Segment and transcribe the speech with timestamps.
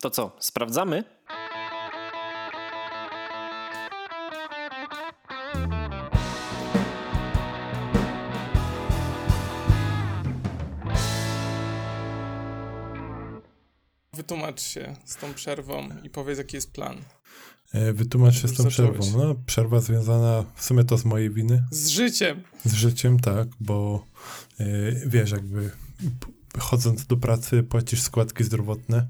[0.00, 1.04] To co, sprawdzamy?
[14.12, 16.96] Wytłumacz się z tą przerwą i powiedz, jaki jest plan.
[17.72, 19.18] E, Wytłumacz się z tą przerwą.
[19.18, 22.42] No, przerwa związana w sumie to z mojej winy, Z życiem!
[22.64, 24.04] z życiem, tak, bo
[24.60, 24.66] e,
[25.06, 25.70] wiesz, jakby
[26.58, 29.08] chodząc do pracy płacisz składki zdrowotne,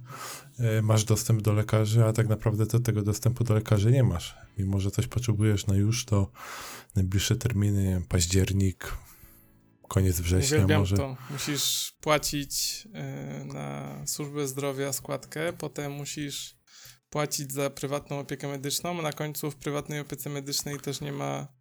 [0.59, 4.37] e, masz dostęp do lekarzy, a tak naprawdę to tego dostępu do lekarzy nie masz.
[4.59, 6.31] Mimo, że coś potrzebujesz na już, to
[6.95, 8.93] najbliższe terminy, październik,
[9.89, 10.97] koniec września Uwielbiam może.
[10.97, 11.17] to.
[11.31, 12.87] Musisz płacić
[13.41, 16.57] y, na służbę zdrowia składkę, potem musisz
[17.11, 21.56] płacić za prywatną opiekę medyczną, a na końcu w prywatnej opiece medycznej też nie ma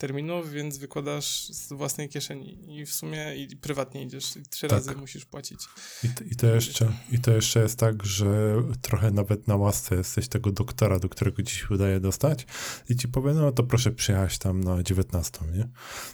[0.00, 4.78] terminów, więc wykładasz z własnej kieszeni i w sumie i prywatnie idziesz i trzy Tak.
[4.78, 5.60] razy musisz płacić.
[6.04, 9.96] I, to- i, to jeszcze, I to jeszcze jest tak, że trochę nawet na łasce
[9.96, 12.46] jesteś tego doktora, do którego ci się udaje dostać
[12.88, 15.68] i ci powie, no to proszę przyjechać tam na 19, nie?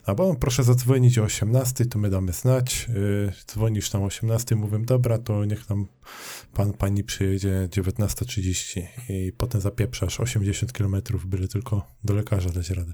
[0.04, 2.88] Albo proszę zadzwonić o 18, to my damy znać.
[2.88, 5.86] Yy, dzwonisz tam o 18, mówię, dobra, to niech tam
[6.54, 12.92] pan, pani przyjedzie 19.30 i potem zapieprzasz 80 km, byle tylko do lekarza dać radę.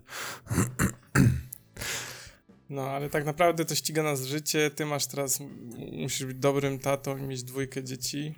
[2.71, 4.71] No, ale tak naprawdę to ściga nas życie.
[4.71, 5.39] Ty masz teraz,
[5.93, 8.35] musisz być dobrym tatą i mieć dwójkę dzieci.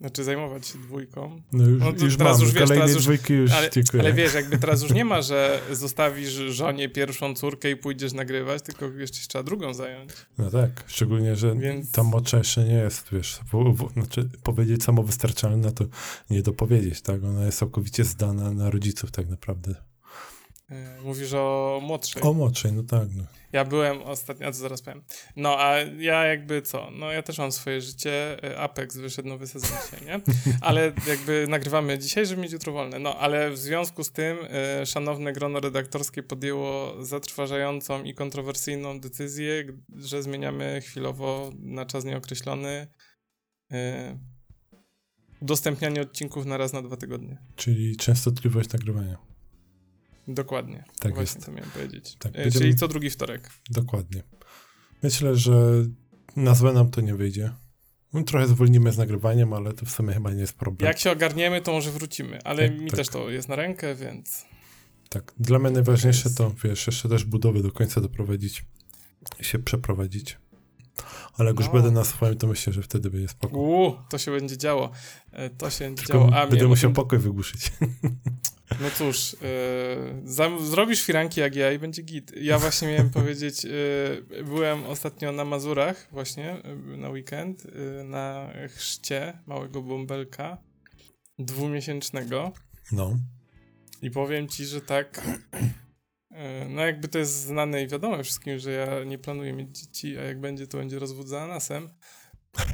[0.00, 1.42] Znaczy zajmować się dwójką.
[1.52, 3.70] No już, No to już teraz mam, już wiesz, kolejnej teraz już- dwójki już Ale,
[3.98, 8.62] ale wiesz, jakby teraz już nie ma, że zostawisz żonie pierwszą córkę i pójdziesz nagrywać,
[8.62, 10.10] tylko jeszcze trzeba drugą zająć.
[10.38, 14.84] No tak, szczególnie, że Więc- ta mocza jeszcze nie jest, wiesz, w, w, znaczy powiedzieć
[14.84, 15.84] samowystarczalna to
[16.30, 17.24] nie dopowiedzieć, tak?
[17.24, 19.74] Ona jest całkowicie zdana na rodziców tak naprawdę.
[20.72, 22.22] E, Mówisz o młodszej.
[22.22, 23.24] O młodszej, no tak, no.
[23.52, 25.02] Ja byłem ostatnio, a to zaraz powiem.
[25.36, 26.90] No, a ja jakby co?
[26.90, 28.44] No, ja też mam swoje życie.
[28.44, 30.20] E, Apex wyszedł nowy sezon dzisiaj, nie?
[30.60, 32.98] Ale jakby nagrywamy dzisiaj, żeby mieć jutro wolne.
[32.98, 39.64] No, ale w związku z tym e, szanowne grono redaktorskie podjęło zatrważającą i kontrowersyjną decyzję,
[39.96, 42.86] że zmieniamy chwilowo na czas nieokreślony
[43.72, 44.18] e,
[45.40, 47.38] udostępnianie odcinków na raz na dwa tygodnie.
[47.56, 49.31] Czyli częstotliwość nagrywania.
[50.28, 50.84] Dokładnie.
[51.00, 51.46] Tak Właśnie jest.
[51.46, 52.16] to miałem powiedzieć.
[52.18, 53.50] Tak, E, będziemy- Czyli co drugi wtorek.
[53.70, 54.22] Dokładnie.
[55.02, 55.84] Myślę, że
[56.36, 57.52] na złe nam to nie wyjdzie.
[58.26, 60.86] Trochę zwolnimy z nagrywaniem, ale to w sumie chyba nie jest problem.
[60.88, 62.96] Jak się ogarniemy, to może wrócimy, ale Tak, mi tak.
[62.96, 64.44] też to jest na rękę, więc
[65.08, 65.32] Tak.
[65.38, 68.64] Dla mnie najważniejsze to, wiesz, jeszcze też budowy do końca doprowadzić
[69.40, 70.38] i się przeprowadzić.
[71.38, 71.72] Ale jak już No.
[71.72, 73.58] będę na swoim, to myślę, że wtedy będzie spoko.
[73.58, 74.90] uuu, to się będzie działo.
[75.32, 76.34] E, To się będzie Tylko działo.
[76.36, 77.72] A będę musiał tym- pokój wygłuszyć.
[78.80, 79.36] No cóż,
[80.24, 82.32] zam- zrobisz firanki jak ja i będzie git.
[82.36, 87.66] Ja właśnie miałem powiedzieć, e, byłem ostatnio na Mazurach właśnie e, na weekend,
[88.04, 90.58] na chrzcie małego bąbelka
[91.38, 92.52] dwumiesięcznego
[92.92, 93.16] No.
[94.02, 95.20] i powiem ci, że tak
[96.68, 100.22] no jakby to jest znane i wiadome wszystkim, że ja nie planuję mieć dzieci, a
[100.22, 101.88] jak będzie, to będzie rozwód za anasem.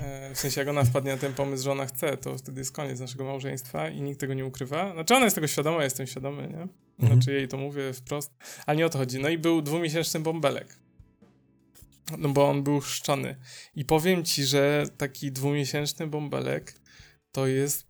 [0.03, 2.73] E, W sensie, jak ona wpadnie na ten pomysł, że ona chce, to wtedy jest
[2.73, 4.93] koniec naszego małżeństwa i nikt tego nie ukrywa.
[4.93, 6.69] Znaczy, ona jest tego świadoma, ja jestem świadomy, nie?
[7.09, 8.33] Znaczy, jej to mówię wprost,
[8.67, 9.19] ale nie o to chodzi.
[9.19, 10.79] No i był dwumiesięczny bąbelek.
[12.19, 13.37] No bo on był chrzczony.
[13.75, 16.75] I powiem ci, że taki dwumiesięczny bąbelek
[17.33, 17.88] to jest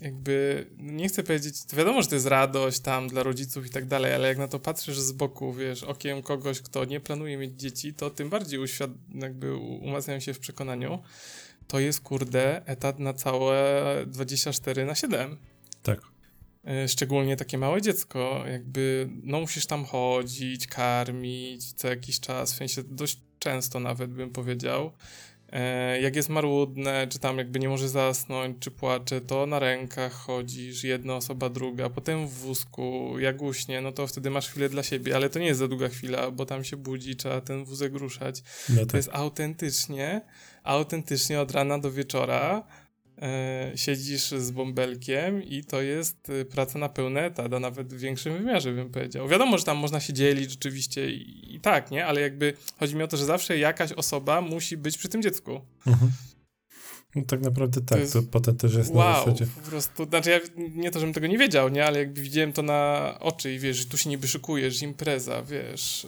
[0.00, 3.86] jakby, nie chcę powiedzieć, to wiadomo, że to jest radość tam dla rodziców i tak
[3.86, 7.60] dalej, ale jak na to patrzysz z boku, wiesz, okiem kogoś, kto nie planuje mieć
[7.60, 10.98] dzieci, to tym bardziej uświad- jakby umacniam się w przekonaniu,
[11.68, 13.62] to jest, kurde, etat na całe
[14.06, 15.36] 24 na 7.
[15.82, 16.00] Tak.
[16.66, 22.56] E, Szczególnie takie małe dziecko, jakby, no musisz tam chodzić, karmić co jakiś czas, w
[22.56, 24.92] sensie dość często nawet bym powiedział.
[25.52, 30.12] E, Jak jest marudne, czy tam jakby nie może zasnąć, czy płacze, to na rękach
[30.12, 34.82] chodzisz, jedna osoba, druga, potem w wózku, jak uśnie, no to wtedy masz chwilę dla
[34.82, 37.94] siebie, ale to nie jest za długa chwila, bo tam się budzi, trzeba ten wózek
[37.94, 38.42] ruszać.
[38.68, 38.94] No To tak.
[38.94, 40.20] jest autentycznie,
[40.64, 42.62] autentycznie od rana do wieczora
[43.76, 48.32] siedzisz z bąbelkiem i to jest e, praca na pełny etat, a nawet w większym
[48.38, 49.28] wymiarze bym powiedział.
[49.28, 52.06] Wiadomo, że tam można się dzielić rzeczywiście i, i tak, nie?
[52.06, 55.60] Ale jakby chodzi mi o to, że zawsze jakaś osoba musi być przy tym dziecku.
[55.86, 56.10] Mhm.
[57.14, 57.88] No, tak naprawdę tak.
[57.88, 59.46] To, jest- potem też jest na Wow, zasadzie.
[59.46, 61.86] po prostu, znaczy ja nie to, żebym tego nie wiedział, nie?
[61.86, 66.06] Ale jakby widziałem to na oczy i wiesz, że tu się niby szykujesz, impreza, wiesz,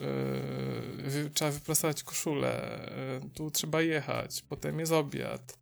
[1.15, 2.81] yy, trzeba wyprasować koszulę,
[3.23, 5.59] yy, tu trzeba jechać, potem jest obiad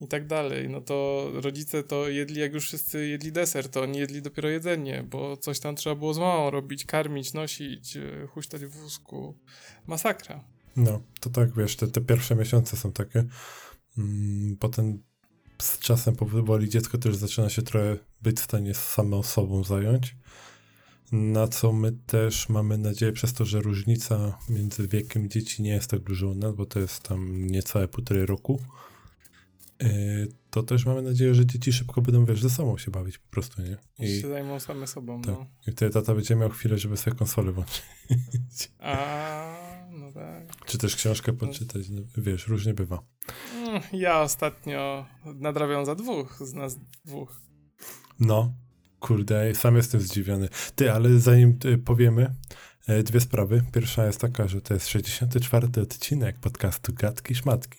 [0.00, 0.68] i tak dalej.
[0.68, 5.04] No to rodzice to jedli, jak już wszyscy jedli deser, to nie jedli dopiero jedzenie,
[5.10, 9.38] bo coś tam trzeba było z mamą robić, karmić, nosić, yy, huśtać w wózku.
[9.86, 10.44] Masakra.
[10.76, 13.24] No, to tak, wiesz, te, te pierwsze miesiące są takie.
[13.98, 15.02] Mm, potem
[15.62, 20.16] z czasem powoli dziecko też zaczyna się trochę być w stanie samą sobą zająć.
[21.12, 25.90] Na co my też mamy nadzieję, przez to, że różnica między wiekiem dzieci nie jest
[25.90, 28.60] tak duża u nas, bo to jest tam niecałe półtorej roku,
[30.50, 33.62] to też mamy nadzieję, że dzieci szybko będą, wiesz, ze sobą się bawić po prostu,
[33.62, 33.76] nie?
[33.98, 35.34] I się zajmą same sobą, tak.
[35.34, 35.46] no.
[35.66, 37.82] I wtedy tata będzie miał chwilę, żeby sobie konsolę włączyć.
[38.78, 40.56] A, no tak.
[40.66, 43.02] Czy też książkę poczytać, no, wiesz, różnie bywa.
[43.54, 47.40] Mm, Ja ostatnio nadrabiam za dwóch, z nas dwóch.
[48.20, 48.54] No,
[49.00, 50.48] kurde, sam jestem zdziwiony.
[50.74, 52.34] Ty, ale zanim y, powiemy, e,
[53.04, 53.62] dwie sprawy.
[53.72, 55.68] Pierwsza jest taka, że to jest 64.
[55.82, 57.78] odcinek podcastu Gadki Szmatki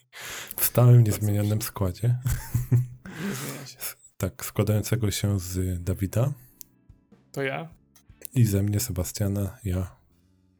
[0.57, 2.17] w stałym, niezmienionym składzie.
[3.05, 3.77] Nie zmienia się.
[4.17, 6.33] Tak, składającego się z Dawida
[7.31, 7.69] To ja?
[8.33, 9.95] i ze mnie, Sebastiana, ja.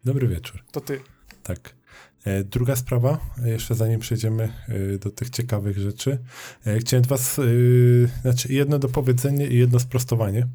[0.03, 0.63] Dobry wieczór.
[0.71, 1.01] To ty.
[1.43, 1.75] Tak.
[2.25, 4.43] E, Druga sprawa, jeszcze zanim przejdziemy
[4.93, 6.17] e, do tych ciekawych rzeczy,
[6.67, 7.39] e, chciałem was,
[8.21, 10.47] znaczy jedno dopowiedzenie i jedno sprostowanie.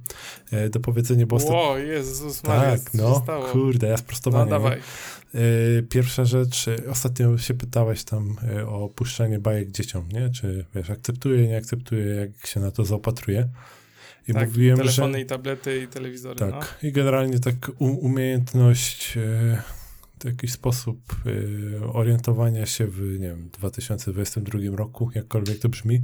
[0.70, 1.56] Dopowiedzenie, bo ostatnio...
[1.56, 3.44] Ło, Jezus Maria, Tak, no, stało?
[3.44, 4.44] kurde, ja No sprostowanie.
[4.44, 4.50] nie?
[4.50, 4.80] dawaj.
[5.88, 8.36] Pierwsza rzecz, ostatnio się pytałeś tam
[8.66, 10.30] o puszczanie bajek dzieciom, nie?
[10.30, 13.48] Czy wiesz, akceptuje, nie akceptuje, jak się na to zaopatruje.
[14.28, 15.20] I tak, mówiłem, telefony że...
[15.20, 16.88] i tablety i telewizory, Tak, no.
[16.88, 19.62] i generalnie tak umiejętność e,
[20.20, 20.98] w jakiś sposób
[21.80, 25.94] e, orientowania się w, nie wiem, 2022 roku, jakkolwiek to brzmi,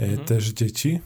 [0.00, 0.24] e, Mhm.
[0.28, 1.00] też dzieci.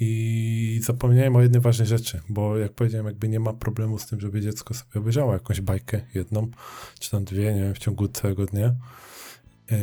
[0.00, 4.20] I zapomniałem o jednej ważnej rzeczy, bo jak powiedziałem, jakby nie ma problemu z tym,
[4.20, 6.50] żeby dziecko sobie obejrzało jakąś bajkę, jedną,
[6.98, 8.74] czy tam dwie, nie wiem, w ciągu całego dnia.
[9.72, 9.76] E,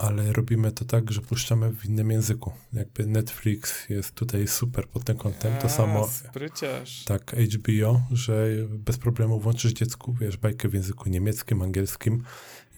[0.00, 2.52] ale robimy to tak, że puszczamy w innym języku.
[2.72, 5.52] Jakby Netflix jest tutaj super pod tym kątem.
[5.62, 7.04] To samo Spryciarz.
[7.04, 12.22] tak, HBO, że bez problemu włączysz dziecku, wiesz, bajkę w języku niemieckim, angielskim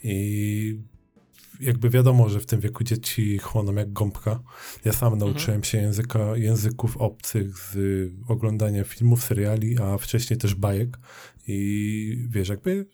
[0.04, 0.78] i
[1.60, 4.40] jakby wiadomo, że w tym wieku dzieci chłoną jak gąbka.
[4.84, 7.76] Ja sam nauczyłem się języka, języków obcych z
[8.28, 10.98] oglądania filmów, seriali, a wcześniej też bajek
[11.46, 12.86] i wiesz, jakby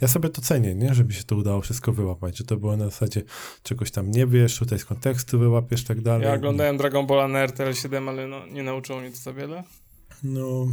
[0.00, 0.94] ja sobie to cenię, nie?
[0.94, 3.22] Żeby się to udało wszystko wyłapać, że to było na zasadzie
[3.62, 6.26] czegoś tam nie wiesz, tutaj z kontekstu wyłapiesz, tak dalej.
[6.26, 9.64] Ja oglądałem Dragon Balla na RTL 7, ale no, nie nauczyło mnie to za wiele.
[10.22, 10.66] No,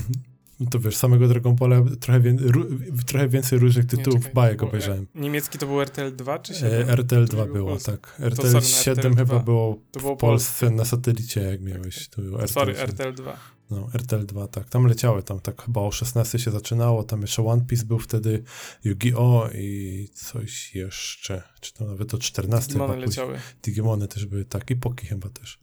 [0.60, 2.64] no to wiesz, samego Dragon Balla trochę, wie, ró,
[3.06, 5.06] trochę więcej różnych Nie, tytułów czekaj, bajek obejrzałem.
[5.14, 6.72] Niemiecki to był RTL 2 czy 7?
[6.72, 7.90] E, RTL 2 Drugi był było, polski.
[7.90, 8.16] tak.
[8.20, 9.38] RTL sorry, na 7 RTL chyba 2.
[9.38, 12.08] było To było w Polsce na satelicie, jak miałeś.
[12.08, 12.86] To był RTL Sorry, 7.
[12.90, 13.36] RTL 2.
[13.70, 14.68] No, RTL 2, tak.
[14.68, 18.42] Tam leciały, tam tak chyba o 16 się zaczynało, tam jeszcze One Piece był wtedy,
[18.84, 19.50] Yu-Gi-Oh!
[19.54, 23.38] i coś jeszcze, czy to nawet o 14 Digimony chyba leciały.
[23.62, 25.58] Digimony też były, tak, i Poki chyba też.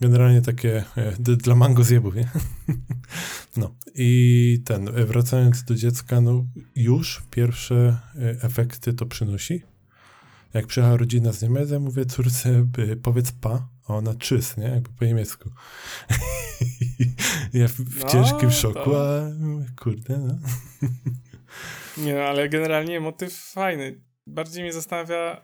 [0.00, 2.28] Generalnie takie e, dla mango zjebów, nie?
[3.56, 6.44] No i ten, e, wracając do dziecka, no
[6.76, 9.62] już pierwsze e, efekty to przynosi.
[10.54, 14.64] Jak przyjechała rodzina z Niemiec, ja mówię córce, e, powiedz pa, a ona czyst, nie?
[14.64, 15.50] Jakby po niemiecku.
[17.52, 19.30] ja w, w No, ciężkim szoku, to- a
[19.82, 20.38] kurde, no.
[22.04, 24.00] Nie no, ale generalnie motyw fajny.
[24.26, 25.42] Bardziej mnie zastanawia,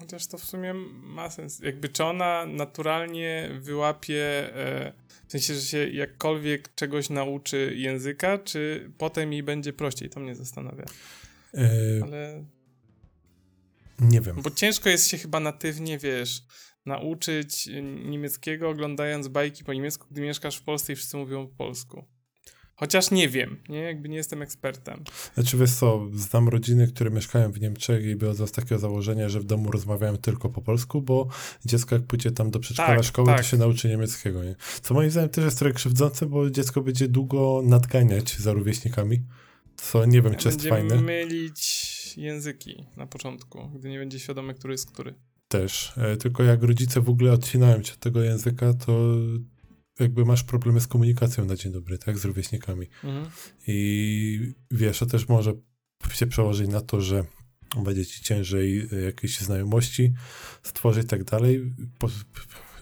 [0.00, 4.92] chociaż to w sumie ma sens, jakby czy ona naturalnie wyłapie, e,
[5.28, 10.34] w sensie, że się jakkolwiek czegoś nauczy języka, czy potem jej będzie prościej, to mnie
[10.34, 10.84] zastanawia.
[11.54, 11.70] E,
[12.02, 12.44] Ale,
[14.00, 14.36] nie wiem.
[14.42, 16.42] bo ciężko jest się chyba natywnie, wiesz,
[16.88, 17.68] nauczyć
[18.04, 22.04] niemieckiego oglądając bajki po niemiecku, gdy mieszkasz w Polsce i wszyscy mówią po polsku.
[22.76, 23.78] Chociaż nie wiem, nie?
[23.78, 25.04] Jakby nie jestem ekspertem.
[25.34, 29.40] Znaczy wiesz co, znam rodziny, które mieszkają w Niemczech i wychodzą z takiego założenia, że
[29.40, 31.28] w domu rozmawiają tylko po polsku, bo
[31.64, 33.36] dziecko jak pójdzie tam do przedszkola, Tak, szkoły, tak.
[33.36, 34.54] to się nauczy niemieckiego, nie?
[34.82, 39.22] Co moim zdaniem też jest trochę krzywdzące, bo dziecko będzie długo nadganiać za rówieśnikami,
[39.76, 41.00] co nie wiem, czy jest fajne.
[41.00, 45.14] mylić języki na początku, gdy nie będzie świadomy, który jest który.
[45.48, 45.92] Też.
[45.96, 49.14] E, tylko jak rodzice w ogóle odcinają cię od tego języka, to
[50.00, 52.18] jakby masz problemy z komunikacją na dzień dobry, tak?
[52.18, 52.86] Z rówieśnikami.
[53.04, 53.26] Mhm.
[53.66, 55.52] I wiesz, to też może
[56.12, 57.24] się przełożyć na to, że
[57.76, 60.12] będzie ci ciężej e, jakieś znajomości
[60.62, 61.72] stworzyć i tak dalej.
[61.98, 62.08] Po,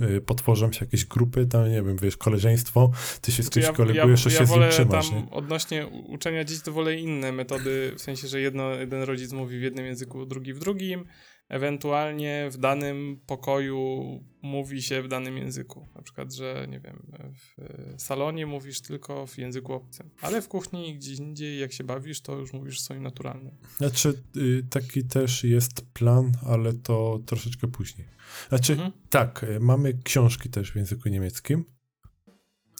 [0.01, 3.77] e, potworzą się jakieś grupy, tam nie wiem, wiesz, koleżeństwo, ty się z Znaczy kimś
[3.77, 5.31] kolegujesz, to ja się z nim trzymasz, tam nie?
[5.31, 9.63] odnośnie uczenia dzieci, to wolę inne metody, w sensie, że jedno, jeden rodzic mówi w
[9.63, 11.05] jednym języku, drugi w drugim,
[11.49, 14.01] ewentualnie w danym pokoju
[14.43, 15.87] mówi się w danym języku.
[15.95, 17.03] Na przykład, że nie wiem,
[17.35, 21.73] w e, salonie mówisz tylko w języku obcym, ale w kuchni i gdzieś indziej, jak
[21.73, 23.55] się bawisz, to już mówisz w swoim naturalnym.
[23.77, 28.07] Znaczy, y, taki też jest plan, ale to troszeczkę później.
[28.49, 28.93] Znaczy, Mhm.
[29.11, 31.65] tak, y, mamy książki też w języku niemieckim,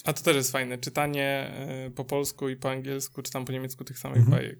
[0.07, 1.53] A to też jest fajne, czytanie
[1.87, 4.37] y, po polsku i po angielsku, czy tam po niemiecku tych samych Mhm.
[4.39, 4.59] bajek.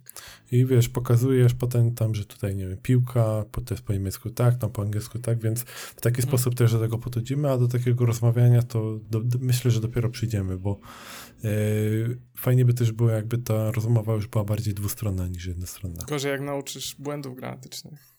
[0.53, 4.31] I wiesz, pokazujesz potem tam, że tutaj, nie wiem, piłka, po- to jest po niemiecku
[4.31, 6.29] tak, tam po angielsku tak, więc w taki Mhm.
[6.29, 10.11] sposób też do tego podchodzimy, a do takiego rozmawiania to do, do, myślę, że dopiero
[10.11, 10.81] przyjdziemy, bo
[11.45, 11.49] e,
[12.37, 16.05] fajnie by też było, jakby ta rozmowa już była bardziej dwustronna niż jednostronna.
[16.09, 18.16] Gorzej jak nauczysz błędów gramatycznych.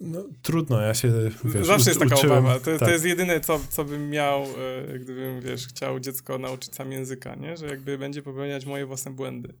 [0.00, 1.12] No, trudno, ja się,
[1.44, 2.60] wiesz, Zawsze jest taka uczyłem, obawa.
[2.60, 2.88] To, to tak.
[2.88, 7.56] jest jedyne, co, co bym miał, e, gdybym, wiesz, chciał dziecko nauczyć sam języka, nie?
[7.56, 9.54] Że jakby będzie popełniać moje własne błędy.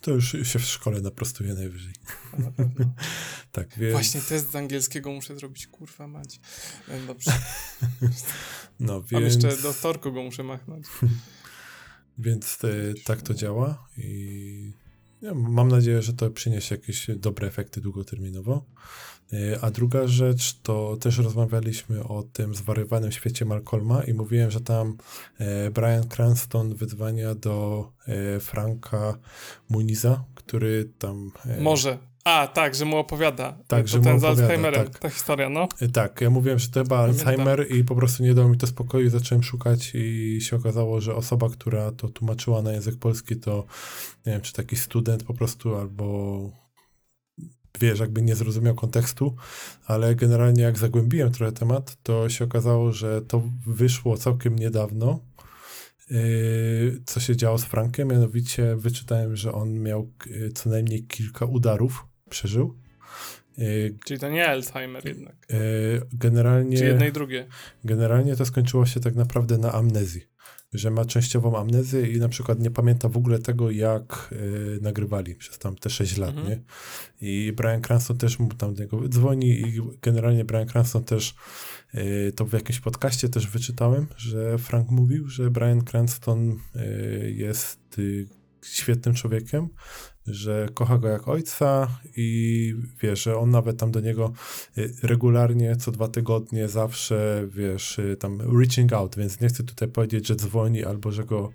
[0.00, 1.92] To już się w szkole naprostuje najwyżej.
[2.30, 2.52] To na.
[3.52, 6.40] Tak, więc, Właśnie test z angielskiego muszę zrobić, kurwa mać.
[6.88, 7.30] E, Dobrze.
[8.80, 10.86] no, więc, jeszcze do torku go muszę machnąć.
[12.18, 12.68] więc e,
[13.04, 14.72] tak to działa i
[15.22, 18.64] ja mam nadzieję, że to przyniesie jakieś dobre efekty długoterminowo.
[19.32, 24.60] E, A druga rzecz, to też rozmawialiśmy o tym zwariowanym świecie Malcolma i mówiłem, że
[24.60, 24.96] tam
[25.38, 29.18] e, Brian Cranston wyzwania do e, Franka
[29.70, 31.30] Muniza, który tam...
[31.60, 31.98] Może.
[32.24, 33.58] A, tak, że mu opowiada.
[33.66, 34.84] Tak, to że mu ten z opowiada, Alzheimerem.
[34.84, 34.98] tak.
[34.98, 35.68] Ta historia, no.
[35.92, 36.98] Tak, ja mówiłem, że to chyba.
[36.98, 41.14] Alzheimer i po prostu nie dało mi to spokoju, zacząłem szukać i się okazało, że
[41.14, 43.64] osoba, która to tłumaczyła na język polski, to
[44.26, 46.61] nie wiem, czy taki student po prostu, albo
[47.80, 49.36] wiesz, jakby nie zrozumiał kontekstu,
[49.86, 55.20] ale generalnie jak zagłębiłem trochę temat, to się okazało, że to wyszło całkiem niedawno,
[56.10, 61.46] yy, co się działo z Frankiem, mianowicie wyczytałem, że on miał yy, co najmniej kilka
[61.46, 62.76] udarów, przeżył.
[63.58, 65.36] Yy, Czyli to nie Alzheimer jednak.
[66.12, 67.46] Generalnie, Czy jedno i drugie.
[67.84, 70.22] generalnie to skończyło się tak naprawdę na amnezji,
[70.72, 75.34] że ma częściową amnezję i na przykład nie pamięta w ogóle tego, jak e, nagrywali
[75.34, 76.48] przez tam te 6 lat, Mhm.
[76.48, 76.60] nie?
[77.20, 81.34] I Brian Cranston też mu tam do niego dzwoni i generalnie Brian Cranston też
[81.94, 86.86] e, to w jakimś podcaście też wyczytałem, że Frank mówił, że Brian Cranston e,
[87.30, 88.28] jest y,
[88.64, 89.68] świetnym człowiekiem,
[90.26, 94.32] że kocha go jak ojca i wiesz, że on nawet tam do niego
[94.78, 99.88] y, regularnie, co dwa tygodnie, zawsze, wiesz, y, tam reaching out, więc nie chcę tutaj
[99.88, 101.52] powiedzieć, że dzwoni albo że go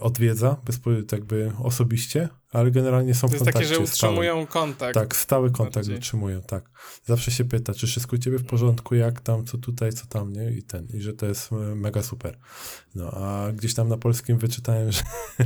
[0.00, 4.94] odwiedza, bezpo, jakby osobiście, ale generalnie są To w jest takie, kontakcie że utrzymują kontakt.
[4.94, 5.96] tak, stały kontakt bardziej.
[5.96, 6.70] utrzymują, tak.
[7.04, 10.32] Zawsze się pyta, czy wszystko u ciebie w porządku, jak tam, co tutaj, co tam,
[10.32, 10.50] nie?
[10.50, 12.38] I ten, i że to jest e, mega super.
[12.94, 15.02] No, a gdzieś tam na polskim wyczytałem, że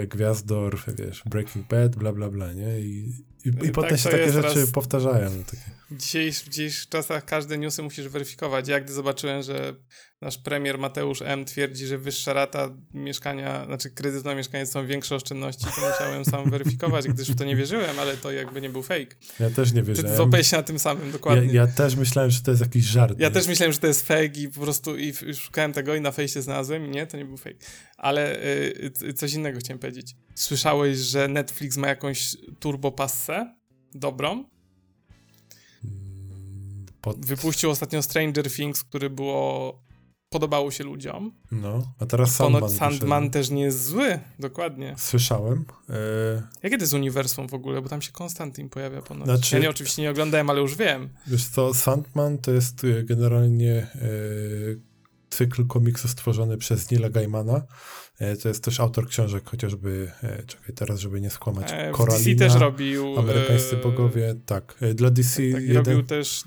[0.00, 2.80] e, Gwiazdor, wiesz, Breaking Bad, bla, bla, bla, nie?
[2.80, 3.12] I,
[3.44, 5.30] i, i Tak, potem to się takie rzeczy teraz- powtarzają.
[5.44, 5.62] Takie.
[5.92, 8.68] W dzisiejszych, w dzisiejszych czasach każde newsy musisz weryfikować.
[8.68, 9.74] Ja gdy zobaczyłem, że
[10.20, 11.44] nasz premier Mateusz M.
[11.44, 16.50] twierdzi, że wyższa rata mieszkania, znaczy kredytu na mieszkanie są większe oszczędności, to musiałem sam
[16.50, 19.16] weryfikować, gdyż w to nie wierzyłem, ale to jakby nie był fake.
[19.40, 19.82] Ja też nie.
[20.04, 21.52] Ja, złapałeś się na tym samym, ja, dokładnie.
[21.52, 23.18] ja też myślałem, że to jest jakiś żart.
[23.18, 23.34] Ja nie?
[23.34, 26.12] też myślałem, że to jest fake i po prostu i, i szukałem tego i na
[26.12, 27.56] fejsie znalazłem i nie, to nie był fake.
[27.96, 30.16] Ale y, y, coś innego chciałem powiedzieć.
[30.34, 33.54] Słyszałeś, że Netflix ma jakąś turbopassę?
[33.94, 34.51] Dobrą?
[37.02, 39.82] Pod, Wypuścił ostatnio Stranger Things, który było...
[40.28, 41.32] Podobało się ludziom.
[41.50, 42.60] no, a teraz Sandman.
[42.62, 44.18] Ponoć Sandman też nie jest zły.
[44.38, 44.94] Dokładnie.
[44.98, 45.64] Słyszałem.
[45.90, 45.94] E,
[46.62, 47.82] Jakie to jest uniwersum w ogóle?
[47.82, 49.24] Bo tam się Konstantin pojawia ponoć.
[49.24, 51.08] Znaczy- Ja nie, oczywiście nie oglądałem, ale już wiem.
[51.26, 54.08] Wiesz co, Sandman to jest e, generalnie e,
[55.30, 57.62] cykl komiksu stworzony przez Nila Gaimana.
[58.22, 62.24] E, to jest też autor książek, chociażby, e, czekaj teraz, żeby nie skłamać, E, Koralina,
[62.24, 63.18] DC też robił...
[63.18, 64.76] Amerykańscy e, bogowie, tak.
[64.80, 65.76] E, Dla DC Tak, i jeden...
[65.76, 66.44] robił też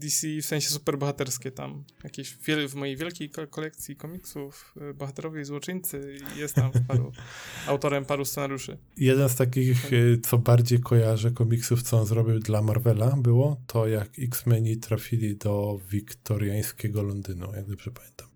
[0.00, 1.84] DC w sensie superbohaterskie tam.
[2.04, 2.36] Jakieś
[2.68, 7.12] w mojej wielkiej ko- kolekcji komiksów bohaterowie i złoczyńcy jest tam paru,
[7.66, 8.78] autorem paru scenariuszy.
[8.96, 13.88] Jeden z takich, e, co bardziej kojarzę komiksów, co on zrobił dla Marvela, było to,
[13.88, 18.27] jak X-Meni trafili do wiktoriańskiego Londynu, jak dobrze pamiętam.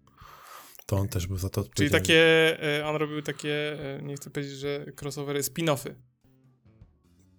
[0.92, 2.00] To on też był za to Czyli odpowiedzialny.
[2.00, 5.94] takie, y, on robił takie, y, nie chcę powiedzieć, że crossovery, spin-offy.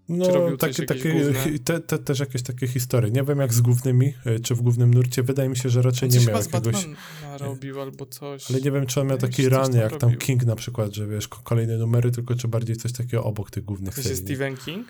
[0.10, 1.34] No, takie, takie,
[1.66, 3.12] te, te, też jakieś takie historie.
[3.12, 5.24] Nie wiem jak z głównymi, e, czy w głównym nurcie.
[5.24, 6.88] Wydaje mi się, że raczej nie miał jakiegoś...
[7.40, 8.52] Robił albo coś.
[8.52, 10.16] Ale nie wiem, czy on miał taki tam jak tam.
[10.18, 13.66] King na przykład, że wiesz, ko- kolejne numery, tylko czy bardziej coś takiego obok tych
[13.66, 14.10] głównych serii.
[14.10, 14.16] nie?
[14.16, 14.88] Stephen King?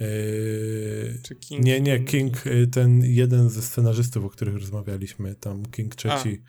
[0.00, 1.64] Yy, Czy King?
[1.64, 6.42] nie, nie, King, y, ten jeden ze scenarzystów, o których rozmawialiśmy, tam King trzeci,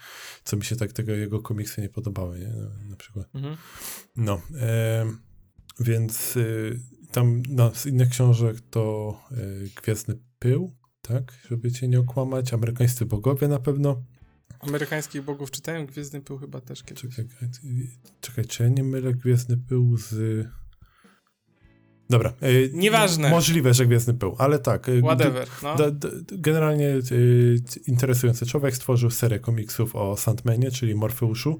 [0.44, 2.48] co mi się tak tego jego komiksy nie podobały, nie?
[2.48, 3.28] Na, na przykład.
[3.36, 3.58] Mhm.
[4.16, 5.06] No, e,
[5.80, 6.80] więc y,
[7.12, 13.06] tam no, z innych książek to y, Gwiezdny Pył, tak, żeby cię nie okłamać, Amerykańscy
[13.06, 14.04] Bogowie na pewno.
[14.60, 17.16] Amerykańskich bogów czytałem, Gwiezdny Pył chyba też kiedyś.
[17.16, 17.50] Czekaj,
[18.22, 20.48] czekaj, czy ja nie mylę Gwiezdny Pył z...
[22.10, 22.34] Dobra.
[22.44, 23.30] y, Nieważne.
[23.30, 24.90] Możliwe, że Gwiezdny Pył, ale tak.
[24.90, 25.76] y, Whatever, no.
[26.32, 31.60] Generalnie y, interesujący człowiek stworzył serię komiksów o Sandmanie, czyli Morfeuszu.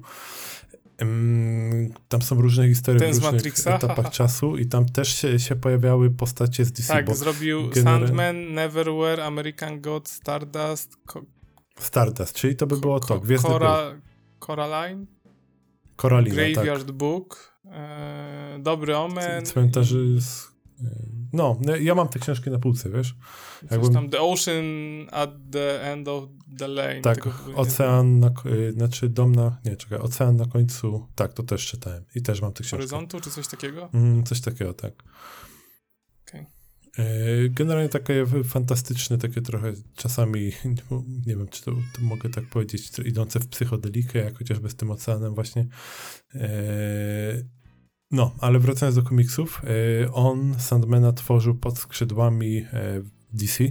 [2.08, 3.76] tam są różne historie Ten w różnych Matrixa?
[3.76, 6.92] etapach czasu i tam też się, się pojawiały postacie z DC.
[6.92, 10.96] Tak, zrobił Sandman, Neverwhere, American God, Stardust.
[11.78, 14.00] Stardust, czyli to by było to, Gwiezdny Cora,
[14.46, 15.06] Coraline?
[16.00, 16.96] Coralina, Graveyard tak.
[16.96, 19.44] Book, e, Dobry Omen.
[19.44, 20.50] Cmentarzy z...
[21.32, 23.16] No, ja mam te książki na półce, wiesz?
[23.70, 23.92] Jakbym...
[23.92, 24.64] tam The Ocean
[25.10, 26.24] at the End of
[26.58, 27.00] the Lane.
[27.00, 31.66] Tak, Ocean, na, y, znaczy dom na, nie, czekaj, Ocean na końcu, tak, to też
[31.66, 32.76] czytałem i też mam te książki.
[32.76, 33.88] Horyzontu, czy coś takiego?
[33.94, 34.92] Mm, coś takiego, tak.
[36.92, 37.48] Okay.
[37.50, 40.52] Generalnie takie fantastyczne, takie trochę czasami,
[41.26, 44.90] nie wiem, czy to, to mogę tak powiedzieć, idące w psychodelikę, jak chociażby z tym
[44.90, 45.66] oceanem właśnie.
[46.34, 46.50] E,
[48.10, 53.64] no, ale wracając do komiksów, e, on Sandmana tworzył pod skrzydłami e, DC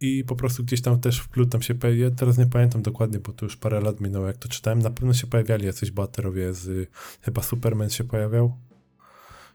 [0.00, 3.32] i po prostu gdzieś tam też w tam się pojawia, teraz nie pamiętam dokładnie, bo
[3.32, 6.90] to już parę lat minęło jak to czytałem, na pewno się pojawiali jacyś bohaterowie z,
[7.20, 8.56] chyba Superman się pojawiał.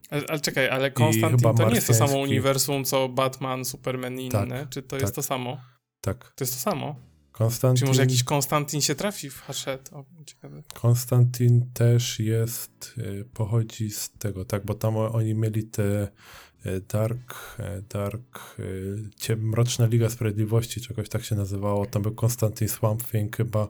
[0.09, 4.25] Ale, ale czekaj, ale Konstantin to nie jest to samo uniwersum, co Batman, Superman i
[4.25, 5.57] inne, tak, czy to tak, jest to samo?
[6.01, 6.33] Tak.
[6.35, 6.95] To jest to samo?
[7.31, 7.79] Konstantin...
[7.79, 9.95] Czy może jakiś Konstantin się trafi w Hachette?
[9.95, 10.63] O, ciekawe.
[10.73, 16.07] Konstantin też jest, y, pochodzi z tego, tak, bo tam oni mieli te
[16.65, 18.57] y, Dark, y, Dark,
[19.15, 21.85] Ciem, Mroczna Liga Sprawiedliwości, czegoś tak się nazywało.
[21.85, 23.67] Tam był Konstantin Swamp Thing chyba.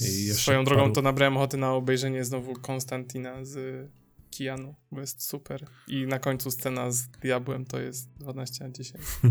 [0.00, 0.94] I Swoją drogą paru...
[0.94, 3.88] to nabrałem ochoty na obejrzenie znowu Konstantina z
[4.30, 5.66] Kianu, bo jest super.
[5.88, 9.04] I na końcu scena z Diabłem to jest 12 na 10.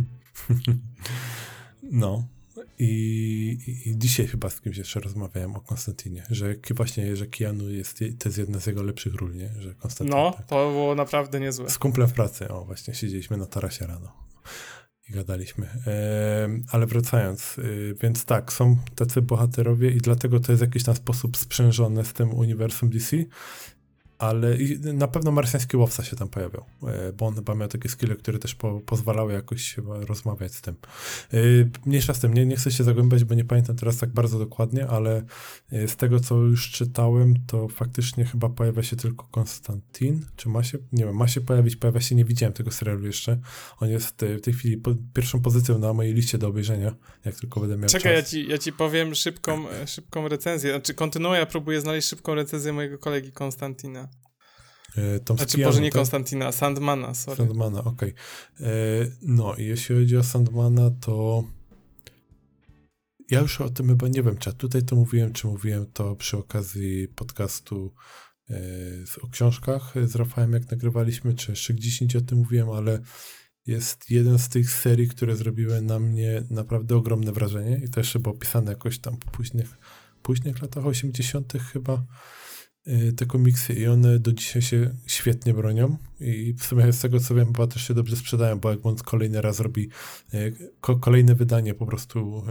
[1.92, 2.28] No,
[2.80, 8.00] i, i, dzisiaj chyba z kimś jeszcze rozmawiałem o Konstantinie, że właśnie, że Keanu jest,
[8.20, 9.50] to jest jedna z jego lepszych ról, nie?
[9.60, 10.46] Że Konstantin, no, tak.
[10.46, 11.70] to było naprawdę niezłe.
[11.70, 14.30] Z kumplem w pracy, o właśnie, siedzieliśmy na tarasie rano
[15.10, 15.70] i gadaliśmy.
[16.72, 17.62] Ale wracając, e,
[18.02, 22.34] więc tak, są tacy bohaterowie i dlatego to jest jakiś tam sposób sprzężone z tym
[22.34, 23.18] uniwersum DC,
[24.20, 24.58] ale
[24.94, 28.40] na pewno marsjański łowca się tam pojawiał, e, bo on chyba miał takie skille, które
[28.40, 30.76] też po, pozwalały jakoś rozmawiać z tym.
[31.34, 31.38] E,
[31.86, 34.88] mniejsza z tym, nie, nie chcę się zagłębiać, bo nie pamiętam teraz tak bardzo dokładnie,
[34.88, 35.24] ale
[35.72, 40.64] e, z tego, co już czytałem, to faktycznie chyba pojawia się tylko Konstantin, czy ma
[40.64, 43.40] się, nie wiem, ma się pojawić, pojawia się, nie widziałem tego serialu jeszcze.
[43.80, 47.60] On jest w tej chwili po, pierwszą pozycją na mojej liście do obejrzenia, jak tylko
[47.60, 48.34] będę miał Czekaj, czas.
[48.34, 52.98] ja ci, ja ci powiem szybką, szybką recenzję, znaczy kontynuuję, próbuję znaleźć szybką recenzję mojego
[52.98, 54.09] kolegi Konstantina.
[55.00, 56.00] E, Tom znaczy, może nie tak?
[56.00, 57.38] Konstantina, Sandmana, sorry.
[57.38, 58.14] Sandmana, okej.
[58.14, 58.68] Okay.
[58.68, 58.72] E,
[59.22, 61.44] no i jeśli chodzi o Sandmana, to
[63.30, 66.38] ja już o tym chyba nie wiem, czy tutaj to mówiłem, czy mówiłem to przy
[66.38, 67.94] okazji podcastu
[68.50, 68.56] e,
[69.22, 73.00] o książkach z Rafałem, jak nagrywaliśmy, czy jeszcze gdzieś indziej o tym mówiłem, ale
[73.66, 78.20] jest jeden z tych serii, które zrobiły na mnie naprawdę ogromne wrażenie i to jeszcze
[78.20, 79.78] było pisane jakoś tam po późnych,
[80.22, 81.54] późnych latach 80.
[81.74, 82.04] chyba.
[82.90, 87.20] Y, te komiksy i one do dzisiaj się świetnie bronią i w sumie z tego
[87.20, 89.90] co wiem chyba też się dobrze sprzedają, bo jak on kolejny raz robi
[90.34, 90.56] y,
[91.02, 92.44] kolejne wydanie po prostu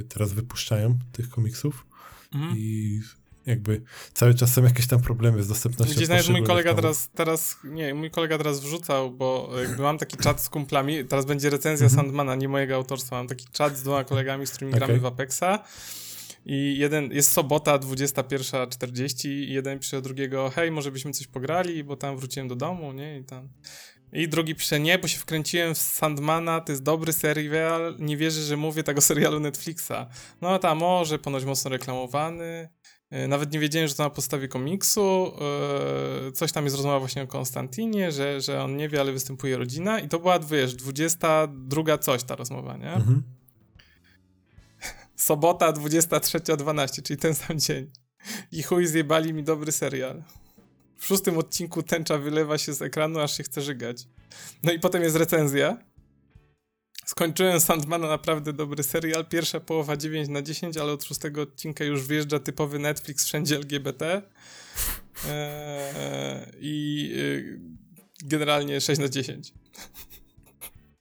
[0.00, 1.86] y, teraz wypuszczają tych komiksów
[2.34, 2.58] mhm.
[2.58, 3.00] i
[3.46, 3.82] jakby
[4.14, 5.94] cały czas są jakieś tam problemy z dostępnością.
[5.94, 10.16] Gdzieś nawet mój kolega teraz, teraz, nie, mój kolega teraz wrzucał, bo jakby mam taki
[10.16, 12.04] czat z kumplami, teraz będzie recenzja mhm.
[12.04, 14.86] Sandmana, nie mojego autorstwa, mam taki czat z dwoma kolegami, z którymi okay.
[14.86, 15.64] gramy w Apexa
[16.44, 21.96] i jeden, jest sobota 21.40 i jeden pisze drugiego, hej, może byśmy coś pograli, bo
[21.96, 23.48] tam wróciłem do domu, nie, i tam...
[24.12, 28.40] I drugi pisze, nie, bo się wkręciłem w Sandmana, to jest dobry serial, nie wierzę,
[28.40, 30.06] że mówię tego serialu Netflixa.
[30.40, 32.68] No tam może, ponoć mocno reklamowany,
[33.10, 35.32] e, nawet nie wiedziałem, że to na podstawie komiksu,
[36.28, 39.56] e, coś tam jest rozmowa właśnie o Konstantinie, że, że on nie wie, ale występuje
[39.56, 40.00] rodzina.
[40.00, 42.92] I to była, wiesz, 22 coś ta rozmowa, nie?
[42.92, 43.22] Mhm
[45.16, 47.90] sobota 23.12, czyli ten sam dzień.
[48.52, 50.22] I chuj zjebali mi dobry serial.
[50.96, 54.06] W szóstym odcinku tęcza wylewa się z ekranu, aż się chce żygać.
[54.62, 55.78] No i potem jest recenzja.
[57.06, 59.26] Skończyłem Sandmana, naprawdę dobry serial.
[59.26, 64.22] Pierwsza połowa 9 na 10, ale od szóstego odcinka już wjeżdża typowy Netflix, wszędzie LGBT.
[65.28, 67.60] Eee, I yy,
[68.24, 69.52] generalnie 6 na 10.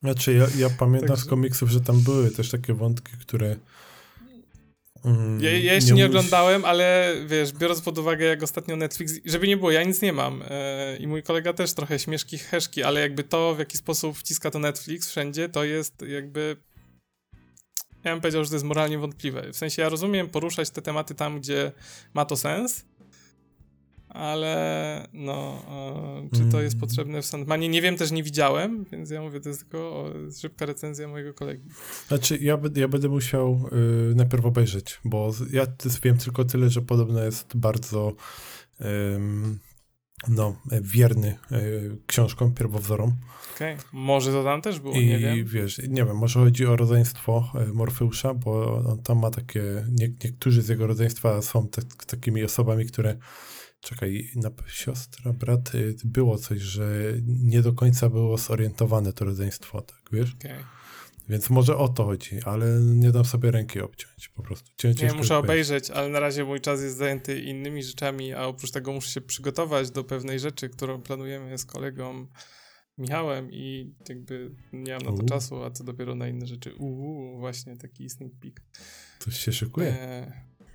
[0.03, 1.23] Znaczy, ja, ja pamiętam Także...
[1.23, 3.55] z komiksów, że tam były też takie wątki, które
[5.05, 9.13] Mm, ja, ja, jeszcze nie, nie oglądałem, ale wiesz, biorąc pod uwagę jak ostatnio Netflix,
[9.25, 12.83] żeby nie było, ja nic nie mam e, i mój kolega też trochę śmieszki, heszki,
[12.83, 16.57] ale jakby to, w jaki sposób wciska to Netflix wszędzie, to jest jakby
[18.03, 19.53] ja bym powiedział, że to jest moralnie wątpliwe.
[19.53, 21.71] W sensie ja rozumiem poruszać te tematy tam, gdzie
[22.13, 22.85] ma to sens,
[24.13, 25.63] ale no,
[26.33, 26.79] e, czy to jest mm.
[26.79, 27.69] potrzebne w Sandmanie?
[27.69, 31.33] Nie wiem, też nie widziałem, więc ja mówię, to jest tylko o, szybka recenzja mojego
[31.33, 31.63] kolegi.
[32.07, 33.69] Znaczy, ja, ja będę musiał
[34.11, 35.67] y, najpierw obejrzeć, bo ja
[36.03, 38.13] wiem tylko tyle, że podobno jest bardzo
[40.27, 41.37] no, wierny
[42.07, 43.13] książkom, pierwowzorom.
[43.55, 43.85] Okej, okay.
[43.93, 45.45] może to tam też było, I nie wiem.
[45.45, 50.61] wiesz, nie wiem, może chodzi o rodzeństwo Morfeusza, bo on tam ma takie, nie, niektórzy
[50.61, 53.17] z jego rodzeństwa są te, takimi osobami, które
[53.81, 59.81] Czekaj, na siostra, brat, y, było coś, że nie do końca było zorientowane to rodzeństwo,
[59.81, 60.35] tak, wiesz?
[60.39, 60.63] Okay.
[61.29, 64.71] Więc może o to chodzi, ale nie dam sobie ręki obciąć po prostu.
[64.77, 68.71] Cię, nie, muszę obejrzeć, ale na razie mój czas jest zajęty innymi rzeczami, a oprócz
[68.71, 72.27] tego muszę się przygotować do pewnej rzeczy, którą planujemy z kolegą
[72.97, 75.25] Michałem i jakby nie mam na to Uuu.
[75.25, 76.75] czasu, a co dopiero na inne rzeczy.
[76.75, 78.61] Uuu, właśnie taki sneak peek.
[79.19, 79.87] Coś się szykuje.
[79.87, 80.31] E,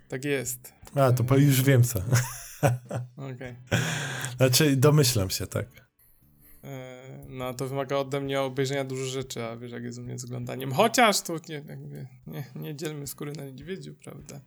[0.08, 0.72] tak jest.
[0.94, 2.02] A, to już wiem co.
[3.16, 3.34] Okej.
[3.34, 3.56] Okay.
[4.36, 5.66] Znaczy, domyślam się, tak.
[6.64, 10.18] E, no, to wymaga ode mnie obejrzenia dużo rzeczy, a wiesz, jak jest u mnie
[10.18, 10.72] z oglądaniem.
[10.72, 14.40] Chociaż tu nie, jakby, nie, nie dzielmy skóry na niedźwiedziu, prawda?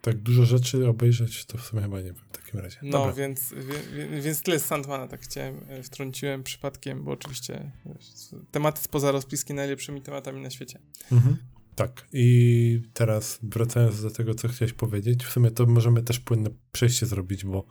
[0.00, 2.78] Tak dużo rzeczy obejrzeć, to w sumie chyba nie wiem w takim razie.
[2.82, 8.06] No, więc, wie, więc tyle z Sandmana tak chciałem, e, wtrąciłem przypadkiem, bo oczywiście wiesz,
[8.50, 10.78] tematy spoza rozpiski najlepszymi tematami na świecie.
[11.12, 11.36] Mhm.
[11.74, 16.50] Tak, i teraz wracając do tego, co chciałeś powiedzieć, w sumie to możemy też płynne
[16.72, 17.64] przejście zrobić, bo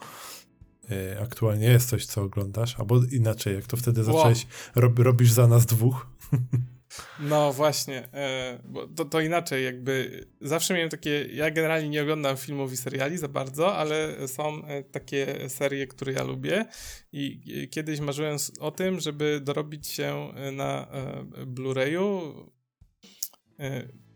[0.92, 4.14] y, aktualnie jest coś, co oglądasz, albo inaczej, jak to wtedy wow.
[4.14, 6.08] zacząłeś, rob, robisz za nas dwóch.
[7.20, 12.38] No właśnie, e, bo to, to, inaczej, jakby zawsze miałem takie, ja generalnie nie oglądam
[12.38, 16.66] filmów i seriali za bardzo, ale są e, takie serie, które ja lubię
[17.12, 22.52] i kiedyś marzyłem o tym, żeby dorobić się na e, Blu-rayu E,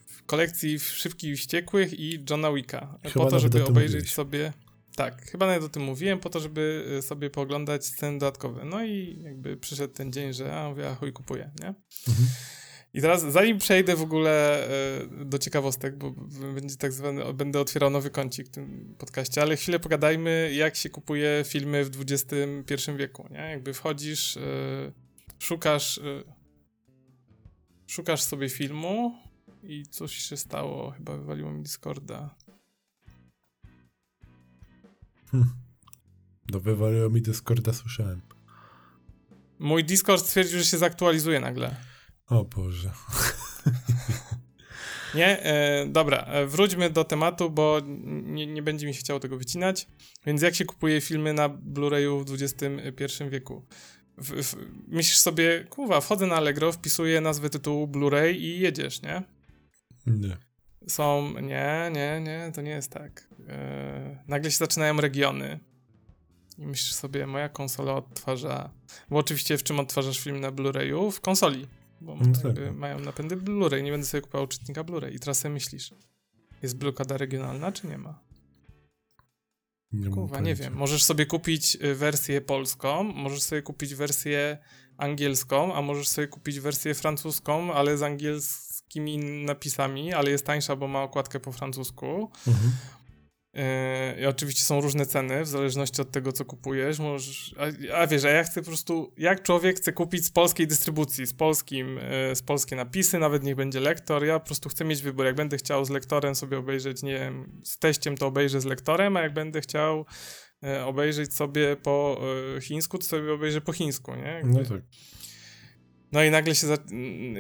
[0.08, 3.00] w kolekcji Szybkich i Wściekłych i Johna Wicka.
[3.04, 4.14] Chyba po to, żeby obejrzeć mówiłeś.
[4.14, 4.54] sobie...
[4.96, 8.66] Tak, chyba nawet o tym mówiłem, po to, żeby e, sobie pooglądać sceny dodatkowe.
[8.66, 11.68] No i jakby przyszedł ten dzień, że a mówię, chuj, kupuję, nie?
[12.08, 12.28] Mhm.
[12.94, 16.12] I teraz, zanim przejdę w ogóle e, do ciekawostek, bo
[16.54, 20.90] będzie tak zwany, będę otwierał nowy kącik w tym podcaście, ale chwilę pogadajmy, jak się
[20.90, 23.40] kupuje filmy w XXI wieku, nie?
[23.40, 24.38] Jakby wchodzisz,
[25.40, 26.00] szukasz,
[27.88, 29.25] szukasz sobie filmu,
[29.68, 30.92] i coś się stało.
[30.92, 32.36] Chyba wywaliło mi Discorda.
[35.32, 35.46] Hm.
[36.52, 38.22] No wywaliło mi Discorda, słyszałem.
[39.60, 41.76] Mój Discord stwierdził, że się zaktualizuje nagle.
[42.28, 42.92] O Boże.
[45.16, 45.44] Nie?
[45.44, 47.82] E, dobra, e, wróćmy do tematu, bo
[48.24, 49.88] nie, nie będzie mi się chciało tego wycinać.
[50.26, 53.66] Więc jak się kupuje filmy na Blu-rayu w XXI wieku?
[54.18, 54.56] W, w,
[54.88, 59.24] myślisz sobie, kurwa, wchodzę na Allegro, wpisuję nazwę tytułu Blu-ray i jedziesz, nie?
[60.08, 60.38] Nie.
[60.88, 63.28] Są, nie, nie, nie, to nie jest tak.
[63.40, 63.48] Yy,
[64.28, 65.60] nagle się zaczynają regiony.
[66.58, 68.70] I myślisz sobie, moja konsola odtwarza.
[69.10, 71.12] Bo oczywiście w czym odtwarzasz film na Blu-rayu?
[71.12, 71.68] W konsoli.
[72.02, 72.76] Bo no tak.
[72.76, 73.84] mają napędy Blu-ray.
[73.84, 75.14] Nie będę sobie kupował czytnika Blu-ray.
[75.14, 75.94] I teraz sobie myślisz,
[76.62, 78.26] jest blokada regionalna, czy nie ma?
[79.92, 80.74] Nie, Kurwa, nie wiem.
[80.74, 84.58] Możesz sobie kupić y, wersję polską, możesz sobie kupić wersję
[84.98, 90.76] angielską, a możesz sobie kupić wersję francuską, ale z angielską takimi napisami, ale jest tańsza,
[90.76, 92.32] bo ma okładkę po francusku.
[92.48, 92.72] Mhm.
[93.54, 97.00] Yy, I oczywiście są różne ceny w zależności od tego, co kupujesz.
[97.00, 100.68] Możesz, a, a wiesz, a ja chcę po prostu, jak człowiek chce kupić z polskiej
[100.68, 101.96] dystrybucji, z polskim,
[102.30, 105.26] yy, z polskie napisy, nawet niech będzie lektor, ja po prostu chcę mieć wybór.
[105.26, 109.18] Jak będę chciał z lektorem sobie obejrzeć, nie wiem, z teściem, to obejrzę z lektorem,
[109.18, 110.06] a jak będę chciał
[110.62, 112.22] yy, obejrzeć sobie po
[112.62, 114.24] chińsku, to sobie obejrzę po chińsku, nie?
[114.28, 114.54] Jakby.
[114.54, 114.82] No tak.
[116.16, 116.78] No i nagle się, za,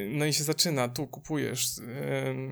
[0.09, 1.77] no i się zaczyna, tu kupujesz.
[1.77, 2.51] Yy,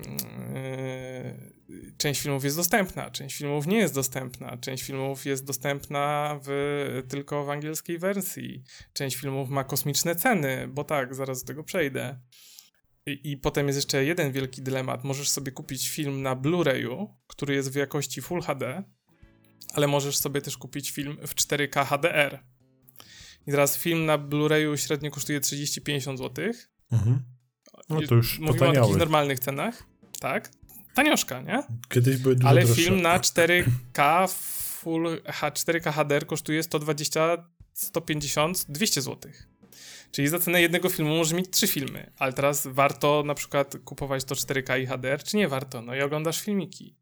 [1.97, 7.45] część filmów jest dostępna, część filmów nie jest dostępna, część filmów jest dostępna w, tylko
[7.45, 12.19] w angielskiej wersji, część filmów ma kosmiczne ceny, bo tak, zaraz do tego przejdę.
[13.05, 15.03] I, I, potem jest jeszcze jeden wielki dylemat.
[15.03, 18.83] Możesz sobie kupić film na Blu-rayu, który jest w jakości Full HD,
[19.73, 22.52] ale możesz sobie też kupić film w 4K HDR.
[23.47, 26.45] I teraz film na Blu-rayu średnio kosztuje 30-50 zł.
[26.91, 27.23] Mhm.
[27.89, 29.83] No to już Mówimy o takich normalnych cenach.
[30.19, 30.51] Tak.
[30.93, 31.63] Tanioszka, nie?
[31.89, 32.83] Kiedyś były dużo Ale droższe.
[32.83, 34.29] film na 4K
[34.79, 39.31] Full H, 4K HDR kosztuje 120, 150, 200 zł.
[40.11, 44.23] Czyli za cenę jednego filmu możesz mieć trzy filmy, ale teraz warto na przykład kupować
[44.23, 45.81] to 4K i HDR, czy nie warto?
[45.81, 46.97] No i oglądasz filmiki.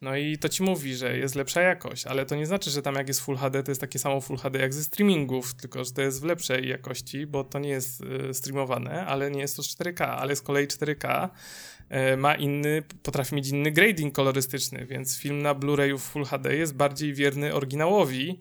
[0.00, 2.94] No i to ci mówi, że jest lepsza jakość, ale to nie znaczy, że tam
[2.94, 5.92] jak jest Full HD, to jest takie samo Full HD jak ze streamingów, tylko że
[5.92, 9.62] to jest w lepszej jakości, bo to nie jest y, streamowane, ale nie jest to
[9.62, 11.28] 4K, ale z kolei 4K
[12.12, 16.56] y, ma inny, potrafi mieć inny grading kolorystyczny, więc film na Blu-rayu w Full HD
[16.56, 18.40] jest bardziej wierny oryginałowi,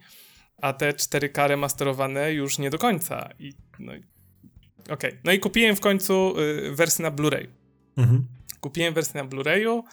[0.62, 3.30] a te 4K remasterowane już nie do końca.
[3.39, 5.17] I, no, Okej, okay.
[5.24, 7.48] no i kupiłem w końcu y, wersję na Blu-ray.
[7.98, 8.26] Mhm.
[8.60, 9.84] Kupiłem wersję na Blu-rayu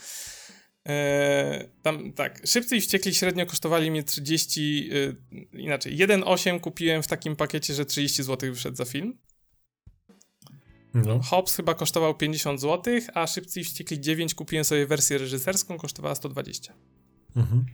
[0.87, 5.17] E, tam tak, Szybcy i Wściekli średnio kosztowali mnie 30, y,
[5.53, 9.19] inaczej, 1,8 kupiłem w takim pakiecie, że 30 zł wyszedł za film.
[10.95, 11.21] No.
[11.23, 16.15] Hobbs chyba kosztował 50 zł, a Szybcy i Wściekli 9 kupiłem sobie wersję reżyserską, kosztowała
[16.15, 16.75] 120.
[17.37, 17.67] Mhm.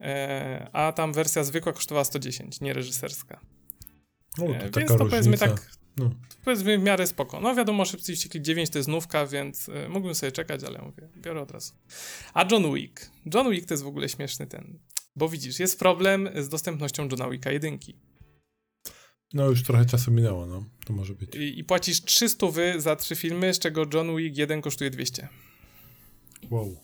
[0.00, 3.40] E, a tam wersja zwykła kosztowała 110, nie reżyserska.
[4.38, 6.10] O, to e, więc to powiedzmy tak, no.
[6.44, 7.40] powiedzmy w miarę spoko.
[7.40, 10.82] No wiadomo, Szybcy i Wściekli 9 to jest nówka, więc e, mógłbym sobie czekać, ale
[10.82, 11.72] mówię, biorę od razu.
[12.34, 13.10] A John Wick.
[13.34, 14.78] John Wick to jest w ogóle śmieszny ten,
[15.16, 17.96] bo widzisz, jest problem z dostępnością Johna Wicka jedynki.
[19.32, 20.64] No już trochę czasu minęło, no.
[20.86, 21.34] To może być.
[21.34, 25.28] I, i płacisz 300 wy za trzy filmy, z czego John Wick 1 kosztuje 200.
[26.50, 26.76] Wow.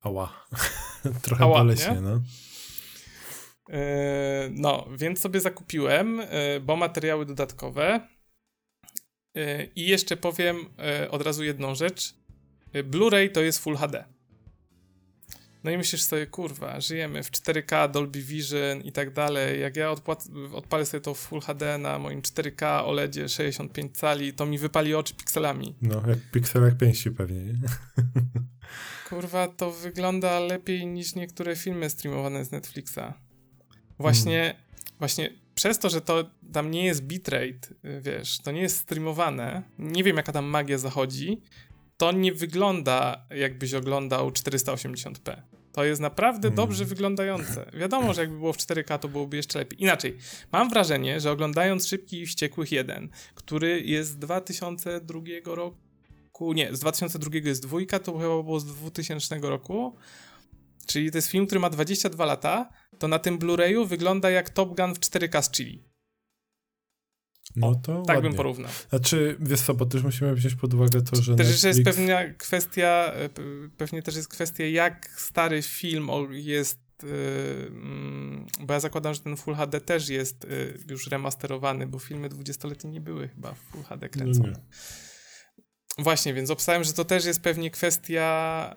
[0.00, 0.46] Ała.
[1.22, 2.00] trochę Ała, boleśnie, nie?
[2.00, 2.20] no.
[3.68, 3.76] Yy,
[4.50, 8.08] no, więc sobie zakupiłem, yy, bo materiały dodatkowe.
[9.34, 10.66] Yy, I jeszcze powiem
[11.10, 12.14] od razu jedną rzecz.
[12.84, 14.04] Blu-ray to jest Full HD.
[15.66, 19.60] No i myślisz sobie, kurwa, żyjemy w 4K, Dolby Vision i tak dalej.
[19.60, 19.90] Jak ja
[20.52, 24.94] odpalę sobie to w Full HD na moim 4K OLEDzie 65 cali, to mi wypali
[24.94, 25.74] oczy pikselami.
[25.82, 27.54] No, jak pikselek pięści pewnie, nie?
[29.08, 33.25] Kurwa, to wygląda lepiej niż niektóre filmy streamowane z Netflixa.
[33.98, 34.62] Właśnie, hmm.
[34.98, 37.68] właśnie przez to, że to tam nie jest bitrate,
[38.00, 41.40] wiesz, to nie jest streamowane, nie wiem jaka tam magia zachodzi,
[41.96, 45.36] to nie wygląda jakbyś oglądał 480p.
[45.72, 46.56] To jest naprawdę hmm.
[46.56, 47.70] dobrze wyglądające.
[47.74, 49.82] Wiadomo, że jakby było w 4K, to byłoby jeszcze lepiej.
[49.82, 50.16] Inaczej,
[50.52, 56.80] mam wrażenie, że oglądając Szybki i Wściekłych 1, który jest z 2002 roku, nie, z
[56.80, 59.96] 2002 jest dwójka, to chyba było z 2000 roku,
[60.86, 62.68] czyli to jest film, który ma 22 lata,
[62.98, 65.84] to na tym Blu-rayu wygląda jak Top Gun w 4K z Chili.
[67.56, 68.30] No to Tak ładnie.
[68.30, 68.70] bym porównał.
[68.90, 71.64] Znaczy, wiesz co, bo też musimy wziąć pod uwagę to, że Też Netflix...
[71.64, 73.28] jest pewna kwestia, e,
[73.76, 79.36] pewnie też jest kwestia, jak stary film jest e, mm, bo ja zakładam, że ten
[79.36, 80.48] Full HD też jest e,
[80.90, 84.52] już remasterowany, bo filmy 20-letnie nie były chyba w Full HD kręcone.
[84.52, 84.58] No
[85.98, 88.74] Właśnie, więc obstałem, że to też jest pewnie kwestia,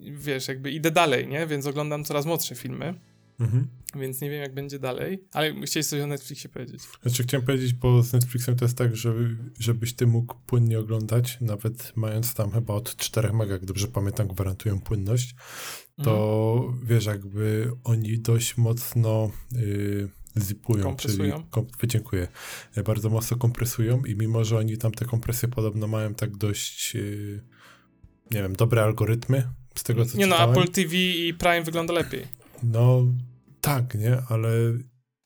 [0.00, 1.46] wiesz, jakby idę dalej, nie?
[1.46, 2.94] Więc oglądam coraz młodsze filmy.
[3.40, 3.66] Mhm.
[3.96, 5.24] Więc nie wiem, jak będzie dalej.
[5.32, 6.80] Ale chciałeś coś o Netflixie powiedzieć.
[7.02, 9.14] Znaczy, chciałem powiedzieć, bo z Netflixem to jest tak, że,
[9.58, 14.28] żebyś ty mógł płynnie oglądać, nawet mając tam chyba od 4 mega, jak dobrze pamiętam,
[14.28, 15.34] gwarantują płynność,
[16.02, 16.86] to mhm.
[16.86, 21.36] wiesz, jakby oni dość mocno yy, zipują, kompresują.
[21.36, 22.28] czyli kom, dziękuję,
[22.84, 27.40] bardzo mocno kompresują i mimo, że oni tam te kompresje podobno mają tak dość yy,
[28.30, 30.54] nie wiem, dobre algorytmy, z tego co Nie czytałem.
[30.54, 32.26] no, Apple TV i Prime wygląda lepiej.
[32.62, 33.04] No
[33.60, 34.48] tak, nie, ale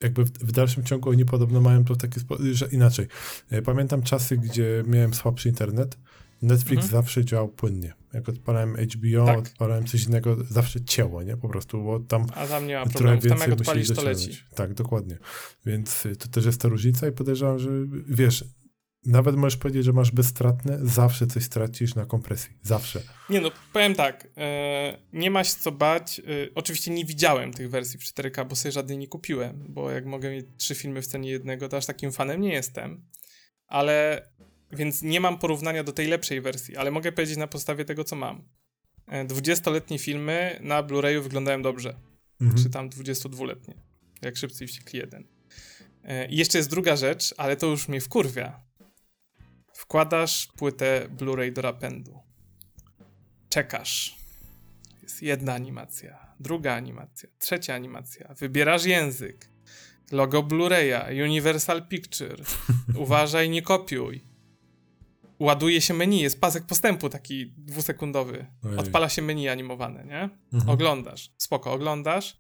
[0.01, 3.07] jakby w, w, dalszym ciągu oni podobno mają to w taki sposób, że inaczej.
[3.51, 5.99] E, pamiętam czasy, gdzie miałem słabszy internet,
[6.43, 7.03] Netflix mhm.
[7.03, 8.00] zawsze działał płynnie.
[8.15, 9.39] Jak odpalałem HBO, tak.
[9.39, 11.37] odpalałem coś innego, zawsze cięło, nie?
[11.37, 14.31] Po prostu, bo tam A tam nie ma problemu, tam jak odpalisz, to leci.
[14.55, 15.19] Tak, dokładnie.
[15.67, 17.71] Więc to też jest ta różnica i podejrzewam, że
[18.09, 18.45] wiesz,
[19.07, 22.53] nawet możesz powiedzieć, że masz bezstratne, zawsze coś stracisz na kompresji.
[22.63, 23.03] Zawsze.
[23.31, 26.19] Nie no, powiem tak, e, nie masz co bać.
[26.19, 26.23] E,
[26.55, 30.31] oczywiście nie widziałem tych wersji w 4K, bo sobie żadnej nie kupiłem, bo jak mogę
[30.31, 33.05] mieć trzy filmy w cenie jednego, to aż takim fanem nie jestem.
[33.67, 34.29] Ale,
[34.73, 38.17] więc nie mam porównania do tej lepszej wersji, ale mogę powiedzieć na podstawie tego, co
[38.17, 38.49] mam.
[39.09, 41.97] 20-letnie e, filmy na Blu-rayu wyglądają dobrze.
[42.41, 42.63] Mhm.
[42.63, 43.75] Czy tam 22-letnie.
[44.23, 45.27] Jak Szybcy i Wściekli 1.
[46.29, 48.71] I jeszcze jest druga rzecz, ale to już mnie wkurwia
[49.81, 52.19] Wkładasz płytę Blu-ray do napędu.
[53.49, 54.17] Czekasz.
[55.03, 58.35] Jest jedna animacja, druga animacja, trzecia animacja.
[58.35, 59.51] Wybierasz język.
[60.13, 62.43] Logo Blu-raya, Universal Picture.
[63.03, 64.30] Uważaj, nie kopiuj.
[65.41, 68.47] Ładuje się menu, jest pasek postępu taki dwusekundowy.
[68.77, 70.31] Odpala się menu animowane, nie?
[70.53, 70.71] Mhm.
[70.71, 71.33] Oglądasz.
[71.39, 72.37] Spoko, oglądasz.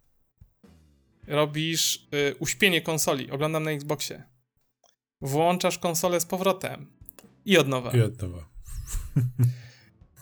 [1.26, 3.30] Robisz y, uśpienie konsoli.
[3.30, 4.22] Oglądam na Xboxie.
[5.20, 6.86] Włączasz konsolę z powrotem
[7.44, 7.90] i od nowa.
[7.90, 8.48] I od nowa.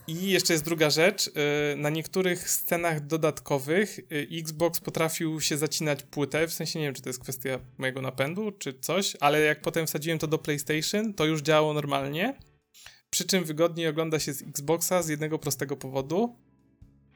[0.06, 1.26] I jeszcze jest druga rzecz.
[1.26, 1.32] Y,
[1.76, 7.02] na niektórych scenach dodatkowych y, Xbox potrafił się zacinać płytę, w sensie nie wiem, czy
[7.02, 11.24] to jest kwestia mojego napędu, czy coś, ale jak potem wsadziłem to do PlayStation, to
[11.24, 12.34] już działało normalnie.
[13.10, 16.36] Przy czym wygodniej ogląda się z Xboxa z jednego prostego powodu.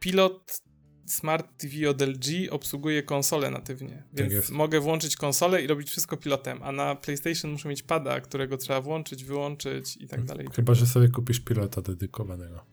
[0.01, 0.63] Pilot
[1.07, 5.91] Smart TV od LG obsługuje konsolę natywnie, tak więc tak mogę włączyć konsolę i robić
[5.91, 10.47] wszystko pilotem, a na PlayStation muszę mieć pada, którego trzeba włączyć, wyłączyć i tak dalej.
[10.57, 12.65] Chyba, że sobie kupisz pilota dedykowanego.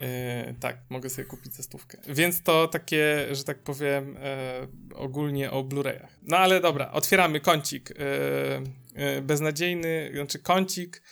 [0.00, 1.98] Yy, tak, mogę sobie kupić za stówkę.
[2.08, 4.14] Więc to takie, że tak powiem,
[4.90, 6.08] yy, ogólnie o Blu-rayach.
[6.22, 7.90] No ale dobra, otwieramy kącik.
[7.90, 11.02] Yy, beznadziejny, znaczy kącik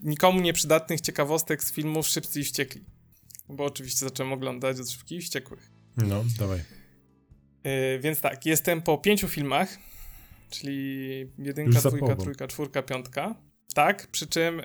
[0.00, 2.84] nikomu nieprzydatnych ciekawostek z filmów Szybcy i Wściekli.
[3.48, 5.70] Bo oczywiście zacząłem oglądać od Szybkich i Wściekłych.
[5.96, 6.58] No, dawaj.
[7.64, 9.78] Yy, więc tak, jestem po pięciu filmach,
[10.50, 13.34] czyli jedynka, dwójka, trójka, czwórka, piątka.
[13.74, 14.64] Tak, przy czym y,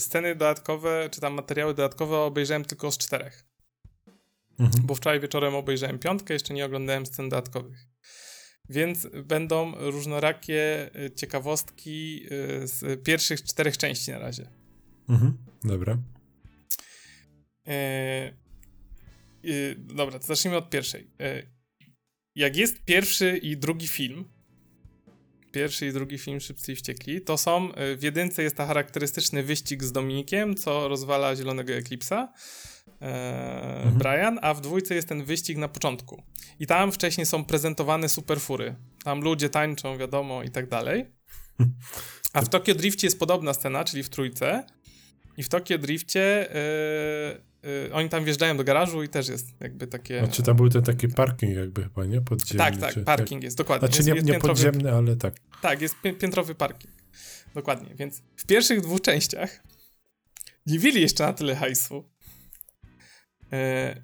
[0.00, 3.44] sceny dodatkowe, czy tam materiały dodatkowe obejrzałem tylko z czterech.
[4.58, 4.86] Mhm.
[4.86, 7.86] Bo wczoraj wieczorem obejrzałem piątkę, jeszcze nie oglądałem scen dodatkowych.
[8.70, 12.26] Więc będą różnorakie y, ciekawostki
[12.62, 14.50] y, z pierwszych czterech części na razie.
[15.08, 15.98] Mhm, dobra.
[17.68, 18.32] E,
[19.76, 21.10] dobra, to zacznijmy od pierwszej.
[21.20, 21.42] E,
[22.34, 24.24] jak jest pierwszy i drugi film,
[25.52, 29.42] pierwszy i drugi film Szybcy i Wściekli, to są, e, w jedynce jest ta charakterystyczny
[29.42, 32.32] wyścig z Dominikiem, co rozwala Zielonego Eklipsa,
[33.00, 33.98] e, mhm.
[33.98, 36.22] Brian, a w dwójce jest ten wyścig na początku.
[36.58, 38.74] I tam wcześniej są prezentowane superfury.
[39.04, 41.06] Tam ludzie tańczą, wiadomo, i tak dalej.
[42.32, 44.64] A w Tokio Driftie jest podobna scena, czyli w trójce.
[45.36, 46.48] I w Tokio Driftie
[47.62, 50.18] yy, oni tam wjeżdżają do garażu i też jest jakby takie...
[50.18, 52.20] Znaczy tam był ten taki parking jakby chyba, nie?
[52.20, 52.58] Podziemny.
[52.58, 53.44] Tak, tak, czy, parking tak.
[53.44, 53.88] jest, dokładnie.
[53.88, 55.34] Znaczy jest, nie, jest nie podziemny, ale tak.
[55.62, 56.94] Tak, jest piętrowy parking.
[57.54, 59.62] Dokładnie, więc w pierwszych dwóch częściach
[60.66, 62.19] nie mieli jeszcze na tyle hajsu, yy,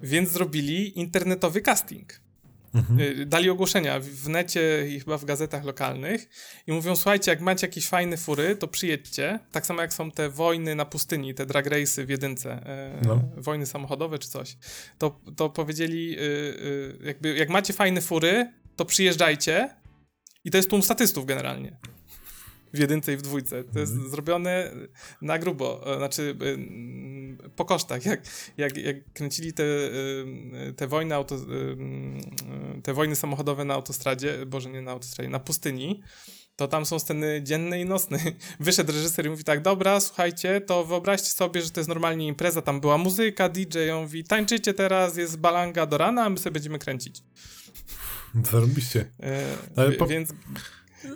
[0.01, 2.19] więc zrobili internetowy casting.
[2.73, 2.99] Mhm.
[2.99, 6.29] Y, dali ogłoszenia w necie i chyba w gazetach lokalnych
[6.67, 9.39] i mówią, słuchajcie, jak macie jakieś fajne fury, to przyjedźcie.
[9.51, 13.21] Tak samo jak są te wojny na pustyni, te drag race'y w jedynce, e, no.
[13.37, 14.57] wojny samochodowe czy coś.
[14.97, 16.17] To, to powiedzieli,
[17.03, 19.69] jakby, jak macie fajne fury, to przyjeżdżajcie
[20.43, 21.77] i to jest tłum statystów generalnie
[22.73, 23.63] w jedynce i w dwójce.
[23.63, 24.11] To jest mhm.
[24.11, 24.71] zrobione
[25.21, 28.05] na grubo, e, znaczy e, po kosztach.
[28.05, 28.21] Jak,
[28.57, 31.37] jak, jak kręcili te, e, te wojny auto,
[32.83, 36.01] te wojny samochodowe na autostradzie, boże nie na autostradzie, na pustyni,
[36.55, 38.19] to tam są sceny dzienne i nocne.
[38.59, 42.61] Wyszedł reżyser i mówi tak, dobra, słuchajcie, to wyobraźcie sobie, że to jest normalnie impreza,
[42.61, 46.53] tam była muzyka, DJ, on mówi, tańczycie teraz, jest balanga do rana, a my sobie
[46.53, 47.23] będziemy kręcić.
[48.51, 49.05] Zarobiście.
[49.75, 50.07] E, po...
[50.07, 50.29] Więc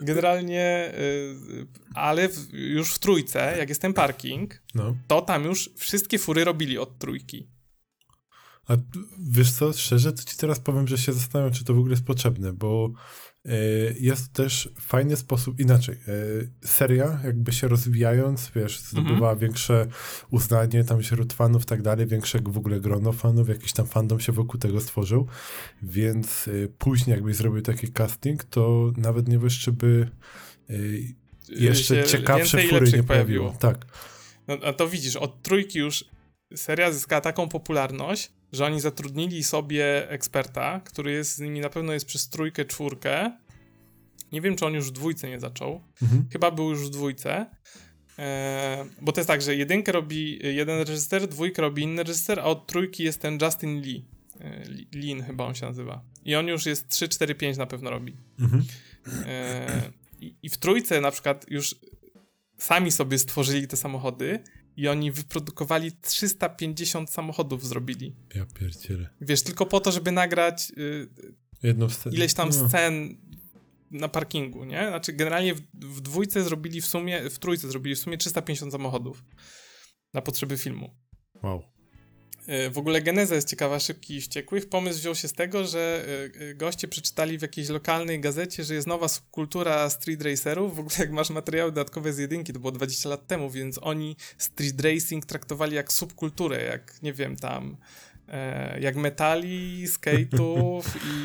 [0.02, 4.96] Generalnie, y, ale w, już w trójce, jak jest ten parking, no.
[5.08, 7.48] to tam już wszystkie fury robili od trójki.
[8.72, 8.78] A
[9.20, 12.06] wiesz co, szczerze, to ci teraz powiem, że się zastanawiam, czy to w ogóle jest
[12.06, 12.92] potrzebne, bo
[13.46, 13.54] E,
[14.00, 19.40] jest też fajny sposób, inaczej, e, seria jakby się rozwijając, wiesz, zdobywa mhm.
[19.40, 19.88] większe
[20.32, 24.32] uznanie tam wśród fanów, tak dalej, większe w ogóle grono fanów, jakiś tam fandom się
[24.32, 25.28] wokół tego stworzył,
[25.84, 30.10] więc e, później jakbyś zrobił taki casting, to nawet nie wiesz, czy by
[31.50, 33.56] jeszcze ciekawsze fury nie pojawiło.
[33.60, 33.86] Tak.
[34.48, 36.06] No, a to widzisz, od trójki już
[36.56, 41.94] seria zyskała taką popularność, że oni zatrudnili sobie eksperta, który jest z nimi na pewno
[41.94, 43.32] jest przez trójkę, czwórkę.
[44.32, 45.82] Nie wiem, czy on już w dwójce nie zaczął.
[46.02, 46.26] Mhm.
[46.32, 47.46] Chyba był już w dwójce.
[48.20, 52.44] E, bo to jest tak, że jedynkę robi jeden reżyser, dwójkę robi inny reżyser, a
[52.44, 54.06] od trójki jest ten Justin Lee.
[54.42, 56.02] E, Lin chyba on się nazywa.
[56.26, 58.14] I on już jest 3, 4, 5 na pewno robi.
[58.40, 58.64] Mhm.
[59.26, 59.82] E,
[60.22, 61.76] i, I w trójce na przykład już
[62.58, 64.40] sami sobie stworzyli te samochody
[64.82, 68.16] i oni wyprodukowali 350 samochodów, zrobili.
[68.36, 69.10] Ja pierdzielę.
[69.22, 72.16] Wiesz, tylko po to, żeby nagrać y, scenę.
[72.16, 72.70] ileś tam no.
[72.70, 73.18] scen
[73.92, 74.88] na parkingu, nie?
[74.88, 79.24] Znaczy, generalnie w, w, dwójce zrobili w sumie, w trójce zrobili w sumie 350 samochodów
[80.14, 80.96] na potrzeby filmu.
[81.44, 81.64] Wow.
[82.48, 84.70] E, w ogóle geneza jest ciekawa, szybki i wściekłych.
[84.70, 86.06] Pomysł wziął się z tego, że
[86.40, 90.76] e, e, goście przeczytali w jakiejś lokalnej gazecie, że jest nowa subkultura street racerów.
[90.76, 94.16] W ogóle jak masz materiały dodatkowe z jedynki, to było 20 lat temu, więc oni
[94.38, 97.78] street racing traktowali jak subkulturę, jak nie wiem, tam
[98.80, 101.18] jak metali, skate'ów i,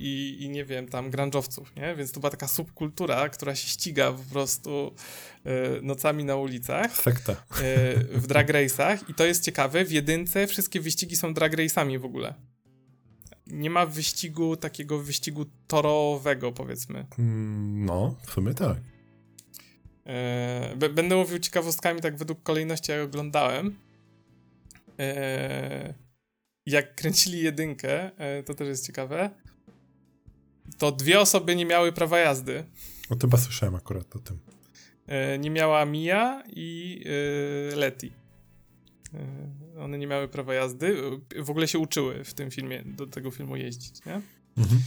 [0.00, 1.94] i, i, nie wiem, tam grunge'owców, nie?
[1.94, 4.94] Więc to była taka subkultura, która się ściga po prostu
[5.44, 6.96] e, nocami na ulicach.
[6.96, 7.32] Sekta.
[7.32, 7.36] E,
[7.96, 12.04] w drag race'ach i to jest ciekawe, w jedynce wszystkie wyścigi są drag race'ami w
[12.04, 12.34] ogóle.
[13.46, 17.06] Nie ma wyścigu, takiego wyścigu torowego, powiedzmy.
[17.18, 18.76] Mm, no, w sumie tak.
[20.76, 23.76] Będę mówił ciekawostkami tak według kolejności, jak oglądałem
[26.66, 29.30] jak kręcili jedynkę, e, to też jest ciekawe,
[30.78, 32.64] to dwie osoby nie miały prawa jazdy.
[33.10, 34.38] O tym chyba słyszałem akurat o tym.
[35.06, 37.00] E, nie miała Mia i
[37.72, 38.12] e, Leti.
[39.78, 40.96] One nie miały prawa jazdy.
[41.36, 44.20] W ogóle się uczyły w tym filmie, do tego filmu jeździć, nie?
[44.58, 44.80] Mhm.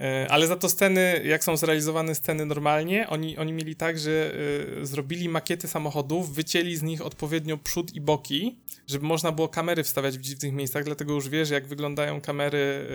[0.00, 4.34] E, ale za to sceny, jak są zrealizowane sceny normalnie, oni, oni mieli tak, że
[4.82, 9.84] y, zrobili makiety samochodów, wycięli z nich odpowiednio przód i boki, żeby można było kamery
[9.84, 12.86] wstawiać w dziwnych miejscach, dlatego już wiesz, jak wyglądają kamery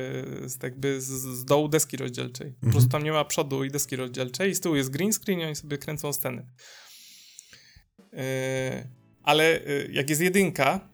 [0.44, 2.48] y, z, jakby z, z, dołu deski rozdzielczej.
[2.48, 2.66] Mhm.
[2.66, 5.40] Po prostu tam nie ma przodu i deski rozdzielczej i z tyłu jest green screen
[5.40, 6.48] i oni sobie kręcą sceny.
[8.00, 8.88] Y,
[9.24, 9.60] Ale
[9.92, 10.90] jak jest jedynka,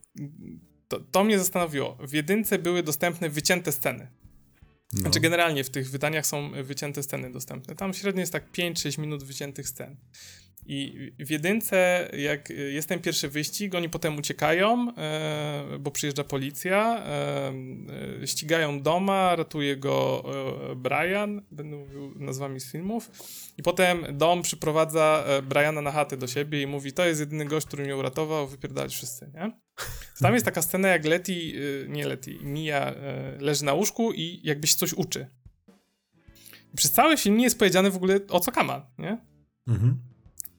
[0.87, 1.97] to, to mnie zastanowiło.
[1.99, 4.07] W jedynce były dostępne wycięte sceny.
[4.93, 5.01] No.
[5.01, 7.75] Znaczy generalnie w tych wydaniach są wycięte sceny dostępne.
[7.75, 9.95] Tam średnio jest tak 5-6 minut wyciętych scen.
[10.69, 17.03] I w jedynce, jak jest ten pierwszy wyścig, oni potem uciekają, e, bo przyjeżdża policja,
[17.05, 17.53] e,
[18.21, 20.23] e, ścigają Doma, ratuje go
[20.75, 23.11] Brian, będę mówił nazwami z filmów,
[23.57, 27.67] i potem Dom przyprowadza Briana na chatę do siebie i mówi, to jest jedyny gość,
[27.67, 29.51] który mnie uratował, wypierdalać wszyscy, nie?
[30.21, 31.53] Tam jest taka scena, jak Leti,
[31.85, 32.93] e, nie Leti, Mia
[33.39, 35.27] leży na łóżku i jakbyś coś uczy.
[36.75, 39.17] Przez cały film nie jest powiedziane w ogóle o co kama, nie?
[39.67, 40.07] Mhm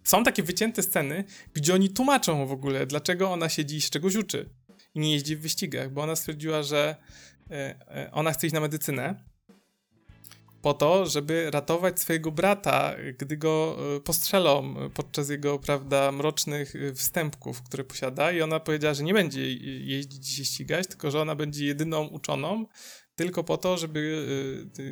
[0.09, 4.15] są takie wycięte sceny, gdzie oni tłumaczą w ogóle, dlaczego ona siedzi i z czegoś
[4.17, 4.51] uczy.
[4.95, 6.97] I nie jeździ w wyścigach, bo ona stwierdziła, że
[7.51, 9.25] e, e, ona chce iść na medycynę
[10.63, 17.63] po to, żeby ratować swojego brata, gdy go e, postrzelą podczas jego, prawda, mrocznych wstępków,
[17.63, 18.33] które posiada.
[18.33, 19.53] I ona powiedziała, że nie będzie
[19.85, 22.67] jeździć i się ścigać, tylko że ona będzie jedyną uczoną,
[23.17, 24.27] tylko po to, żeby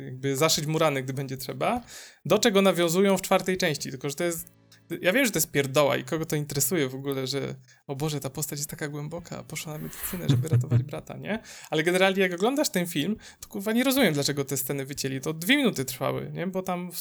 [0.05, 1.81] jakby zaszyć murany, gdy będzie trzeba,
[2.25, 4.56] do czego nawiązują w czwartej części, tylko że to jest
[5.01, 7.55] ja wiem, że to jest pierdoła i kogo to interesuje w ogóle, że
[7.87, 11.39] o Boże, ta postać jest taka głęboka, poszła na medycynę, żeby ratować brata, nie?
[11.69, 15.21] Ale generalnie jak oglądasz ten film, to kurwa nie rozumiem, dlaczego te sceny wycięli.
[15.21, 16.47] To dwie minuty trwały, nie?
[16.47, 16.91] Bo tam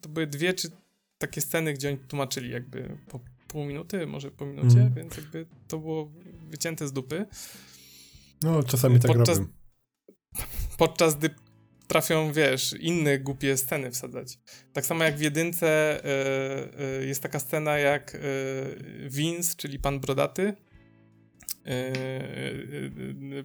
[0.00, 0.70] to były dwie czy
[1.18, 4.94] takie sceny, gdzie oni tłumaczyli jakby po pół minuty, może po minucie, mm.
[4.94, 6.12] więc jakby to było
[6.50, 7.26] wycięte z dupy.
[8.42, 9.50] No, czasami tak podczas, robię.
[10.78, 11.30] Podczas gdy
[11.90, 14.38] trafią, wiesz, inne głupie sceny wsadzać.
[14.72, 18.18] Tak samo jak w jedynce y, y, jest taka scena jak y,
[19.08, 20.54] Vince, czyli pan brodaty.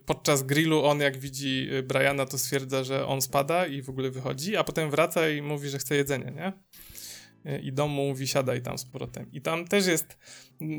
[0.05, 4.57] podczas grillu on jak widzi Briana to stwierdza, że on spada i w ogóle wychodzi,
[4.57, 6.53] a potem wraca i mówi, że chce jedzenia, nie?
[7.63, 9.25] I dom mu mówi siadaj tam z powrotem.
[9.31, 10.17] I tam też jest,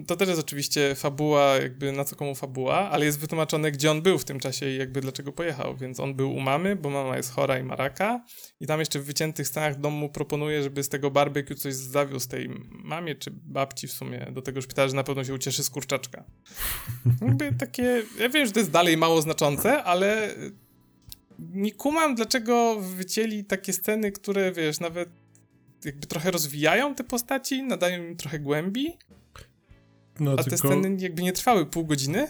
[0.07, 4.03] to też jest oczywiście fabuła, jakby na co komu fabuła, ale jest wytłumaczone, gdzie on
[4.03, 5.77] był w tym czasie i jakby dlaczego pojechał.
[5.77, 8.25] Więc on był u mamy, bo mama jest chora i ma raka
[8.61, 12.29] i tam jeszcze w wyciętych scenach dom mu proponuje, żeby z tego barbecue coś zawiózł
[12.29, 15.71] tej mamie czy babci w sumie do tego szpitala, że na pewno się ucieszy z
[15.71, 16.25] kurczaczka.
[17.23, 20.35] Jakby takie, ja wiem, że to jest dalej mało znaczące, ale
[21.39, 25.09] nie kumam, dlaczego wycięli takie sceny, które, wiesz, nawet
[25.87, 28.93] jakby trochę rozwijają te postaci, nadają im trochę głębi.
[30.21, 30.51] No, a tylko...
[30.51, 32.29] te sceny jakby nie trwały pół godziny.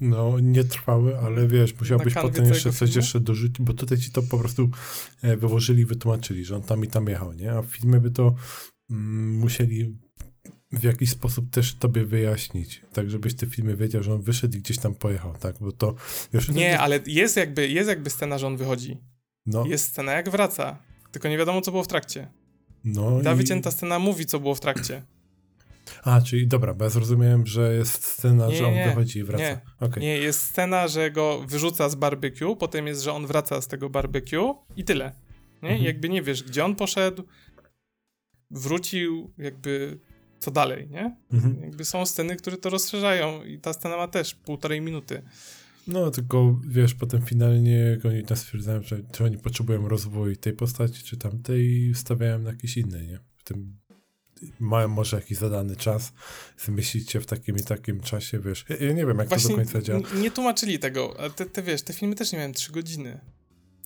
[0.00, 4.22] No, nie trwały, ale wiesz, musiałbyś potem jeszcze coś jeszcze dorzucić, bo tutaj ci to
[4.22, 4.70] po prostu
[5.22, 7.52] e, wyłożyli wytłumaczyli, że on tam i tam jechał, nie?
[7.52, 8.34] A w filmie by to
[8.90, 9.98] mm, musieli
[10.72, 14.60] w jakiś sposób też tobie wyjaśnić, tak żebyś te filmy wiedział, że on wyszedł i
[14.60, 15.56] gdzieś tam pojechał, tak?
[15.60, 15.94] Bo to...
[16.32, 16.80] Wiesz, nie, to...
[16.80, 18.98] ale jest jakby, jest jakby scena, że on wychodzi.
[19.46, 19.66] No.
[19.66, 20.78] Jest scena, jak wraca.
[21.12, 22.30] Tylko nie wiadomo, co było w trakcie.
[22.84, 23.36] No Ta i...
[23.36, 25.02] wycięta scena mówi, co było w trakcie.
[26.02, 29.24] A, czyli dobra, bo ja zrozumiałem, że jest scena, nie, że on nie, wychodzi i
[29.24, 29.44] wraca.
[29.44, 30.02] Nie, okay.
[30.02, 33.90] nie, jest scena, że go wyrzuca z barbecue, potem jest, że on wraca z tego
[33.90, 35.12] barbecue i tyle.
[35.62, 35.68] Nie?
[35.68, 35.86] Mhm.
[35.86, 37.24] jakby nie wiesz, gdzie on poszedł,
[38.50, 39.98] wrócił, jakby
[40.38, 41.16] co dalej, nie?
[41.32, 41.62] Mhm.
[41.62, 45.22] Jakby są sceny, które to rozszerzają i ta scena ma też półtorej minuty.
[45.86, 51.02] No, tylko wiesz, potem finalnie oni nas stwierdzają, że czy oni potrzebują rozwoju tej postaci,
[51.02, 53.18] czy tamtej i stawiają na jakieś inne, nie?
[53.36, 53.82] W tym
[54.60, 56.12] mają może jakiś zadany czas,
[56.58, 58.64] zmieścić się w takim i takim czasie, wiesz.
[58.68, 60.00] Ja, ja nie wiem, jak Właśnie to do końca działa.
[60.20, 63.20] Nie tłumaczyli tego, te, te, wiesz, te filmy też nie miałem 3 godziny.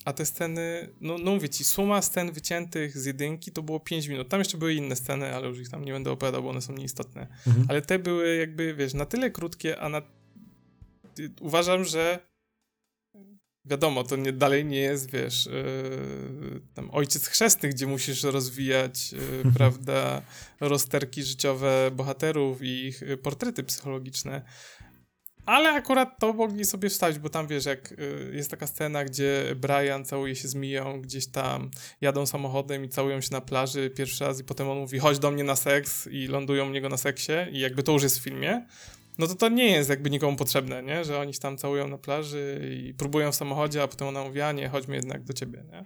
[0.05, 4.07] A te sceny, no, no mówię ci, suma scen wyciętych z jedynki to było 5
[4.07, 4.29] minut.
[4.29, 6.73] Tam jeszcze były inne sceny, ale już ich tam nie będę opowiadał, bo one są
[6.73, 7.27] nieistotne.
[7.47, 7.67] Mhm.
[7.69, 10.03] Ale te były jakby, wiesz, na tyle krótkie, a na
[11.41, 12.19] uważam, że
[13.67, 19.21] wiadomo, to nie, dalej nie jest, wiesz, yy, tam ojciec chrzestny, gdzie musisz rozwijać, yy,
[19.57, 20.23] prawda,
[20.61, 24.43] rozterki życiowe bohaterów i ich yy, portrety psychologiczne.
[25.47, 27.95] Ale akurat to mogli sobie wstawić, bo tam wiesz, jak
[28.33, 33.21] jest taka scena, gdzie Brian całuje się z Miją, gdzieś tam jadą samochodem i całują
[33.21, 36.27] się na plaży pierwszy raz i potem on mówi, chodź do mnie na seks i
[36.27, 38.67] lądują u niego na seksie i jakby to już jest w filmie
[39.19, 41.05] no to to nie jest jakby nikomu potrzebne, nie?
[41.05, 44.41] Że oni się tam całują na plaży i próbują w samochodzie, a potem ona mówi,
[44.41, 45.85] a nie, chodźmy jednak do ciebie, nie?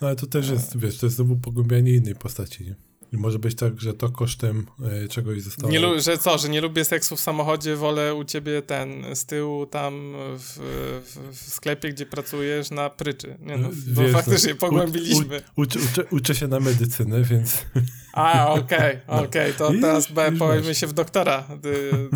[0.00, 2.74] No ale to też jest, wiesz, to jest znowu pogłębianie innej postaci, nie?
[3.12, 4.66] I może być tak, że to kosztem
[5.04, 5.72] y, czegoś zostało.
[5.72, 9.66] Nie, że co, że nie lubię seksu w samochodzie, wolę u ciebie ten z tyłu
[9.66, 10.58] tam w,
[11.04, 13.38] w, w sklepie, gdzie pracujesz na pryczy.
[13.40, 15.42] Nie, no, bo Wiesz, faktycznie no, pogłębiliśmy.
[15.56, 15.66] U, u,
[16.10, 17.66] uczę się na medycynę, więc...
[18.12, 19.14] A, okej, okay, no.
[19.14, 19.52] okej, okay.
[19.52, 20.08] to I, teraz
[20.38, 21.48] powiemy się w doktora,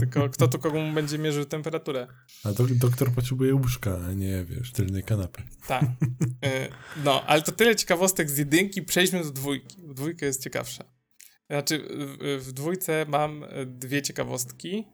[0.00, 2.06] tylko kto tu komu będzie mierzył temperaturę.
[2.44, 5.42] A do, doktor potrzebuje łóżka, a nie, wiesz, tylnej kanapy.
[5.68, 5.82] Tak.
[5.84, 5.86] Y,
[7.04, 9.76] no, ale to tyle ciekawostek z jedynki, przejdźmy do dwójki.
[9.82, 10.84] Dwójka jest ciekawsza.
[11.50, 11.88] Znaczy,
[12.40, 14.86] w, dwójce mam dwie ciekawostki.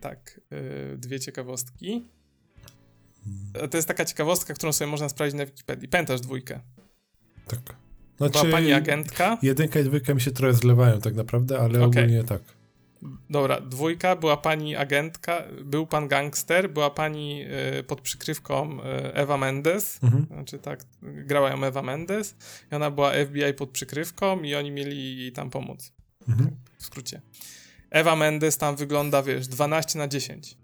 [0.00, 0.40] Tak,
[0.92, 2.10] y, dwie ciekawostki.
[3.70, 5.88] To jest taka ciekawostka, którą sobie można sprawdzić na Wikipedii.
[5.88, 6.60] Pamiętasz dwójkę?
[7.48, 7.85] Tak.
[8.16, 9.38] Znaczy, Była pani agentka.
[9.42, 12.02] Jedynka i dwójka mi się trochę zlewają tak naprawdę, ale okay.
[12.02, 12.42] ogólnie tak.
[13.30, 17.44] Dobra, dwójka, była pani agentka, był pan gangster, była pani
[17.78, 18.82] y, pod przykrywką y,
[19.14, 20.26] Ewa Mendes, mhm.
[20.26, 22.36] znaczy tak, grała ją Ewa Mendes
[22.72, 25.92] i ona była FBI pod przykrywką i oni mieli jej tam pomóc.
[26.28, 26.50] Mhm.
[26.78, 27.20] W skrócie.
[27.90, 30.56] Ewa Mendes tam wygląda, wiesz, 12 na 10.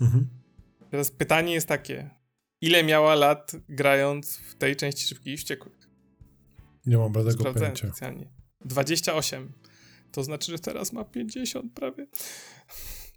[0.00, 0.28] Mhm.
[0.90, 2.10] Teraz pytanie jest takie,
[2.60, 5.75] ile miała lat grając w tej części Szybkich i Wściekłych?
[6.86, 7.88] Nie mam bladego pojęcia.
[7.88, 8.30] specjalnie.
[8.64, 9.52] 28.
[10.12, 12.06] To znaczy, że teraz ma 50 prawie.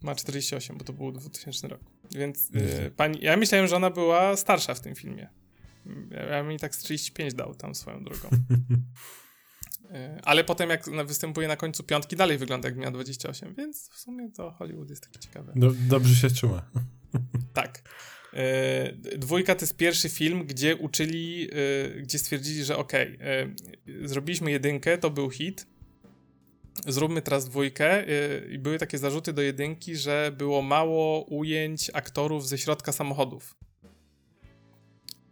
[0.01, 1.81] Ma 48, bo to był 2000 rok.
[2.11, 5.29] Więc yy, pani, ja myślałem, że ona była starsza w tym filmie.
[6.29, 8.29] Ja, mi tak z 35 dał tam swoją drogą.
[9.91, 13.99] yy, ale potem jak występuje na końcu piątki, dalej wygląda jak miała 28, więc w
[13.99, 15.53] sumie to Hollywood jest taki ciekawy.
[15.55, 16.69] Do, dobrze się trzyma.
[17.53, 17.81] tak.
[18.33, 23.55] Yy, dwójka to jest pierwszy film, gdzie uczyli, yy, gdzie stwierdzili, że okej, okay,
[23.85, 25.67] yy, zrobiliśmy jedynkę, to był hit,
[26.87, 28.05] zróbmy teraz dwójkę
[28.51, 33.55] i były takie zarzuty do jedynki, że było mało ujęć aktorów ze środka samochodów.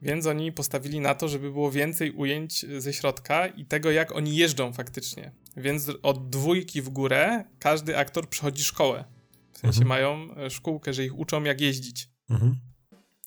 [0.01, 4.35] Więc oni postawili na to, żeby było więcej ujęć ze środka i tego, jak oni
[4.35, 5.31] jeżdżą faktycznie.
[5.57, 9.03] Więc od dwójki w górę każdy aktor przychodzi szkołę.
[9.53, 9.87] W sensie mhm.
[9.87, 12.09] mają e, szkółkę, że ich uczą, jak jeździć.
[12.29, 12.55] Mhm.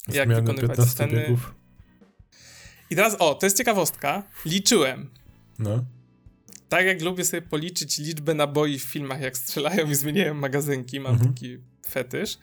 [0.09, 1.13] Jak Zmiany wykonywać sceny.
[1.13, 1.55] Biegów.
[2.91, 4.23] I teraz, o, to jest ciekawostka.
[4.45, 5.11] Liczyłem.
[5.59, 5.85] No
[6.71, 11.13] tak jak lubię sobie policzyć liczbę naboi w filmach, jak strzelają i zmieniają magazynki, mam
[11.13, 11.33] mhm.
[11.33, 12.39] taki fetysz,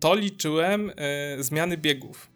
[0.00, 2.30] to liczyłem e, zmiany biegów.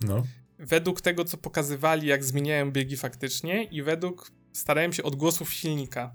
[0.00, 0.22] No.
[0.58, 6.14] Według tego, co pokazywali, jak zmieniają biegi faktycznie i według, starałem się odgłosów silnika.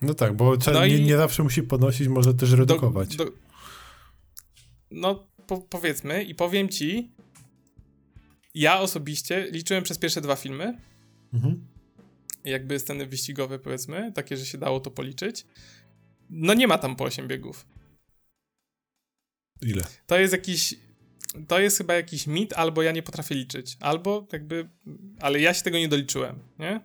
[0.00, 3.16] No tak, bo no nie, nie, zawsze musi podnosić, może też redukować.
[3.16, 3.30] Do, do,
[4.90, 7.10] no, po, powiedzmy i powiem ci,
[8.54, 10.78] ja osobiście liczyłem przez pierwsze dwa filmy.
[11.34, 11.70] Mhm
[12.44, 15.46] jakby sceny wyścigowe, powiedzmy, takie, że się dało to policzyć.
[16.30, 17.66] No nie ma tam po 8 biegów.
[19.62, 19.82] Ile?
[20.06, 20.74] To jest jakiś.
[21.48, 23.76] To jest chyba jakiś mit, albo ja nie potrafię liczyć.
[23.80, 24.68] Albo jakby.
[25.20, 26.80] Ale ja się tego nie doliczyłem, nie?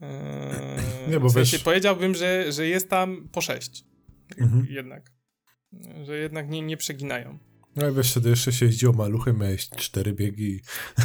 [0.00, 1.64] Eee, nie, bo w sensie wiesz...
[1.64, 3.84] powiedziałbym, że, że jest tam po 6.
[4.38, 4.66] Mhm.
[4.70, 5.12] Jednak.
[6.04, 7.38] Że jednak nie, nie przeginają.
[7.76, 10.60] No i wiesz, wtedy jeszcze się jeździło maluchem, miałeś cztery biegi.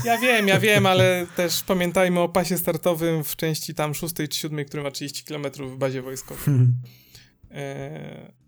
[0.06, 4.40] Ja wiem, ja wiem, ale też pamiętajmy o pasie startowym w części tam szóstej czy
[4.40, 6.44] siódmej, który ma 30 km w bazie wojskowej.
[6.44, 6.74] Hmm.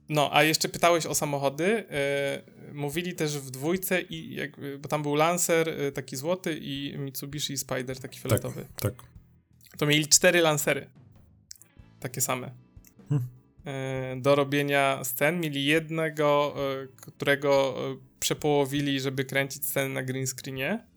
[0.09, 1.85] No, a jeszcze pytałeś o samochody.
[1.91, 2.41] E,
[2.73, 7.57] mówili też w dwójce, i jak, bo tam był Lancer e, taki złoty i Mitsubishi
[7.57, 8.65] Spider taki fioletowy.
[8.75, 9.03] Tak, tak.
[9.77, 10.89] To mieli cztery Lancery.
[11.99, 12.51] Takie same.
[13.09, 13.27] Hmm.
[13.67, 15.39] E, do robienia scen.
[15.39, 20.87] Mieli jednego, e, którego e, przepołowili, żeby kręcić sceny na green screenie.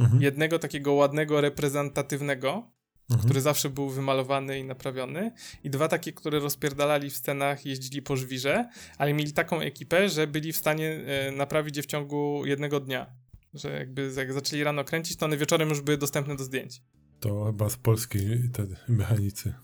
[0.00, 0.22] Mhm.
[0.22, 2.70] Jednego takiego ładnego, reprezentatywnego,
[3.10, 3.24] mhm.
[3.24, 5.32] który zawsze był wymalowany i naprawiony.
[5.64, 10.26] I dwa takie, które rozpierdalali w scenach, jeździli po żwirze, ale mieli taką ekipę, że
[10.26, 11.00] byli w stanie
[11.36, 13.06] naprawić je w ciągu jednego dnia.
[13.54, 16.82] Że jakby jak zaczęli rano kręcić, to one wieczorem już były dostępne do zdjęć.
[17.20, 19.54] To chyba z polskiej te mechanicy.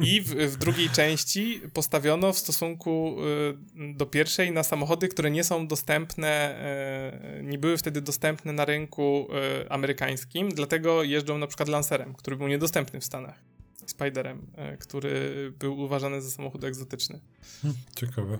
[0.00, 3.16] I w, w, drugiej części postawiono w stosunku
[3.90, 6.56] y, do pierwszej na samochody, które nie są dostępne,
[7.38, 9.28] y, nie były wtedy dostępne na rynku
[9.62, 13.38] y, amerykańskim, dlatego jeżdżą na przykład Lancerem, który był niedostępny w Stanach.
[13.86, 14.46] Spiderem,
[14.80, 17.20] który był uważany za samochód egzotyczny.
[17.62, 18.38] Hmm, ciekawe.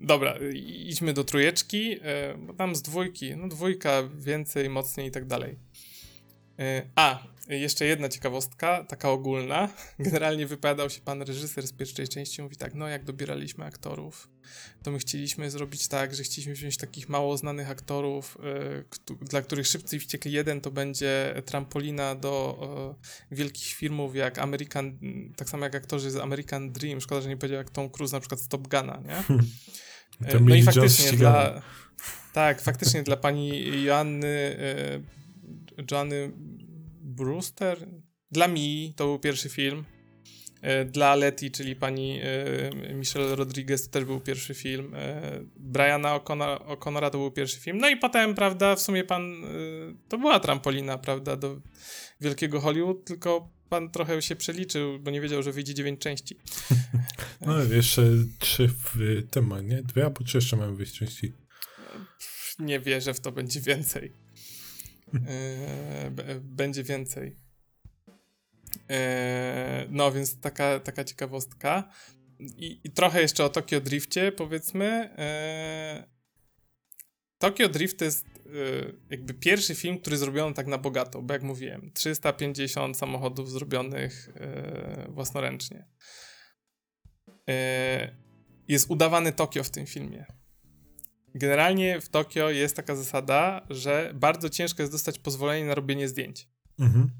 [0.00, 0.34] dobra,
[0.64, 1.96] idźmy do trójeczki,
[2.38, 5.58] bo tam z dwójki, no dwójka więcej, mocniej i tak dalej.
[6.94, 9.68] a, jeszcze jedna ciekawostka, taka ogólna.
[9.98, 14.28] Generalnie wypowiadał się pan reżyser z pierwszej części, mówi tak, no jak dobieraliśmy aktorów,
[14.82, 18.38] to my chcieliśmy zrobić tak, że chcieliśmy wziąć takich mało znanych aktorów,
[19.10, 22.58] y, dla których Szybcy i Wściekli 1 to będzie trampolina do
[23.32, 24.98] y, wielkich filmów jak American,
[25.36, 28.20] tak samo jak aktorzy z American Dream, szkoda, że nie powiedział jak Tom Cruise na
[28.20, 29.36] przykład z Top Guna, nie?
[30.30, 31.62] To no i faktycznie dla...
[32.32, 34.56] Tak, faktycznie dla pani Joanny,
[35.78, 36.32] y, Joanny
[37.02, 37.88] Brewster.
[38.30, 39.84] Dla Mi to był pierwszy film.
[40.62, 44.94] E, dla Letty, czyli pani e, Michelle Rodriguez, to też był pierwszy film.
[44.94, 47.78] E, Briana O'Connora to był pierwszy film.
[47.78, 49.34] No i potem, prawda, w sumie pan.
[50.08, 51.60] To była trampolina, prawda, do
[52.20, 56.36] wielkiego Hollywood, tylko pan trochę się przeliczył, bo nie wiedział, że wyjdzie dziewięć części.
[57.46, 58.02] No, jeszcze
[58.38, 58.96] trzy w
[59.30, 59.82] tym, nie?
[59.82, 61.32] Dwie albo trzy jeszcze mają wyjść części.
[62.58, 64.12] Nie wierzę w to, będzie więcej.
[66.40, 67.36] Będzie więcej.
[68.90, 71.92] E, no, więc taka, taka ciekawostka.
[72.40, 74.86] I, I, trochę jeszcze o Tokio Drifcie, powiedzmy.
[75.18, 76.12] E,
[77.38, 78.26] Tokio Drift jest
[79.10, 84.28] jakby pierwszy film, który zrobiono tak na bogato, bo jak mówiłem, 350 samochodów zrobionych
[85.08, 85.88] własnoręcznie.
[88.68, 90.26] Jest udawany Tokio w tym filmie.
[91.34, 96.48] Generalnie w Tokio jest taka zasada, że bardzo ciężko jest dostać pozwolenie na robienie zdjęć.
[96.78, 97.10] Mhm.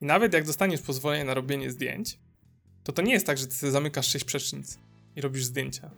[0.00, 2.18] I nawet jak dostaniesz pozwolenie na robienie zdjęć,
[2.82, 4.78] to to nie jest tak, że ty sobie zamykasz sześć przecznic
[5.16, 5.90] i robisz zdjęcia.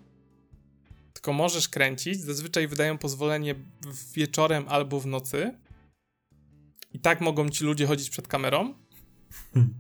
[1.13, 2.21] Tylko możesz kręcić.
[2.21, 3.55] Zazwyczaj wydają pozwolenie
[4.15, 5.59] wieczorem albo w nocy.
[6.93, 8.75] I tak mogą ci ludzie chodzić przed kamerą,
[9.55, 9.75] hmm.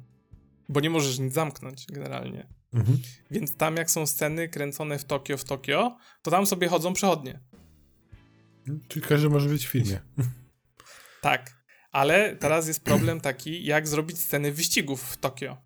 [0.69, 2.47] bo nie możesz nic zamknąć generalnie.
[2.73, 2.99] Mhm.
[3.31, 7.41] Więc tam jak są sceny kręcone w Tokio, w Tokio, to tam sobie chodzą przechodnie.
[8.89, 10.01] Czyli każdy może być w filmie.
[11.21, 11.65] Tak.
[11.93, 15.57] Ale teraz jest problem taki, jak zrobić sceny wyścigów w Tokio.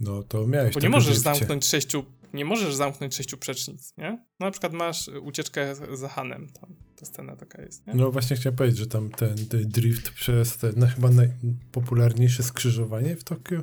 [0.00, 0.74] No to miałeś.
[0.74, 4.10] Bo nie możesz zamknąć sześciu, nie możesz zamknąć sześciu przecznic, nie?
[4.40, 7.94] No na przykład masz ucieczkę za Hanem, tam ta scena taka jest, nie?
[7.94, 13.16] No właśnie chciałem powiedzieć, że tam ten, ten drift przez te, no, chyba najpopularniejsze skrzyżowanie
[13.16, 13.62] w Tokio.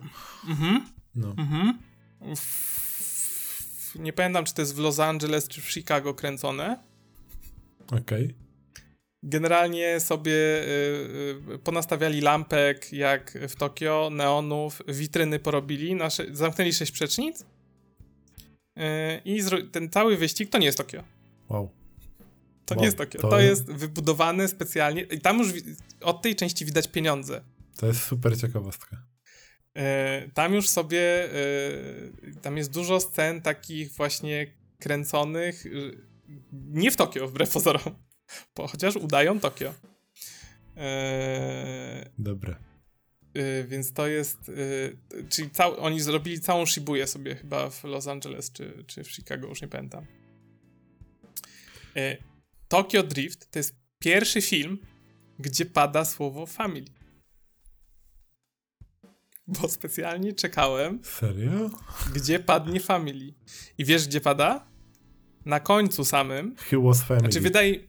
[0.50, 0.86] Mhm.
[1.16, 1.36] No.
[1.38, 1.80] Mhm.
[2.36, 6.91] W, nie pamiętam, czy to jest w Los Angeles, czy w Chicago kręcone.
[7.88, 8.26] Okej.
[8.26, 8.42] Okay
[9.24, 10.66] generalnie sobie y,
[11.54, 17.46] y, ponastawiali lampek jak w Tokio, neonów, witryny porobili, nasze, zamknęli sześć przecznic y,
[19.26, 21.04] i ten cały wyścig to nie jest Tokio.
[21.50, 21.70] Wow.
[22.66, 22.82] To wow.
[22.82, 23.22] nie jest Tokio.
[23.22, 23.30] To...
[23.30, 25.54] to jest wybudowane specjalnie i tam już
[26.02, 27.42] od tej części widać pieniądze.
[27.78, 28.98] To jest super ciekawostka.
[30.34, 31.30] Tam już sobie,
[32.42, 34.48] tam jest dużo scen takich właśnie
[34.80, 35.64] kręconych,
[36.52, 37.96] nie w Tokio, wbrew pozorom
[38.56, 39.74] bo chociaż udają Tokio.
[40.76, 42.56] Eee, Dobre.
[43.34, 44.48] Yy, więc to jest.
[44.48, 44.98] Yy,
[45.30, 49.48] czyli cał, oni zrobili całą Shibuya sobie chyba w Los Angeles czy, czy w Chicago,
[49.48, 50.06] już nie pamiętam.
[51.96, 52.18] Yy,
[52.68, 54.80] Tokyo Drift to jest pierwszy film,
[55.40, 56.88] gdzie pada słowo family.
[59.48, 61.00] Bo specjalnie czekałem.
[61.04, 61.70] Serio?
[62.14, 63.34] Gdzie padnie family.
[63.78, 64.71] I wiesz, gdzie pada?
[65.46, 66.56] Na końcu samym.
[66.56, 67.20] He was family.
[67.20, 67.80] Znaczy, wydaje.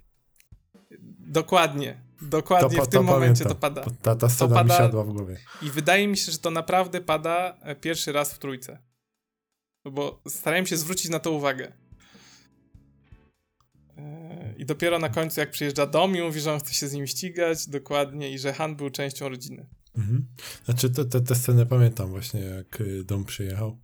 [1.18, 2.02] Dokładnie.
[2.22, 3.84] Dokładnie to, w tym momencie to pada.
[4.02, 5.36] Ta, ta scena to pada, mi siadła w głowie.
[5.62, 8.78] I wydaje mi się, że to naprawdę pada e, pierwszy raz w trójce.
[9.84, 11.72] Bo starałem się zwrócić na to uwagę.
[13.98, 16.92] E, I dopiero na końcu, jak przyjeżdża dom i mówi, że on chce się z
[16.92, 19.66] nim ścigać, dokładnie, i że Han był częścią rodziny.
[19.96, 20.26] Mhm.
[20.64, 23.80] Znaczy, te, te, te sceny pamiętam właśnie, jak y, dom przyjechał.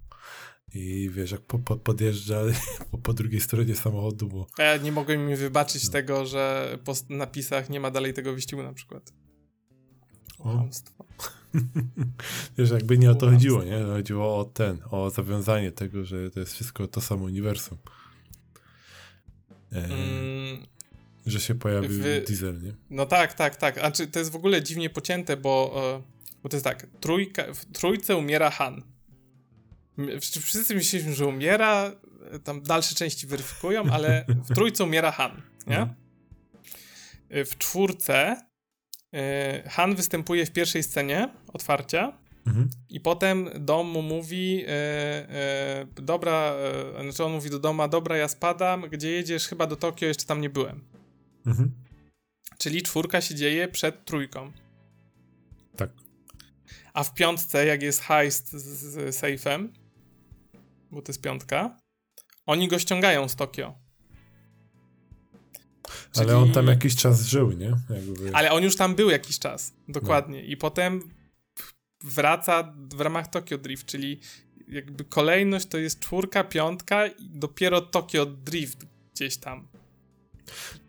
[0.74, 2.40] I wiesz, jak po, po, podjeżdża
[2.90, 4.46] po, po, drugiej stronie samochodu, bo...
[4.58, 5.92] Ja nie mogłem mi wybaczyć no.
[5.92, 9.12] tego, że po napisach nie ma dalej tego wyścigu na przykład.
[10.38, 10.68] O.
[12.58, 13.82] wiesz, jakby nie o to chodziło, nie?
[13.82, 17.78] Chodziło o ten, o zawiązanie tego, że to jest wszystko to samo uniwersum.
[19.72, 20.66] E, mm,
[21.26, 22.74] że się pojawił w, diesel, nie?
[22.90, 23.78] No tak, tak, tak.
[23.78, 26.02] A czy to jest w ogóle dziwnie pocięte, bo, e,
[26.42, 28.82] bo to jest tak, trójka, w trójce umiera Han
[30.20, 31.92] Wszyscy myśleliśmy, że umiera,
[32.44, 35.78] tam dalsze części weryfikują, ale w trójce umiera Han, nie?
[35.78, 35.88] No.
[37.30, 38.36] W czwórce
[39.14, 42.70] y, Han występuje w pierwszej scenie otwarcia mhm.
[42.88, 46.54] i potem dom mu mówi e, dobra,
[47.02, 49.48] znaczy on mówi do doma, dobra, ja spadam, gdzie jedziesz?
[49.48, 50.84] Chyba do Tokio, jeszcze tam nie byłem.
[51.46, 51.70] Mhm.
[52.58, 54.52] Czyli czwórka się dzieje przed trójką.
[55.76, 55.90] Tak.
[56.92, 59.72] A w piątce, jak jest heist z, z sejfem,
[60.90, 61.76] bo to jest piątka,
[62.46, 63.74] oni go ściągają z Tokio.
[66.12, 66.26] Czyli...
[66.26, 67.72] Ale on tam jakiś czas żył, nie?
[67.90, 68.30] Jakby...
[68.32, 70.42] Ale on już tam był jakiś czas, dokładnie.
[70.42, 70.48] No.
[70.48, 71.10] I potem
[72.04, 74.20] wraca w ramach Tokio Drift, czyli
[74.68, 78.78] jakby kolejność to jest czwórka, piątka i dopiero Tokio Drift
[79.14, 79.68] gdzieś tam.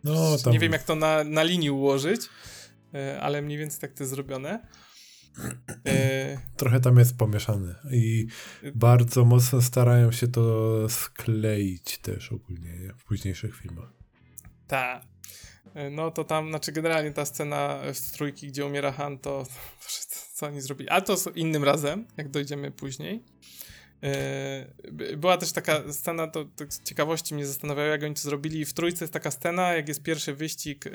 [0.04, 0.52] No, tam...
[0.52, 2.20] Nie wiem, jak to na, na linii ułożyć,
[2.94, 4.66] e, ale mniej więcej tak to jest zrobione.
[5.86, 8.26] E, Trochę tam jest pomieszane i
[8.74, 12.92] bardzo mocno starają się to skleić też ogólnie nie?
[12.94, 13.92] w późniejszych filmach.
[14.66, 15.02] Tak.
[15.90, 19.46] No to tam, znaczy generalnie ta scena z trójki, gdzie umiera Han, to
[20.34, 20.88] co oni zrobili.
[20.88, 23.24] Ale to innym razem, jak dojdziemy później.
[24.02, 28.64] Yy, była też taka scena, to, to ciekawości mnie zastanawiało, jak oni to zrobili.
[28.64, 30.90] W trójce jest taka scena, jak jest pierwszy wyścig yy,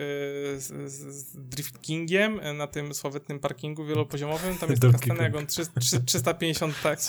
[0.59, 4.57] z, z Drift Kingiem yy, na tym sławetnym parkingu wielopoziomowym.
[4.57, 6.99] Tam jest taka scena, jak on 3, 3, 350, tak,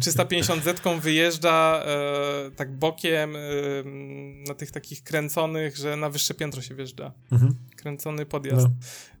[0.00, 1.84] 350 zetką wyjeżdża
[2.56, 3.36] tak bokiem
[4.48, 7.12] na tych takich kręconych, że na wyższe piętro się wjeżdża.
[7.32, 7.54] Mhm.
[7.84, 8.66] Kręcony podjazd.
[8.66, 8.70] No.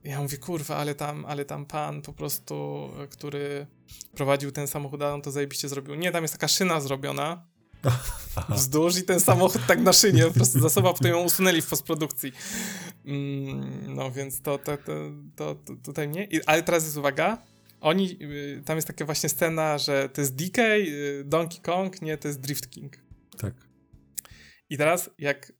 [0.04, 3.66] ja mówię, kurwa, ale tam, ale tam pan po prostu, który
[4.14, 5.94] prowadził ten samochód, on to zajebiście zrobił.
[5.94, 7.44] Nie, tam jest taka szyna zrobiona
[7.82, 8.54] Aha.
[8.56, 11.66] wzdłuż i ten samochód tak na szynie, po prostu za sobą, potem ją usunęli w
[11.66, 12.32] postprodukcji.
[13.04, 14.92] Mm, no więc to, to, to,
[15.36, 16.24] to, to tutaj nie.
[16.24, 17.38] I, ale teraz jest uwaga,
[17.80, 22.18] oni, y, tam jest taka właśnie scena, że to jest DK, y, Donkey Kong, nie,
[22.18, 22.96] to jest Drift King.
[23.38, 23.54] Tak.
[24.70, 25.52] I teraz jak y,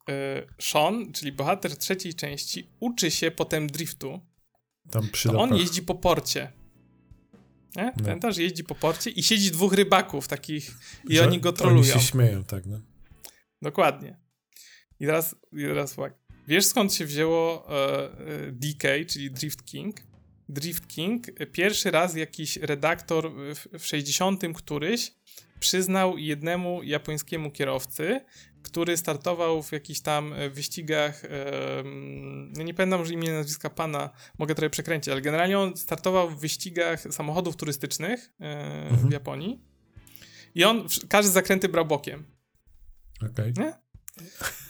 [0.61, 4.20] Sean, czyli bohater trzeciej części, uczy się potem driftu,
[5.24, 6.52] to on jeździ po porcie.
[7.76, 7.92] Nie?
[7.96, 8.05] No.
[8.05, 8.36] Pamiętasz?
[8.36, 10.70] Jeździ po porcie i siedzi dwóch rybaków takich
[11.09, 11.78] i Że oni go trolują.
[11.78, 12.80] Oni się śmieją, tak, no?
[13.62, 14.20] Dokładnie.
[15.00, 16.14] I teraz, i teraz uwaga.
[16.48, 18.02] Wiesz skąd się wzięło e,
[18.48, 19.96] e DK, czyli Drift King?
[20.48, 25.12] Drift King, pierwszy raz jakiś redaktor w, w 60 któryś
[25.61, 28.20] przyznał jednemu japońskiemu kierowcy,
[28.64, 31.22] który startował w jakichś tam e, wyścigach,
[32.56, 36.40] no nie pamiętam już imienia, nazwiska pana, mogę trochę przekręcić, ale generalnie on startował w
[36.40, 38.44] wyścigach samochodów turystycznych e,
[38.90, 39.08] mhm.
[39.08, 39.62] w Japonii
[40.54, 42.24] i on każdy zakręty brał bokiem.
[43.30, 43.52] Okej.
[43.52, 43.72] Okay.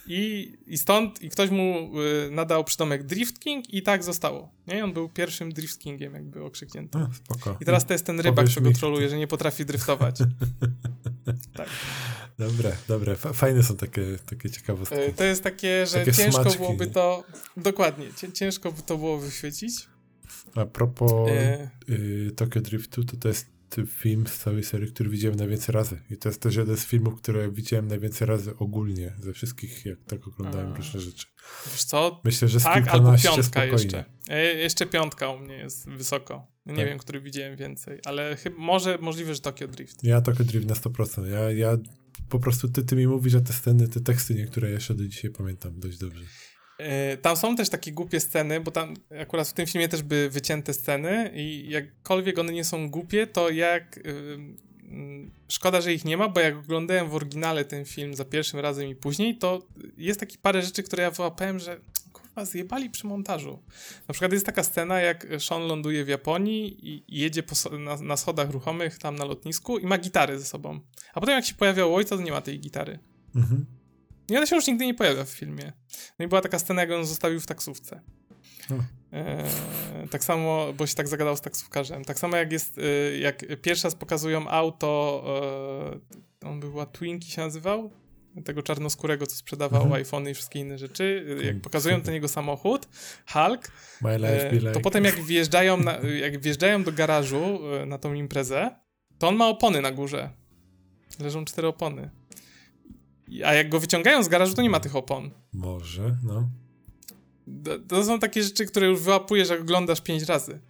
[0.06, 4.52] I, I stąd, i ktoś mu y, nadał przydomek Drift King i tak zostało.
[4.66, 4.84] Nie?
[4.84, 6.98] on był pierwszym Drift Kingiem jakby okrzyknięty.
[6.98, 7.56] A, spoko.
[7.60, 10.18] I teraz to jest ten rybak, co go troluje, że nie potrafi driftować.
[11.56, 11.68] tak.
[12.38, 13.16] Dobre, dobre.
[13.16, 14.96] Fajne są takie, takie ciekawostki.
[14.96, 16.92] Y, to jest takie, że takie ciężko smaczki, byłoby nie?
[16.92, 17.24] to...
[17.56, 19.88] Dokładnie, ciężko by to było wyświecić.
[20.54, 21.70] A propos e...
[21.88, 23.53] y, Tokyo Driftu, to to jest
[23.86, 26.00] film z całej serii, który widziałem najwięcej razy.
[26.10, 29.98] I to jest też jeden z filmów, które widziałem najwięcej razy ogólnie, ze wszystkich, jak
[30.04, 30.76] tak oglądałem A.
[30.76, 31.26] różne rzeczy.
[31.72, 32.20] Wiesz co?
[32.24, 33.72] Myślę, że z tak, albo piątka spokojnie.
[33.72, 34.04] jeszcze.
[34.28, 36.46] E, jeszcze piątka u mnie jest wysoko.
[36.66, 36.86] Nie tak.
[36.86, 40.04] wiem, który widziałem więcej, ale chyba, może możliwe, że Tokyo Drift.
[40.04, 41.26] Ja Tokyo Drift na 100%.
[41.26, 41.78] Ja, ja
[42.28, 45.30] po prostu ty, ty mi mówisz, że te sceny, te teksty niektóre jeszcze do dzisiaj
[45.30, 46.24] pamiętam dość dobrze.
[46.84, 50.30] E, tam są też takie głupie sceny, bo tam akurat w tym filmie też były
[50.30, 54.00] wycięte sceny i jakkolwiek one nie są głupie, to jak...
[54.04, 54.64] Yy,
[55.48, 58.88] szkoda, że ich nie ma, bo jak oglądałem w oryginale ten film za pierwszym razem
[58.88, 59.66] i później, to
[59.96, 61.80] jest taki parę rzeczy, które ja wyłapałem, że
[62.12, 63.62] kurwa zjebali przy montażu.
[64.08, 68.16] Na przykład jest taka scena, jak Sean ląduje w Japonii i jedzie po, na, na
[68.16, 70.80] schodach ruchomych tam na lotnisku i ma gitary ze sobą.
[71.14, 72.98] A potem jak się pojawiał ojca, to nie ma tej gitary.
[73.36, 73.66] Mhm.
[74.28, 75.72] I ona się już nigdy nie pojawia w filmie.
[76.18, 78.00] No i była taka scena, jak on zostawił w taksówce.
[79.12, 79.44] E,
[80.10, 82.04] tak samo, bo się tak zagadał z taksówkarzem.
[82.04, 85.24] Tak samo jak jest, e, jak pierwszy raz pokazują auto,
[86.42, 87.90] e, on była Twinkie się nazywał?
[88.44, 90.00] Tego czarnoskórego, co sprzedawał mhm.
[90.00, 91.26] iPhone i wszystkie inne rzeczy.
[91.44, 92.88] Jak pokazują ten jego samochód,
[93.32, 93.68] Hulk,
[94.04, 98.70] e, to potem jak wjeżdżają, na, jak wjeżdżają do garażu na tą imprezę,
[99.18, 100.30] to on ma opony na górze.
[101.20, 102.10] Leżą cztery opony.
[103.44, 105.30] A jak go wyciągają z garażu, to nie ma tych opon.
[105.52, 106.48] Może, no.
[107.88, 110.60] To są takie rzeczy, które już wyłapujesz, jak oglądasz pięć razy.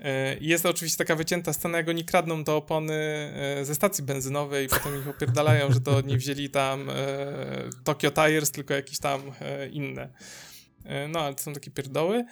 [0.00, 4.66] E, jest oczywiście taka wycięta scena, jak oni kradną te opony e, ze stacji benzynowej
[4.66, 6.94] i potem ich opierdalają, że to nie wzięli tam e,
[7.84, 9.20] Tokyo Tires, tylko jakieś tam
[9.70, 10.08] inne.
[11.08, 12.24] No, ale to są takie pierdoły.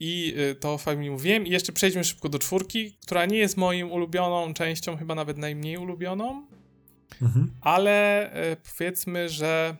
[0.00, 1.46] I to fajnie mówiłem.
[1.46, 5.76] I jeszcze przejdźmy szybko do czwórki, która nie jest moim ulubioną częścią, chyba nawet najmniej
[5.76, 6.46] ulubioną.
[7.22, 7.50] Mhm.
[7.60, 8.30] Ale
[8.78, 9.76] powiedzmy, że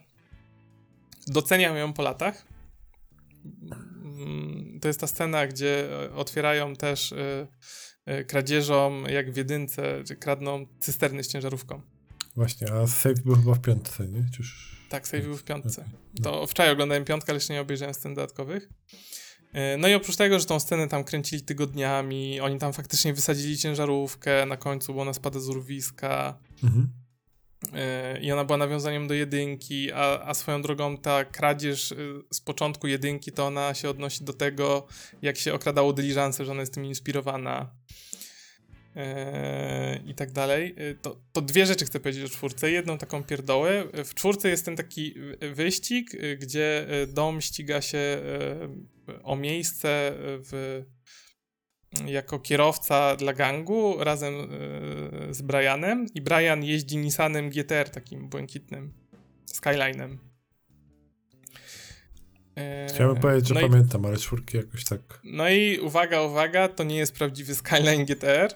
[1.27, 2.45] doceniam ją po latach.
[3.45, 10.65] Mm, to jest ta scena, gdzie otwierają też y, kradzieżom, jak w jedynce, czy kradną
[10.79, 11.81] cysterny z ciężarówką.
[12.35, 14.25] Właśnie, a save był chyba w piątce, nie?
[14.35, 14.77] Czyż...
[14.89, 15.85] Tak, save był w piątce.
[16.23, 18.69] To wczoraj oglądałem piątkę, ale jeszcze nie obejrzałem scen dodatkowych.
[19.77, 24.45] No i oprócz tego, że tą scenę tam kręcili tygodniami, oni tam faktycznie wysadzili ciężarówkę
[24.45, 26.39] na końcu, bo ona spada z urwiska.
[26.63, 27.02] Mhm
[28.21, 32.87] i ona była nawiązaniem do jedynki, a, a swoją drogą ta kradzież y, z początku
[32.87, 34.87] jedynki, to ona się odnosi do tego,
[35.21, 37.69] jak się okradało dyliżansę, że ona jest tym inspirowana
[38.95, 39.03] yy,
[40.05, 40.75] i tak dalej.
[40.79, 42.71] Y, to, to dwie rzeczy chcę powiedzieć o czwórce.
[42.71, 43.83] Jedną taką pierdołę.
[44.05, 45.15] W czwórce jest ten taki
[45.55, 48.21] wyścig, y, gdzie dom ściga się
[49.23, 50.83] o miejsce w
[52.05, 58.93] jako kierowca dla gangu razem e, z Brianem i Brian jeździ Nissanem GTR takim błękitnym
[59.45, 60.19] Skylinem.
[62.55, 65.19] E, Chciałbym powiedzieć, że no pamiętam, i, ale czwórki jakoś tak.
[65.23, 68.53] No i uwaga, uwaga, to nie jest prawdziwy Skyline GTR,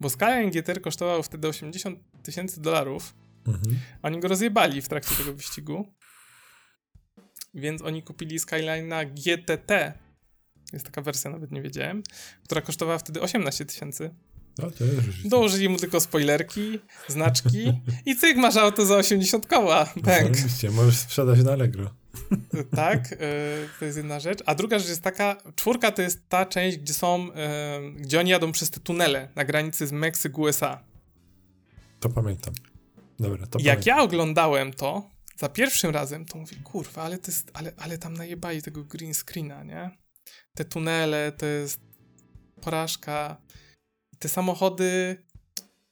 [0.00, 3.14] bo Skyline GTR kosztował wtedy 80 tysięcy dolarów.
[3.46, 3.78] Mhm.
[4.02, 5.94] Oni go rozjebali w trakcie tego wyścigu.
[7.54, 9.98] Więc oni kupili Skyline'a GTT
[10.72, 12.02] jest taka wersja, nawet nie wiedziałem,
[12.44, 14.10] która kosztowała wtedy 18 tysięcy.
[14.58, 14.70] No.
[15.24, 17.72] Dołożyli mu tylko spoilerki, znaczki
[18.06, 19.92] i cyk, masz auto za 80 koła.
[19.96, 20.30] Bank.
[20.32, 21.90] Oczywiście, możesz sprzedać na Allegro.
[22.76, 23.16] tak, e,
[23.78, 24.38] to jest jedna rzecz.
[24.46, 28.30] A druga rzecz jest taka, czwórka to jest ta część, gdzie są, e, gdzie oni
[28.30, 30.80] jadą przez te tunele na granicy z Meksyku, USA.
[32.00, 32.54] To pamiętam.
[33.20, 33.96] Dobra, to Jak pamiętam.
[33.96, 38.14] ja oglądałem to za pierwszym razem, to mówię, kurwa, ale, to jest, ale, ale tam
[38.14, 39.90] najebali tego green screena, nie?
[40.54, 41.80] Te tunele, to jest
[42.60, 43.42] porażka.
[44.18, 45.16] Te samochody...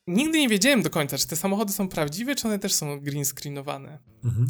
[0.06, 3.24] Nigdy nie wiedziałem do końca, czy te samochody są prawdziwe, czy one też są green
[3.24, 3.98] screenowane.
[4.24, 4.46] Mhm.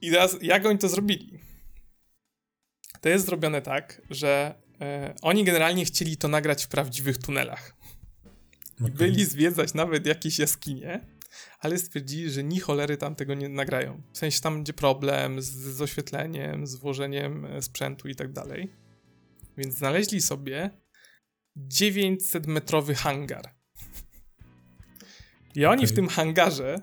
[0.00, 1.38] I teraz, jak oni to zrobili?
[3.00, 7.76] To jest zrobione tak, że e, oni generalnie chcieli to nagrać w prawdziwych tunelach.
[8.80, 8.90] Okay.
[8.90, 11.06] Byli zwiedzać nawet jakieś jaskinie,
[11.58, 14.02] ale stwierdzili, że ni cholery tam tego nie nagrają.
[14.12, 18.72] W sensie tam będzie problem z, z oświetleniem, z włożeniem e, sprzętu i tak dalej.
[19.56, 20.70] Więc znaleźli sobie
[21.56, 23.54] 900-metrowy hangar.
[25.54, 25.92] I oni Okej.
[25.92, 26.80] w tym hangarze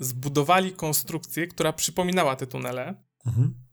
[0.00, 2.94] zbudowali konstrukcję, która przypominała te tunele.
[3.26, 3.67] Mhm.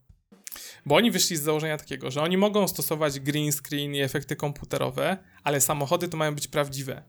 [0.86, 5.18] Bo oni wyszli z założenia takiego, że oni mogą stosować green screen i efekty komputerowe,
[5.44, 7.04] ale samochody to mają być prawdziwe.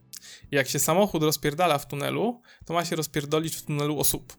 [0.51, 4.37] I jak się samochód rozpierdala w tunelu, to ma się rozpierdolić w tunelu osób.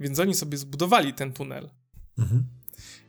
[0.00, 1.70] Więc oni sobie zbudowali ten tunel.
[2.18, 2.46] Mhm.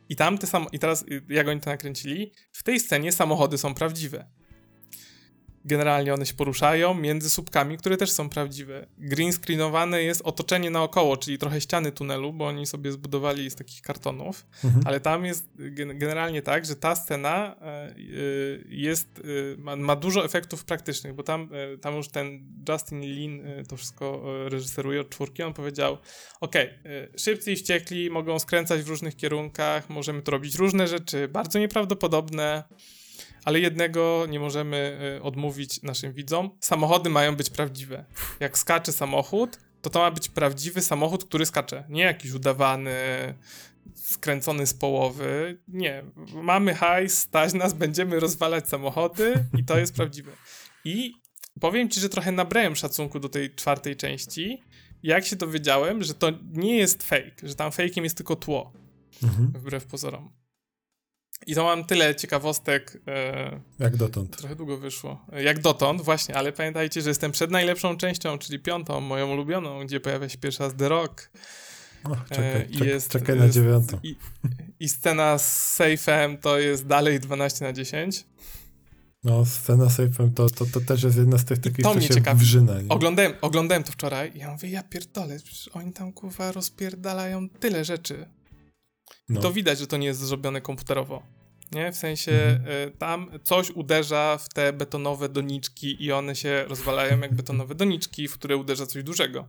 [0.08, 0.66] I tam te sam...
[0.72, 2.32] I teraz, jak oni to nakręcili?
[2.52, 4.26] W tej scenie samochody są prawdziwe.
[5.64, 8.86] Generalnie one się poruszają między słupkami, które też są prawdziwe.
[8.98, 13.82] Green screenowane jest otoczenie naokoło, czyli trochę ściany tunelu, bo oni sobie zbudowali z takich
[13.82, 14.46] kartonów.
[14.64, 14.82] Mhm.
[14.86, 19.96] Ale tam jest gen- generalnie tak, że ta scena e, y, jest, y, ma, ma
[19.96, 24.48] dużo efektów praktycznych, bo tam, e, tam już ten Justin Lin e, to wszystko e,
[24.48, 25.42] reżyseruje od czwórki.
[25.42, 25.98] On powiedział:
[26.40, 26.68] OK, e,
[27.18, 32.64] szybcy i wściekli mogą skręcać w różnych kierunkach, możemy tu robić różne rzeczy, bardzo nieprawdopodobne.
[33.44, 36.50] Ale jednego nie możemy e, odmówić naszym widzom.
[36.60, 38.04] Samochody mają być prawdziwe.
[38.40, 41.84] Jak skacze samochód, to to ma być prawdziwy samochód, który skacze.
[41.88, 42.94] Nie jakiś udawany,
[43.94, 45.58] skręcony z połowy.
[45.68, 46.04] Nie.
[46.34, 50.32] Mamy hajs, stać nas, będziemy rozwalać samochody i to jest prawdziwe.
[50.84, 51.12] I
[51.60, 54.62] powiem ci, że trochę nabrałem szacunku do tej czwartej części.
[55.02, 58.72] Jak się dowiedziałem, że to nie jest fake, że tam fake'iem jest tylko tło,
[59.22, 59.52] Mhm.
[59.52, 60.30] wbrew pozorom.
[61.46, 62.98] I to mam tyle ciekawostek.
[63.08, 64.36] E, Jak dotąd.
[64.36, 65.26] trochę długo wyszło.
[65.44, 70.00] Jak dotąd, właśnie, ale pamiętajcie, że jestem przed najlepszą częścią, czyli piątą, moją ulubioną, gdzie
[70.00, 71.30] pojawia się pierwszy raz The Rock.
[72.04, 73.98] O, czekaj, E, i czek, jest- czekaj na dziewiątą.
[74.02, 74.16] I,
[74.80, 78.24] I scena z safe'em to jest dalej 12 na 10.
[79.24, 82.14] No, scena z safe'em to, to, to też jest jedna z tych takich, co się
[82.14, 82.40] ciekawi.
[82.40, 82.80] wrzyna.
[82.80, 82.88] Nie?
[82.88, 85.36] Oglądałem, oglądałem to wczoraj i ja mówię, ja pierdolę,
[85.72, 88.26] oni tam kurwa rozpierdalają tyle rzeczy.
[89.28, 89.40] No.
[89.40, 91.22] To widać, że to nie jest zrobione komputerowo.
[91.72, 91.92] Nie?
[91.92, 92.88] W sensie Mhm.
[92.88, 98.28] y, tam coś uderza w te betonowe doniczki i one się rozwalają jak betonowe doniczki,
[98.28, 99.48] w które uderza coś dużego.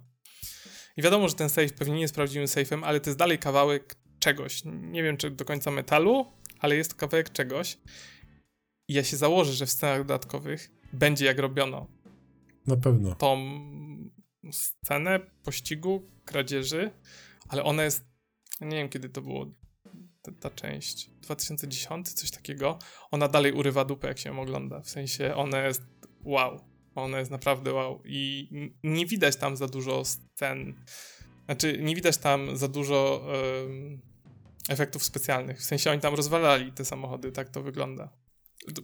[0.98, 3.96] I wiadomo, że ten safe pewnie nie jest prawdziwym safe'em, ale to jest dalej kawałek
[4.20, 4.62] czegoś.
[4.66, 6.26] Nie wiem, czy do końca metalu,
[6.60, 7.78] ale jest to kawałek czegoś.
[8.88, 11.88] I ja się założę, że w scenach dodatkowych będzie jak robiono
[12.68, 13.16] Na pewno.
[13.16, 13.38] tą
[14.52, 16.92] scenę pościgu, kradzieży,
[17.48, 18.06] ale ona jest,
[18.62, 19.46] nie wiem kiedy to było,
[20.22, 22.80] ta, ta część, 2010, coś takiego,
[23.12, 25.82] ona dalej urywa dupę, jak się ją ogląda, w sensie ona jest
[26.24, 26.60] wow,
[26.96, 28.50] ona jest naprawdę wow i
[28.84, 30.74] nie widać tam za dużo scen,
[31.46, 33.26] znaczy nie widać tam za dużo
[33.66, 34.02] em,
[34.70, 38.10] efektów specjalnych, w sensie oni tam rozwalali te samochody, tak to wygląda.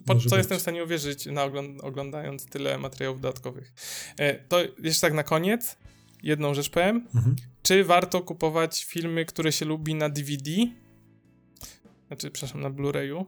[0.05, 0.39] Po, Może co być.
[0.39, 3.73] jestem w stanie uwierzyć, na ogląd- oglądając tyle materiałów dodatkowych.
[4.17, 5.77] E, to jeszcze tak na koniec,
[6.23, 7.07] jedną rzecz powiem.
[7.15, 7.35] Mhm.
[7.63, 10.51] Czy warto kupować filmy, które się lubi na DVD?
[12.07, 13.25] Znaczy, przepraszam, na Blu-rayu.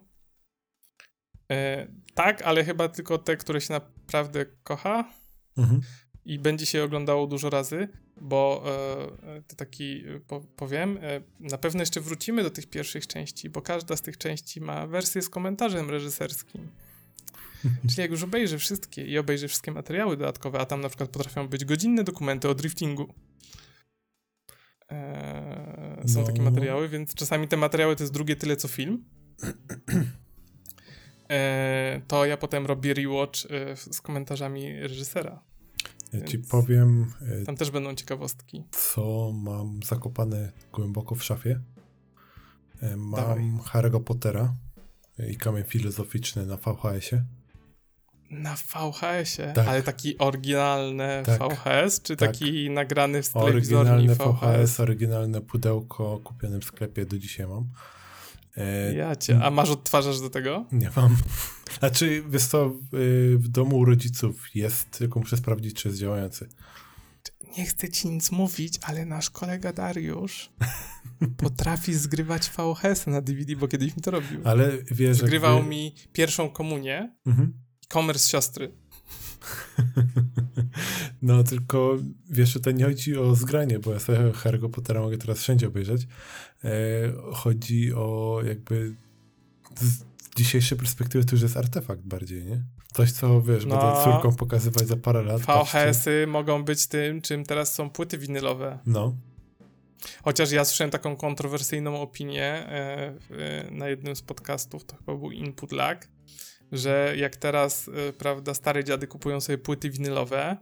[1.52, 5.14] E, tak, ale chyba tylko te, które się naprawdę kocha
[5.58, 5.82] Mhm.
[6.26, 7.88] i będzie się oglądało dużo razy,
[8.22, 8.64] bo
[9.24, 13.50] e, to taki e, po, powiem, e, na pewno jeszcze wrócimy do tych pierwszych części,
[13.50, 16.68] bo każda z tych części ma wersję z komentarzem reżyserskim.
[17.90, 21.48] Czyli jak już obejrzę wszystkie i obejrzę wszystkie materiały dodatkowe, a tam na przykład potrafią
[21.48, 23.14] być godzinne dokumenty o driftingu.
[24.94, 26.26] Eee, są No.
[26.28, 29.04] takie materiały, więc czasami te materiały to jest drugie tyle co film.
[31.30, 35.42] Eee, to ja potem robię rewatch e, z komentarzami reżysera.
[36.14, 37.06] Ja ci powiem,
[37.42, 38.64] e, Tam też będą ciekawostki.
[38.72, 41.60] co mam zakopane głęboko w szafie.
[42.82, 43.44] E, Mam Dawaj.
[43.74, 44.56] Harry'ego Pottera
[45.30, 47.24] i kamień filozoficzny na VHS-ie.
[48.30, 49.68] Na VHS-ie, Tak.
[49.68, 51.40] ale taki oryginalny Tak.
[51.56, 52.32] VHS, czy Tak.
[52.32, 54.18] taki nagrany z telewizorni VHS?
[54.18, 57.70] VHS, oryginalne pudełko kupione w sklepie, do dzisiaj mam.
[58.58, 60.66] E, Ja cię, a masz odtwarzasz do tego?
[60.72, 61.18] Nie mam.
[61.80, 66.50] Znaczy, wiesz co, y, w domu u rodziców jest, tylko muszę sprawdzić, czy jest działający.
[67.58, 70.50] Nie chcę ci nic mówić, ale nasz kolega Dariusz
[71.38, 74.42] potrafi zgrywać VHS na DVD, bo kiedyś mi to robił.
[74.44, 75.70] Ale wiesz, Zgrywał jakby...
[75.70, 77.54] mi pierwszą komunię Mhm.
[77.88, 78.72] Komers siostry.
[81.22, 81.96] No tylko
[82.30, 85.68] wiesz, że to nie chodzi o zgranie, bo ja sobie Harry'ego Pottera mogę teraz wszędzie
[85.68, 86.02] obejrzeć.
[86.64, 86.70] E,
[87.34, 88.96] chodzi o jakby
[89.76, 90.04] z
[90.36, 92.64] dzisiejszej perspektywy to już jest artefakt bardziej, nie?
[92.94, 93.78] Coś, co wiesz, No.
[93.78, 95.42] będę córką pokazywać za parę lat.
[95.42, 98.80] VHS-y mogą być tym, czym teraz są płyty winylowe.
[98.86, 99.16] No,
[100.24, 105.32] Chociaż ja słyszałem taką kontrowersyjną opinię e, w- na jednym z podcastów, to chyba był
[105.32, 106.08] Input Lag,
[106.72, 110.58] że jak teraz, e, prawda, stare dziady kupują sobie płyty winylowe,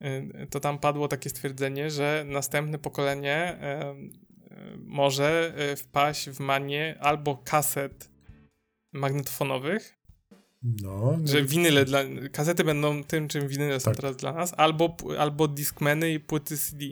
[0.00, 3.94] e, to tam padło takie stwierdzenie, że następne pokolenie e,
[4.78, 8.10] może wpaść w manię albo kaset
[8.92, 9.98] magnetofonowych,
[10.62, 11.18] no.
[11.24, 12.00] że no, winyle dla,
[12.32, 13.96] kasety będą tym, czym winyle są Tak.
[13.96, 16.84] teraz dla nas, albo, albo Discmany i płyty CD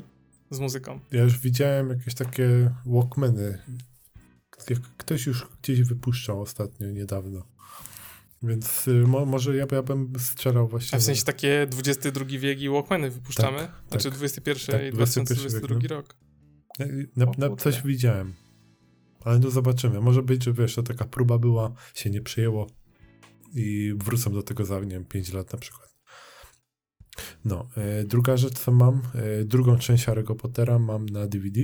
[0.50, 1.00] z muzyką.
[1.12, 3.58] Ja już widziałem jakieś takie Walkmany.
[4.70, 7.51] Jak ktoś już gdzieś wypuszczał ostatnio, niedawno.
[8.42, 10.96] Więc y, mo, może ja, ja bym strzelał właśnie.
[10.96, 13.58] A w sensie takie 22 wiek i Walkmany wypuszczamy?
[13.58, 14.18] Tak, znaczy tak.
[14.18, 15.96] 21 Tak, i 21 2022 wiek, no.
[15.96, 16.16] rok.
[17.16, 18.34] Na, na, na coś widziałem.
[19.24, 20.00] Ale no zobaczymy.
[20.00, 22.66] Może być, że wiesz, to taka próba była, się nie przyjęło
[23.54, 25.94] i wrócą do tego za, nie wiem, 5 lat na przykład.
[27.44, 31.60] No, e, druga rzecz, co mam, e, drugą część Harry'ego Pottera mam na DVD.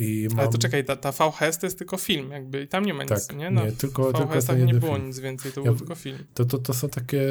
[0.00, 2.84] I mam, Ale to czekaj, ta, ta VHS to jest tylko film jakby i tam
[2.84, 3.50] nie ma nic, Tak, nie?
[3.50, 5.06] No, nie, tylko, w tylko nie było film.
[5.06, 6.18] nic więcej, to Ja był tylko film.
[6.34, 7.22] To, to, to są takie,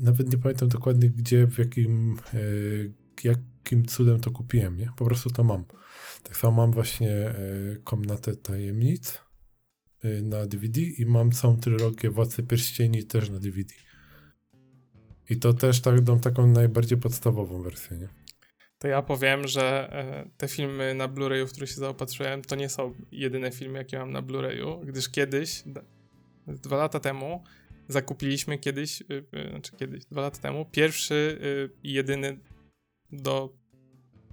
[0.00, 2.38] nawet nie pamiętam dokładnie gdzie, w jakim, e,
[3.24, 4.90] jakim cudem to kupiłem, nie?
[4.96, 5.64] Po prostu to mam.
[6.22, 7.34] Tak samo mam właśnie e,
[7.84, 9.20] Komnatę Tajemnic
[10.04, 13.74] e, na DVD i mam całą trylogię Władcy Pierścieni też na DVD.
[15.30, 18.21] I to też tak, taką najbardziej podstawową wersję, nie?
[18.82, 22.68] To ja powiem, że e, te filmy na Blu-rayu, w które się zaopatrzyłem, to nie
[22.68, 25.62] są jedyne filmy, jakie mam na Blu-rayu, gdyż kiedyś,
[26.46, 27.44] dwa lata temu,
[27.88, 29.04] zakupiliśmy kiedyś, y,
[29.34, 32.38] y, znaczy kiedyś, dwa lata temu, pierwszy y, i jedyny
[33.12, 33.56] do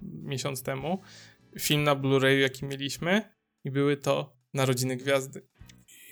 [0.02, 1.00] miesiąc temu
[1.58, 3.22] film na Blu-rayu, jaki mieliśmy
[3.64, 5.42] i były to Narodziny Gwiazdy.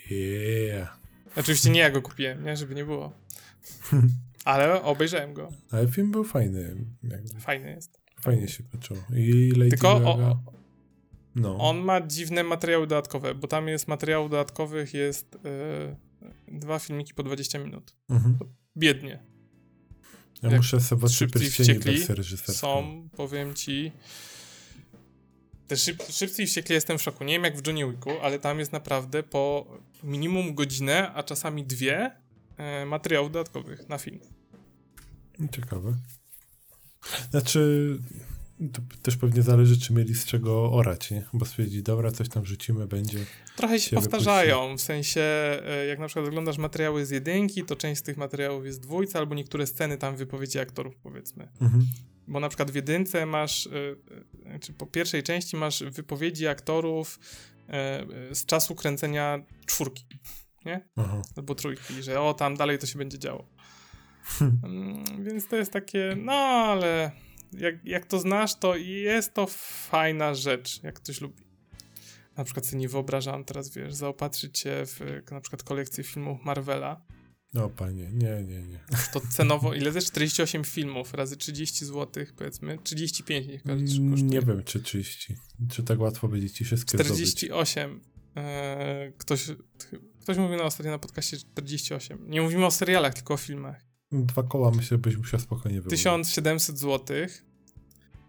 [0.09, 0.99] Yeah.
[1.35, 2.57] Oczywiście nie ja go kupiłem, nie?
[2.57, 3.13] Żeby nie było.
[4.45, 5.51] Ale obejrzałem go.
[5.71, 6.75] Ale film był fajny.
[7.03, 8.08] Jakby, Fajny jest.
[8.21, 8.97] Fajnie się poczuł.
[9.15, 10.39] I Lady Tylko o-
[11.35, 11.57] no.
[11.57, 17.23] On ma dziwne materiały dodatkowe, bo tam jest materiałów dodatkowych, jest yy, dwa filmiki po
[17.23, 17.95] 20 minut.
[18.09, 18.37] Mhm.
[18.77, 19.19] Biednie.
[20.43, 21.07] Ja jak muszę sobie
[21.79, 22.53] wersję reżyserską.
[22.53, 23.91] Są, powiem ci...
[25.67, 27.23] Te szyb, szybcy i wściekli jestem w szoku.
[27.23, 29.67] Nie wiem jak w Johnny Wicku, ale tam jest naprawdę po
[30.03, 32.11] minimum godzinę, a czasami dwie
[32.57, 34.19] e, materiałów dodatkowych na film.
[35.51, 35.93] Ciekawe.
[37.31, 37.97] Znaczy,
[38.73, 41.23] to też pewnie zależy, czy mieli z czego orać, nie?
[41.33, 43.19] Bo stwierdzi, dobra, coś tam rzucimy, będzie.
[43.55, 47.75] Trochę się się powtarzają, w sensie e, jak na przykład oglądasz materiały z jedynki, to
[47.75, 51.47] część z tych materiałów jest dwójca, albo niektóre sceny tam wypowiedzi aktorów powiedzmy.
[51.61, 51.87] Mhm.
[52.27, 53.69] Bo na przykład w jedynce masz, y,
[54.55, 57.19] y, czy po pierwszej części masz wypowiedzi aktorów
[58.31, 60.05] z czasu kręcenia czwórki,
[60.65, 60.87] nie?
[60.95, 61.21] Aha.
[61.37, 63.47] Albo trójki, że o, tam dalej to się będzie działo.
[64.39, 64.59] Hmm.
[64.63, 67.11] Mm, Więc to jest takie, no ale
[67.53, 69.47] jak, jak to znasz, to jest to
[69.89, 71.43] fajna rzecz, jak ktoś lubi.
[72.37, 76.45] Na przykład sobie nie wyobrażam teraz, wiesz, zaopatrzyć się w y, na przykład kolekcję filmów
[76.45, 77.01] Marvela,
[77.55, 78.79] O panie, nie, nie, nie.
[79.13, 84.07] to cenowo, ile też 48 filmów razy 30 zł, powiedzmy, 35 niech każdy kosztuje.
[84.07, 85.35] Mm, Nie wiem, czy 30.
[85.71, 87.07] Czy tak łatwo będzie ci wszystkie zdobyć.
[87.13, 88.01] 48.
[88.37, 89.45] E, ktoś,
[90.21, 92.29] ktoś mówił na ostatnio na podcaście 48.
[92.29, 93.88] Nie mówimy o serialach, tylko o filmach.
[94.11, 95.99] Dwa koła myślę, byś musiał spokojnie wyłożyć.
[95.99, 97.17] 1700 zł.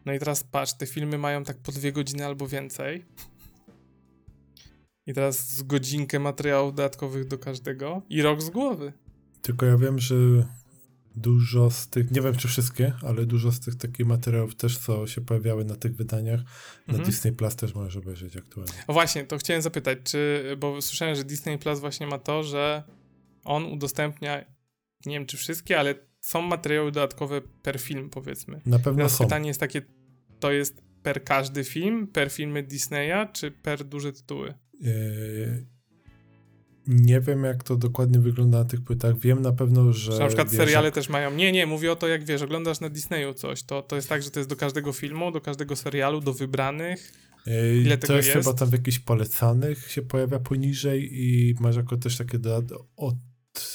[0.07, 3.05] No i teraz patrz, te filmy mają tak po dwie godziny albo więcej.
[5.07, 8.93] I teraz z godzinkę materiałów dodatkowych do każdego i rok z głowy.
[9.43, 10.17] Tylko ja wiem, że
[11.17, 15.07] dużo z tych, nie wiem czy wszystkie, ale dużo z tych takich materiałów też, co
[15.07, 16.41] się pojawiały na tych wydaniach,
[16.87, 17.05] na Mhm.
[17.05, 18.73] Disney Plus też możesz obejrzeć aktualnie.
[18.87, 22.83] O właśnie, to chciałem zapytać, czy, bo słyszałem, że Disney Plus właśnie ma to, że
[23.45, 24.45] on udostępnia,
[25.07, 28.61] nie wiem czy wszystkie, ale są materiały dodatkowe per film, powiedzmy.
[28.67, 29.25] Na pewno Teraz są.
[29.25, 29.83] pytanie jest takie,
[30.41, 34.55] to jest per każdy film, per filmy Disneya, czy per duże tytuły?
[34.81, 35.67] Yy,
[36.87, 39.19] Nie wiem, jak to dokładnie wygląda na tych płytach.
[39.19, 40.13] Wiem na pewno, że.
[40.13, 41.35] Czy na przykład wiesz, seriale jak- też mają.
[41.35, 44.23] Nie, nie, mówię o to, jak wiesz, oglądasz na Disneyu coś, to, to jest tak,
[44.23, 47.13] że to jest do każdego filmu, do każdego serialu, do wybranych.
[47.47, 48.39] Yy, ile to tego jest, jest?
[48.47, 53.13] chyba tam w jakichś polecanych się pojawia poniżej i masz jako też takie dodat- o,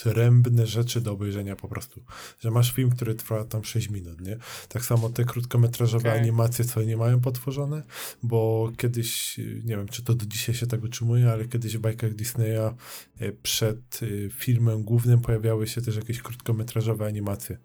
[0.05, 2.03] odrębne rzeczy do obejrzenia po prostu.
[2.39, 4.37] Że masz film, który trwa tam 6 minut, nie?
[4.69, 6.21] Tak samo te krótkometrażowe okay.
[6.21, 7.83] animacje, co nie mają potworzone,
[8.23, 12.13] bo kiedyś, nie wiem, czy to do dzisiaj się tak utrzymuje, ale kiedyś w bajkach
[12.13, 12.75] Disneya
[13.19, 17.57] e, przed e, filmem głównym pojawiały się też jakieś krótkometrażowe animacje.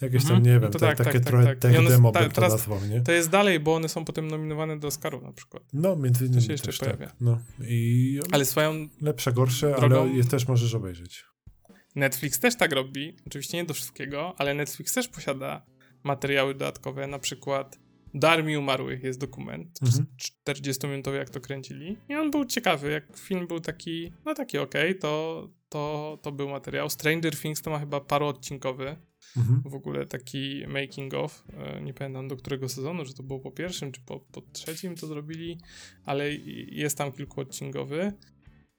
[0.00, 0.46] Jakieś tam, mhm.
[0.46, 1.72] nie wiem, no tak, takie tak, trochę tak, tak.
[1.72, 3.00] tech demo bym to nazwał, nie?
[3.00, 5.62] To jest dalej, bo one są potem nominowane do Oscarów na przykład.
[5.72, 7.06] No, między innymi to się jeszcze pojawia.
[7.06, 7.16] Tak.
[7.20, 7.38] No.
[7.60, 10.00] I ale swoją lepsze, gorsze, drogą...
[10.00, 11.24] ale je też możesz obejrzeć.
[11.98, 15.66] Netflix też tak robi, oczywiście nie do wszystkiego, ale Netflix też posiada
[16.02, 17.78] materiały dodatkowe, na przykład
[18.14, 20.06] do Armii Umarłych jest dokument, mhm.
[20.48, 24.90] 40-minutowy jak to kręcili i on był ciekawy, jak film był taki, no taki okej,
[24.90, 26.90] okay, to, to, to był materiał.
[26.90, 28.96] Stranger Things to ma chyba paroodcinkowy,
[29.36, 29.62] mhm.
[29.64, 33.50] w ogóle taki making of, e, nie pamiętam do którego sezonu, że to było po
[33.50, 35.58] pierwszym czy po, po trzecim to zrobili,
[36.04, 36.32] ale
[36.68, 38.12] jest tam kilkuodcinkowy.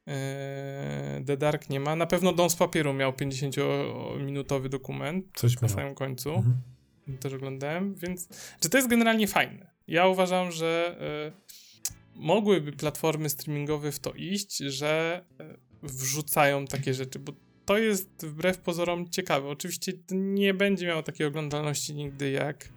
[0.07, 1.95] E, The Dark nie ma.
[1.95, 5.75] Na pewno Dom z papieru miał 50-minutowy dokument Coś na miał.
[5.75, 6.29] samym końcu.
[6.29, 6.55] Mhm.
[7.19, 8.29] Też oglądałem, więc
[8.63, 9.71] że to jest generalnie fajne.
[9.87, 10.97] Ja uważam, że
[11.27, 17.33] y, mogłyby platformy streamingowe w to iść, że y, wrzucają takie rzeczy, bo
[17.65, 19.47] to jest wbrew pozorom ciekawe.
[19.47, 22.69] Oczywiście nie będzie miało takiej oglądalności nigdy jak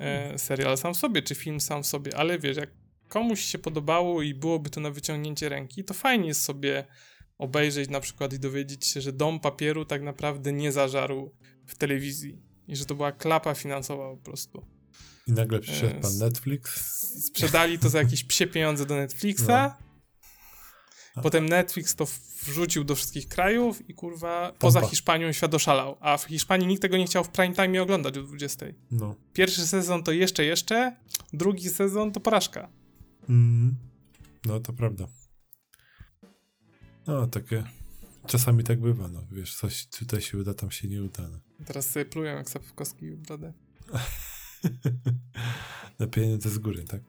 [0.00, 2.70] e, serial sam w sobie, czy film sam w sobie, ale wiesz, jak
[3.08, 6.84] komuś się podobało i byłoby to na wyciągnięcie ręki, to fajnie jest sobie
[7.38, 11.34] obejrzeć na przykład i dowiedzieć się, że dom papieru tak naprawdę nie zażarł
[11.66, 14.66] w telewizji i że to była klapa finansowa po prostu.
[15.28, 16.74] I nagle przyszedł e, pan Netflix.
[17.26, 19.48] Sprzedali to za jakieś psie pieniądze do Netflixa.
[21.16, 21.22] No.
[21.22, 22.06] Potem Netflix to
[22.42, 24.58] wrzucił do wszystkich krajów i kurwa Pompa.
[24.58, 25.96] poza Hiszpanią świat oszalał.
[26.00, 28.66] A w Hiszpanii nikt tego nie chciał w prime time oglądać o 20.
[28.90, 29.14] No.
[29.32, 30.96] Pierwszy sezon to jeszcze, jeszcze,
[31.32, 32.68] drugi sezon to porażka.
[33.28, 33.76] Mm.
[34.46, 35.06] No to prawda.
[37.06, 37.64] No takie.
[38.26, 41.28] Czasami tak bywa, no wiesz, coś tutaj się uda, tam się nie uda.
[41.28, 41.38] No.
[41.66, 43.52] Teraz sobie plują jak Sapkowski w brodę.
[45.98, 47.02] Na pieniądze z góry, tak?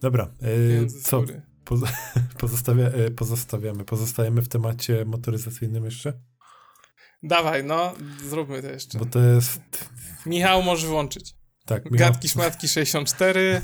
[0.00, 1.20] Dobra, e, co?
[1.20, 1.42] Góry.
[2.40, 3.84] pozostawia, e, pozostawiamy.
[3.84, 6.20] Pozostajemy w temacie motoryzacyjnym jeszcze?
[7.22, 7.94] Dawaj, no,
[8.28, 8.98] zróbmy to jeszcze.
[8.98, 9.88] Bo to jest...
[10.26, 11.37] Michał może włączyć.
[11.68, 11.90] Tak.
[11.90, 13.62] Gadki Szmatki 64,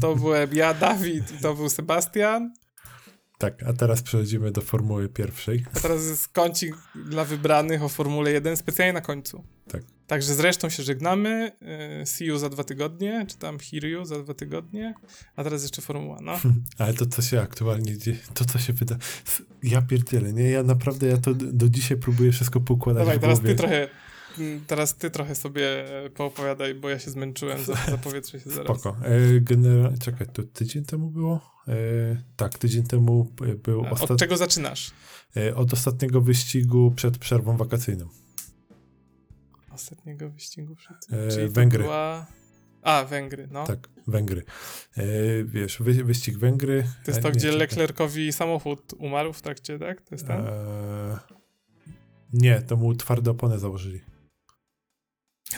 [0.00, 2.52] to byłem ja, Dawid i to był Sebastian.
[3.38, 5.64] Tak, a teraz przechodzimy do Formuły pierwszej.
[5.76, 9.44] A teraz jest kącik dla wybranych o Formule 1 specjalnie na końcu.
[9.68, 9.82] Tak.
[10.06, 11.52] Także zresztą się żegnamy.
[11.62, 14.94] E, see you za dwa tygodnie, czy tam hear you za dwa tygodnie.
[15.36, 16.40] A teraz jeszcze Formuła, no.
[16.78, 18.96] Ale to, co się aktualnie dzieje, to, co się wyda...
[19.62, 20.50] Ja pierdzielę, nie?
[20.50, 23.88] Ja naprawdę, ja to do dzisiaj próbuję wszystko poukładać Dawaj, teraz ty trochę
[24.66, 27.58] Teraz ty trochę sobie e, poopowiadaj, bo ja się zmęczyłem,
[27.90, 28.80] zapowietrzę się zaraz.
[28.80, 28.96] Spoko.
[29.04, 31.52] E, generalnie, czekaj, to tydzień temu było?
[31.68, 31.74] E,
[32.36, 33.32] tak, tydzień temu
[33.64, 34.14] był ostatni...
[34.14, 34.90] Od czego zaczynasz?
[35.36, 38.08] E, od ostatniego wyścigu przed przerwą wakacyjną.
[39.70, 40.96] Ostatniego wyścigu przed...
[41.12, 41.82] E, Czyli Węgry.
[41.82, 42.26] Była...
[42.82, 43.66] A, Węgry, no.
[43.66, 44.42] Tak, Węgry.
[44.96, 45.04] E,
[45.44, 46.84] wiesz, wy, wyścig Węgry...
[47.04, 50.02] To jest to, nie, gdzie Leclercowi samochód umarł w trakcie, tak?
[50.02, 50.44] To jest ten?
[52.32, 54.00] nie, to mu twarde opony założyli.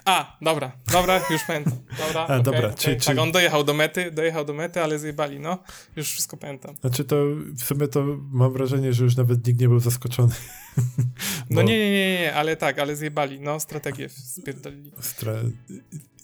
[0.05, 1.73] A, dobra, dobra, już pamiętam.
[2.07, 2.77] Dobra, A, okay, dobra, okay.
[2.77, 5.59] Czy, tak, on dojechał do mety, dojechał do mety, ale zjebali, no.
[5.97, 6.77] Już wszystko pamiętam.
[6.81, 7.17] Znaczy to,
[7.59, 10.35] w sumie to mam wrażenie, że już nawet nikt nie był zaskoczony.
[11.51, 14.93] No nie, nie, nie, nie, ale tak, ale zjebali, no, strategię spierdolili.
[15.01, 15.33] Stra...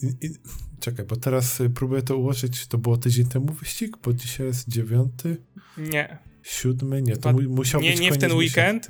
[0.02, 0.30] I, i...
[0.80, 4.68] Czekaj, bo teraz y, próbuję to ułożyć, to było tydzień temu wyścig, bo dzisiaj jest
[4.68, 5.36] dziewiąty?
[5.78, 6.29] Nie.
[6.42, 7.02] Siódmy?
[7.02, 8.88] Nie, to musiał nie, być Nie w ten weekend,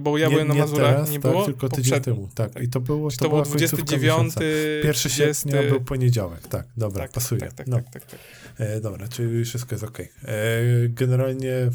[0.00, 1.44] bo ja nie, byłem na Mazurach, teraz, nie tak, było?
[1.44, 2.28] tylko tydzień temu.
[2.34, 2.52] Tak.
[2.52, 4.34] tak, i to było to, to było 29.
[4.82, 7.40] Pierwszy sierpnia był poniedziałek, tak, dobra, tak, pasuje.
[7.40, 7.76] Tak, tak, no.
[7.76, 8.20] tak, tak, tak.
[8.58, 9.98] E, dobra, czyli wszystko jest ok.
[10.00, 10.08] E,
[10.88, 11.70] generalnie e,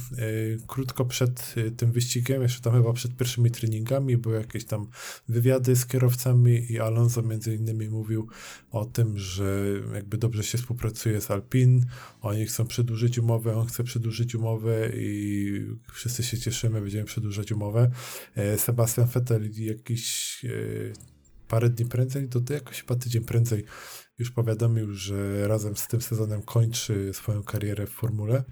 [0.67, 4.87] krótko przed e, tym wyścigiem, jeszcze tam chyba przed pierwszymi treningami, były jakieś tam
[5.29, 8.27] wywiady z kierowcami i Alonso między innymi mówił
[8.71, 11.85] o tym, że jakby dobrze się współpracuje z Alpin,
[12.21, 15.08] oni chcą przedłużyć umowę, on chce przedłużyć umowę i
[15.93, 17.91] wszyscy się cieszymy, będziemy przedłużać umowę.
[18.35, 20.49] E, Sebastian Vettel jakiś e,
[21.47, 23.65] parę dni prędzej, to, to jakoś chyba tydzień prędzej
[24.19, 28.43] już powiadomił, że razem z tym sezonem kończy swoją karierę w formule.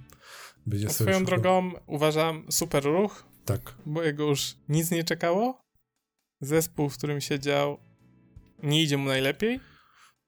[0.66, 3.26] Będzie swoją drogą uważam super ruch.
[3.46, 3.76] Tak.
[3.86, 5.62] Bo jego już nic nie czekało.
[6.42, 7.78] Zespół, w którym siedział,
[8.64, 9.60] nie idzie mu najlepiej.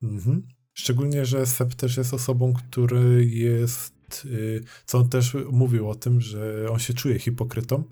[0.03, 0.47] Mhm.
[0.73, 3.98] Szczególnie, że Seb też jest osobą, który jest
[4.85, 7.83] co on też mówił o tym, że on się czuje hipokrytą,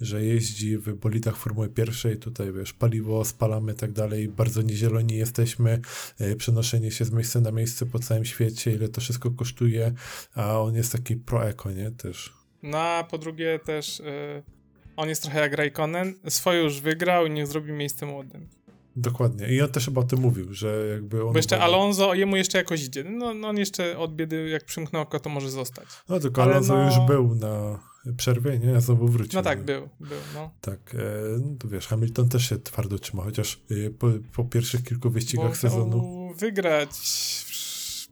[0.00, 5.16] że jeździ w bolidach Formuły pierwszej, tutaj wiesz, paliwo spalamy i tak dalej, bardzo niezieloni
[5.16, 5.80] jesteśmy,
[6.20, 9.92] y, przenoszenie się z miejsca na miejsce po całym świecie, ile to wszystko kosztuje,
[10.34, 12.32] a on jest taki pro-eko, nie, też.
[12.62, 13.98] No, a po drugie też...
[13.98, 14.56] Yy
[14.96, 18.48] on jest trochę jak Raikkonen, swoje już wygrał i niech zrobi miejsce młodym.
[18.96, 19.48] Dokładnie.
[19.48, 21.32] I on też chyba o tym mówił, że jakby on...
[21.32, 23.04] Bo jeszcze Alonso, jemu jeszcze jakoś idzie.
[23.04, 25.86] No, no on jeszcze od biedy, jak przymknął oko, to może zostać.
[26.08, 26.84] No tylko Ale Alonso no...
[26.84, 27.78] już był na
[28.16, 28.68] przerwie, nie?
[28.68, 29.38] Ja znowu wrócił.
[29.38, 30.50] No tak, był, był, no.
[30.60, 30.98] Tak, e,
[31.38, 35.48] no to wiesz, Hamilton też się twardo trzyma, chociaż e, po, po pierwszych kilku wyścigach
[35.48, 36.32] Bo sezonu...
[36.38, 36.90] wygrać,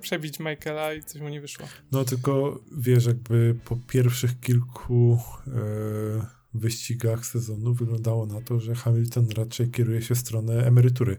[0.00, 1.66] przebić Michaela i coś mu nie wyszło.
[1.92, 5.18] No tylko, wiesz, jakby po pierwszych kilku...
[5.46, 11.16] E, wyścigach sezonu wyglądało na to, że Hamilton raczej kieruje się w stronę emerytury.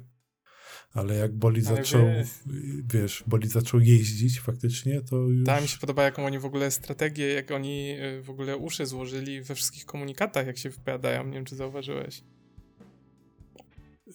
[0.93, 2.25] Ale jak Boli Ale zaczął, wie...
[2.93, 5.45] wiesz, Boli zaczął jeździć faktycznie, to już...
[5.45, 8.85] Tak, mi się podoba, jaką oni w ogóle strategię, jak oni y, w ogóle uszy
[8.85, 11.25] złożyli we wszystkich komunikatach, jak się wypowiadają.
[11.25, 12.23] Nie wiem, czy zauważyłeś.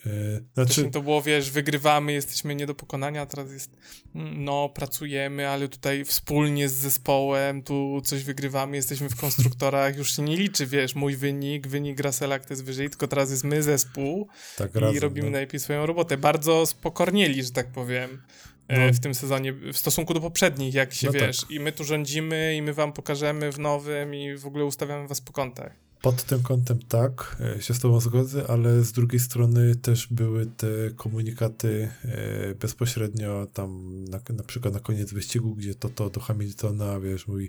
[0.07, 0.91] Yy, znaczy...
[0.91, 3.77] to było, wiesz, wygrywamy, jesteśmy nie do pokonania, teraz jest,
[4.15, 10.17] mm, no, pracujemy, ale tutaj wspólnie z zespołem, tu coś wygrywamy, jesteśmy w konstruktorach, już
[10.17, 13.63] się nie liczy, wiesz, mój wynik, wynik Russella, kto jest wyżej, tylko teraz jest my
[13.63, 15.33] zespół tak, i razem, robimy no.
[15.33, 16.17] najlepiej swoją robotę.
[16.17, 18.23] Bardzo spokornieli, że tak powiem.
[18.69, 18.93] E, no.
[18.93, 21.51] w tym sezonie, w stosunku do poprzednich, jak się no wiesz, tak.
[21.51, 25.21] i my tu rządzimy, i my wam pokażemy w nowym, i w ogóle ustawiamy was
[25.21, 25.90] po kątach.
[26.03, 30.47] Pod tym kątem tak, e, się z tobą zgodzę, ale z drugiej strony też były
[30.47, 30.67] te
[30.97, 37.01] komunikaty e, bezpośrednio tam na, na przykład na koniec wyścigu, gdzie to, to do Hamiltona,
[37.01, 37.49] wiesz, mówi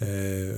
[0.00, 0.06] e,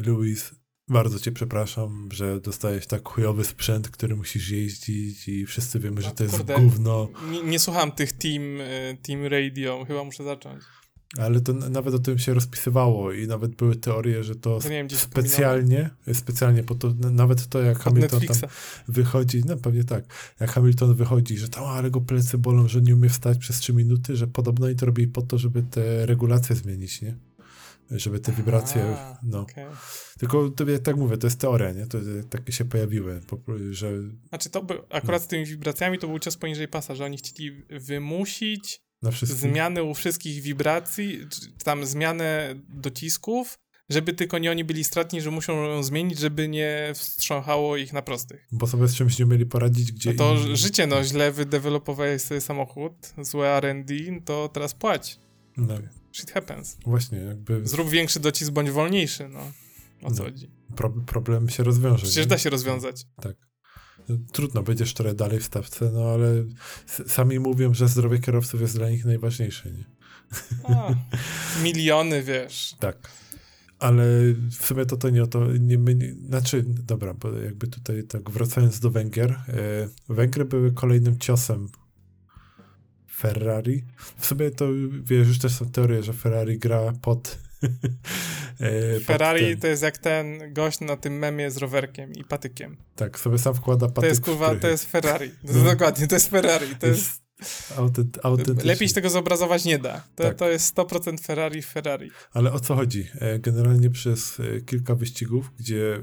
[0.06, 0.50] Lewis,
[0.88, 6.08] bardzo cię przepraszam, że dostajesz tak chujowy sprzęt, który musisz jeździć i wszyscy wiemy, że
[6.08, 7.08] no, to jest kurde, gówno.
[7.30, 8.42] Nie, nie słucham tych team,
[9.02, 10.62] team radio, chyba muszę zacząć.
[11.18, 14.90] Ale to nawet o tym się rozpisywało i nawet były teorie, że to, to wiem,
[14.90, 18.40] specjalnie, specjalnie po to, nawet to jak Od Hamilton Netflixa.
[18.40, 18.50] tam
[18.88, 20.04] wychodzi, no pewnie tak,
[20.40, 23.72] jak Hamilton wychodzi, że tam, ale go plecy bolą, że nie umie wstać przez 3
[23.72, 27.16] minuty, że podobno oni to robili po to, żeby te regulacje zmienić, nie?
[27.90, 29.40] Żeby te wibracje, A, no.
[29.40, 29.66] Okay.
[30.18, 31.86] Tylko to, tak mówię, to jest teoria, nie?
[31.86, 31.98] To
[32.30, 33.20] takie się pojawiły,
[33.70, 33.92] że...
[34.28, 35.24] Znaczy to by, akurat no.
[35.24, 38.89] z tymi wibracjami to był cios poniżej pasa, że oni chcieli wymusić
[39.22, 41.26] zmiany u wszystkich wibracji,
[41.64, 43.58] tam zmianę docisków,
[43.88, 48.02] żeby tylko nie oni byli stratni, że muszą ją zmienić, żeby nie wstrząchało ich na
[48.02, 48.46] prostych.
[48.52, 50.12] Bo sobie z czymś nie mieli poradzić, gdzie...
[50.12, 50.56] No to inni...
[50.56, 53.94] życie, no, źle wydewelopowałeś sobie samochód, złe R&D,
[54.24, 55.18] to teraz płać.
[55.56, 55.74] No.
[56.12, 56.76] Shit happens.
[56.86, 57.66] Właśnie, jakby...
[57.68, 59.40] Zrób większy docisk, bądź wolniejszy, no.
[60.02, 60.24] O co no.
[60.24, 60.50] chodzi?
[60.76, 62.02] Pro problem się rozwiąże.
[62.02, 62.30] Przecież nie?
[62.30, 63.06] da się rozwiązać.
[63.22, 63.49] Tak
[64.32, 66.44] trudno, będziesz trochę dalej w stawce, no ale
[67.06, 69.84] sami mówią, że zdrowie kierowców jest dla nich najważniejsze, nie?
[70.64, 70.94] A,
[71.64, 72.76] miliony, wiesz.
[72.78, 73.10] Tak.
[73.78, 74.04] Ale
[74.58, 78.30] w sumie to to nie o to, nie, nie, znaczy, dobra, bo jakby tutaj tak
[78.30, 79.44] wracając do Węgier, e,
[80.08, 81.68] Węgry były kolejnym ciosem
[83.20, 83.84] Ferrari.
[84.18, 84.68] W sumie to,
[85.02, 87.38] wiesz, już też są teorie, że Ferrari gra pod
[88.60, 92.76] E, Ferrari to jest jak ten gość na tym memie z rowerkiem i patykiem.
[92.96, 94.00] Tak, sobie sam wkłada patyk.
[94.00, 95.30] To jest kurwa, to jest Ferrari.
[95.46, 95.64] To no.
[95.64, 96.76] Dokładnie, to jest Ferrari.
[96.76, 97.22] To jest...
[97.38, 97.78] jest...
[98.22, 100.02] Autent, Lepiej się tego zobrazować nie da.
[100.14, 100.36] To, tak.
[100.36, 102.10] to jest 100% Ferrari Ferrari.
[102.32, 103.06] Ale o co chodzi?
[103.14, 106.00] E, generalnie przez e, kilka wyścigów, gdzie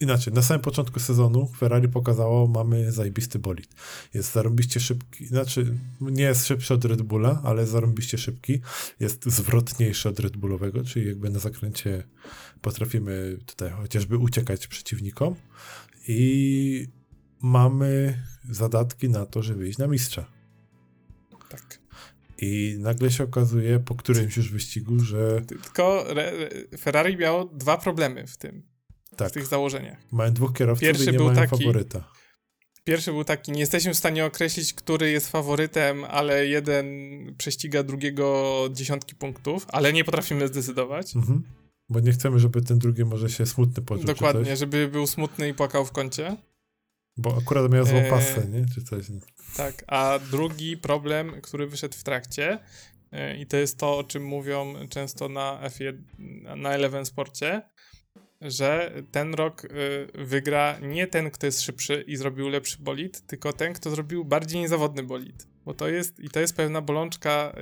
[0.00, 3.68] Inaczej, na samym początku sezonu Ferrari pokazało, mamy zajebisty bolid.
[4.14, 8.60] Jest zarąbiście szybki, znaczy nie jest szybszy od Red Bulla, ale zarąbiście szybki.
[9.00, 12.02] Jest zwrotniejszy od Red Bullowego, czyli jakby na zakręcie
[12.60, 15.34] potrafimy tutaj chociażby uciekać przeciwnikom
[16.08, 16.88] i
[17.42, 20.26] mamy zadatki na to, żeby iść na mistrza.
[21.48, 21.80] Tak.
[22.38, 25.40] I nagle się okazuje po którymś już wyścigu, że...
[25.46, 26.04] Tylko
[26.78, 28.69] Ferrari miało dwa problemy w tym
[29.24, 29.30] tak.
[29.30, 29.98] w tych założeniach.
[30.12, 32.04] Mają dwóch kierowców Pierwszy i nie był mają taki, faworyta.
[32.84, 36.86] Pierwszy był taki, nie jesteśmy w stanie określić, który jest faworytem, ale jeden
[37.38, 41.16] prześciga drugiego dziesiątki punktów, ale nie potrafimy zdecydować.
[41.16, 41.42] Mhm.
[41.88, 44.04] Bo nie chcemy, żeby ten drugi może się smutny poczuł.
[44.04, 46.36] Dokładnie, żeby był smutny i płakał w kącie.
[47.16, 48.66] Bo akurat miał złą e, pasę, nie?
[48.74, 49.08] Czy coś.
[49.08, 49.20] Nie?
[49.56, 52.58] Tak, a drugi problem, który wyszedł w trakcie
[53.12, 56.02] e, i to jest to, o czym mówią często na F1,
[56.56, 57.62] na Eleven Sporcie,
[58.40, 59.68] że ten rok y,
[60.14, 64.60] wygra nie ten, kto jest szybszy i zrobił lepszy bolid, tylko ten, kto zrobił bardziej
[64.60, 65.46] niezawodny bolid.
[65.64, 67.52] Bo to jest, i to jest pewna bolączka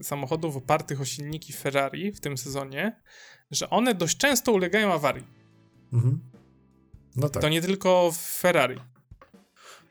[0.00, 3.00] y, samochodów opartych o silniki Ferrari w tym sezonie,
[3.50, 5.26] że one dość często ulegają awarii.
[5.92, 6.20] Mhm.
[7.16, 7.42] No tak.
[7.42, 8.78] To nie tylko Ferrari.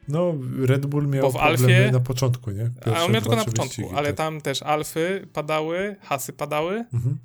[0.07, 2.69] No, Red Bull miał Bo w Alfie, na początku, nie?
[2.69, 4.17] Pierwsze a on miał tylko na początku, wyścigi, ale tak.
[4.17, 7.19] tam też Alfy padały, Hasy padały, mhm.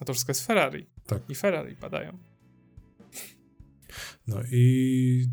[0.00, 0.86] a to wszystko jest Ferrari.
[1.06, 1.22] Tak.
[1.28, 2.18] I Ferrari padają.
[4.26, 5.26] No i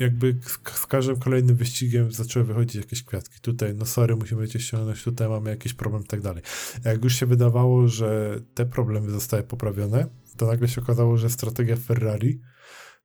[0.00, 0.38] jakby
[0.74, 3.40] z, każdym kolejnym wyścigiem zaczęły wychodzić jakieś kwiatki.
[3.40, 6.42] Tutaj, no sorry, musimy cię ściągnąć, tutaj mamy jakiś problem i tak dalej.
[6.84, 10.06] Jak już się wydawało, że te problemy zostały poprawione,
[10.36, 12.40] to nagle się okazało, że strategia Ferrari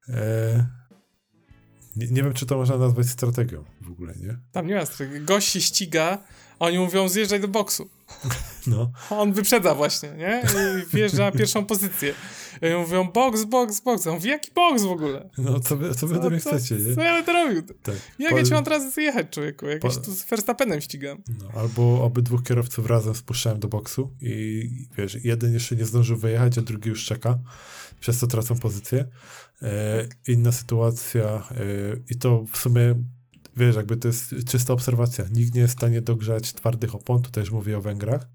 [0.09, 0.65] E,
[1.95, 4.37] nie, nie wiem, czy to można nazwać strategią w ogóle, nie?
[4.51, 5.21] Tam nie ma strategii.
[5.25, 6.17] Gość się ściga,
[6.59, 7.89] oni mówią zjeżdżaj do boksu.
[8.67, 8.91] No.
[9.09, 10.43] On wyprzedza właśnie, nie?
[10.83, 12.13] I wjeżdża na pierwszą pozycję.
[12.61, 14.07] I oni mówią boks, boks, boks.
[14.07, 15.29] On mówi, jaki boks w ogóle?
[15.37, 16.95] No, co wy, co wy do mnie chcecie, nie?
[16.95, 17.61] Co ja będę robił?
[17.83, 17.95] Tak.
[18.19, 19.65] Jak Po- ja ci mam teraz zjechać, człowieku?
[19.65, 21.17] Jak Po- ja się tu z Verstappenem ścigam.
[21.39, 26.57] No, albo obydwóch kierowców razem spuszczałem do boksu i wiesz, jeden jeszcze nie zdążył wyjechać,
[26.57, 27.39] a drugi już czeka,
[27.99, 29.05] przez co tracą pozycję.
[29.61, 31.43] E, inna sytuacja e,
[32.09, 32.95] i to w sumie,
[33.57, 35.25] wiesz, jakby to jest czysta obserwacja.
[35.31, 38.27] Nikt nie jest w stanie dogrzać twardych opon, tutaj już mówię o Węgrach.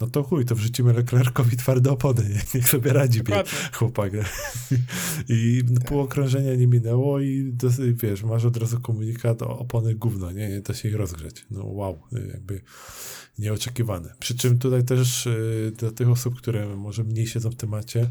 [0.00, 2.40] No to chuj, to wrzucimy Leclercowi twarde opony, nie?
[2.54, 3.42] niech sobie radzi bie,
[3.72, 4.12] chłopak.
[5.28, 10.32] I pół okrążenia nie minęło i dos- wiesz, masz od razu komunikat o opony gówno,
[10.32, 11.46] nie, nie da się ich rozgrzeć.
[11.50, 12.02] No wow,
[12.32, 12.60] jakby
[13.38, 14.14] nieoczekiwane.
[14.18, 18.10] Przy czym tutaj też y, dla tych osób, które może mniej siedzą w temacie,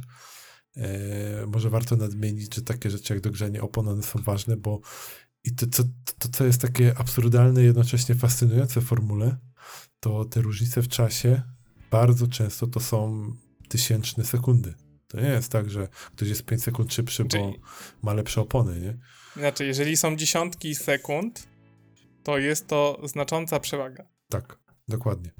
[1.48, 4.80] może warto nadmienić, że takie rzeczy jak dogrzanie opon, one są ważne, bo
[5.43, 5.84] i to, co,
[6.19, 9.38] to, co jest takie absurdalne, jednocześnie fascynujące w formule,
[9.99, 11.41] to te różnice w czasie
[11.91, 13.31] bardzo często to są
[13.68, 14.73] tysięczne sekundy.
[15.07, 17.53] To nie jest tak, że ktoś jest 5 sekund szybszy, bo
[18.02, 18.98] ma lepsze opony, nie?
[19.38, 21.48] Inaczej, jeżeli są dziesiątki sekund,
[22.23, 24.07] to jest to znacząca przewaga.
[24.30, 25.31] Tak, dokładnie.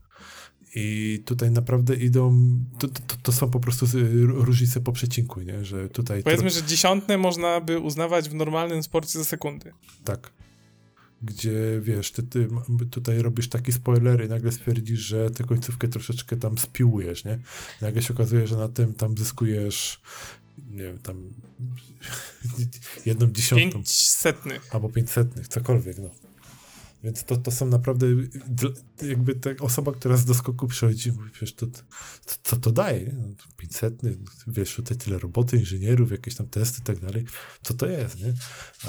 [0.76, 2.39] I tutaj naprawdę idą,
[2.80, 3.95] to, to, to są po prostu z-
[4.30, 5.65] różnice po przecinku, nie?
[5.65, 6.23] Że tutaj...
[6.23, 9.72] Powiedzmy, że dziesiątne można by uznawać w normalnym sporcie za sekundy.
[10.03, 10.31] Tak.
[11.23, 12.48] Gdzie wiesz, ty, ty
[12.91, 17.39] tutaj robisz taki spoiler i nagle stwierdzisz, że tę końcówkę troszeczkę tam spiłujesz, nie?
[17.81, 20.02] Nagle się okazuje, że na tym tam zyskujesz,
[20.69, 21.30] nie wiem, tam
[23.06, 24.76] jedną dziesiątą Pięć setnych.
[24.76, 26.10] albo pięćsetnych, cokolwiek, no.
[27.03, 28.07] Więc to, to są naprawdę
[29.02, 31.82] jakby ta osoba, która z doskoku przychodzi, mówi, wiesz, to, to,
[32.44, 33.06] co to daje?
[33.06, 33.14] nie?
[33.14, 34.02] No, to 500,
[34.48, 37.26] wiesz, tutaj tyle roboty, inżynierów, jakieś tam testy i tak dalej.
[37.61, 38.34] Co to jest, nie?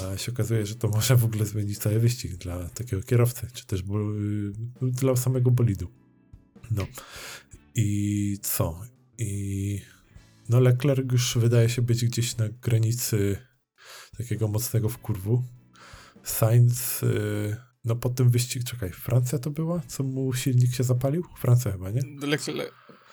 [0.03, 3.65] A się okazuje, że to może w ogóle zmienić cały wyścig dla takiego kierowcy, czy
[3.65, 3.99] też bo,
[4.81, 5.87] dla samego bolidu.
[6.71, 6.87] No.
[7.75, 8.81] I co?
[9.17, 9.81] I
[10.49, 13.37] no Leclerc już wydaje się być gdzieś na granicy
[14.17, 15.43] takiego mocnego wkurwu.
[16.23, 19.81] Sainz, y, no po tym wyścig, czekaj, Francja to była?
[19.87, 21.23] Co mu silnik się zapalił?
[21.37, 22.01] Francja chyba, nie?
[22.21, 22.65] Le, le,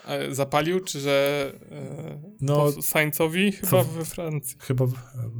[0.06, 3.52] e, zapalił, czy że e, No, Sainzowi?
[3.52, 4.56] Chyba co- we Francji.
[4.60, 4.92] Chyba w-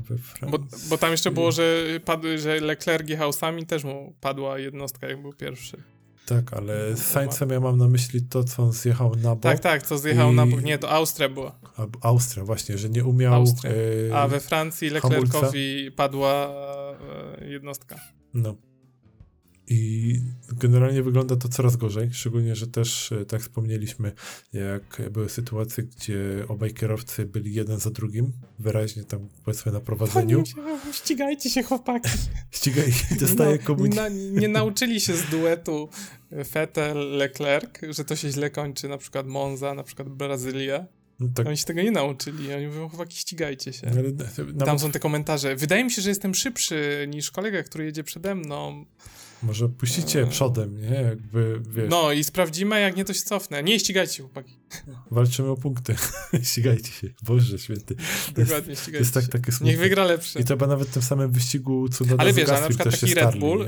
[0.08, 0.58] we Francji.
[0.58, 5.08] Bo, bo tam jeszcze było, że, padł, że Leclerc jechał sami, też mu padła jednostka,
[5.08, 5.82] jak był pierwszy.
[6.26, 9.42] Tak, ale z Sainzem ja mam na myśli to, co on zjechał na bok.
[9.42, 10.62] Tak, tak, co zjechał I- na bok.
[10.62, 11.58] Nie, to Austria była.
[12.02, 13.34] Austria właśnie, że nie umiał...
[13.34, 13.72] Austria.
[13.72, 16.50] y, A we Francji Leclercowi padła
[17.40, 17.96] e, jednostka.
[18.34, 18.54] No.
[19.72, 20.14] I
[20.52, 24.12] generalnie wygląda to coraz gorzej, szczególnie, że też, e, tak wspomnieliśmy,
[24.52, 30.46] jak były sytuacje, gdzie obaj kierowcy byli jeden za drugim, wyraźnie tam powiedzmy na prowadzeniu.
[30.46, 30.54] Się,
[30.92, 32.10] ścigajcie się chłopaki.
[32.50, 33.94] Ściga i dostaje no, komuś...
[33.94, 35.88] na, nie nauczyli się z duetu
[36.32, 40.86] Vettel-Leclerc, że to się źle kończy, na przykład Monza, na przykład Brazylia.
[41.20, 42.54] No, tak, Oni się tego nie nauczyli.
[42.54, 43.86] Oni mówią, chłopaki, ścigajcie się.
[43.86, 45.56] ale Tam nawet, są te komentarze.
[45.56, 48.84] Wydaje mi się, że jestem szybszy niż kolega, który jedzie przede mną.
[49.42, 50.94] Może puścicie przodem, nie?
[50.94, 53.62] Jakby, wiesz, No i sprawdzimy, jak nie, to się cofnę.
[53.62, 54.58] Nie ścigajcie się, chłopaki.
[55.10, 55.94] walczymy o punkty.
[56.42, 57.08] Ścigajcie się.
[57.22, 57.94] Boże święty.
[57.94, 58.02] To
[58.40, 59.28] jest, Dokładnie, to ścigajcie jest tak, się.
[59.28, 59.66] takie smutne.
[59.66, 60.38] Niech wygra lepszy.
[60.38, 63.00] I to chyba nawet w tym samym wyścigu Cunoda Ale z wiesz, a na przykład
[63.00, 63.66] taki Red Bull, e,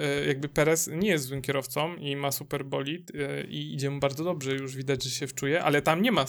[0.00, 4.00] e, jakby Perez nie jest złym kierowcą i ma super bolid e, i idzie mu
[4.00, 6.24] bardzo dobrze, już widać, że się wczuje, ale tam nie ma,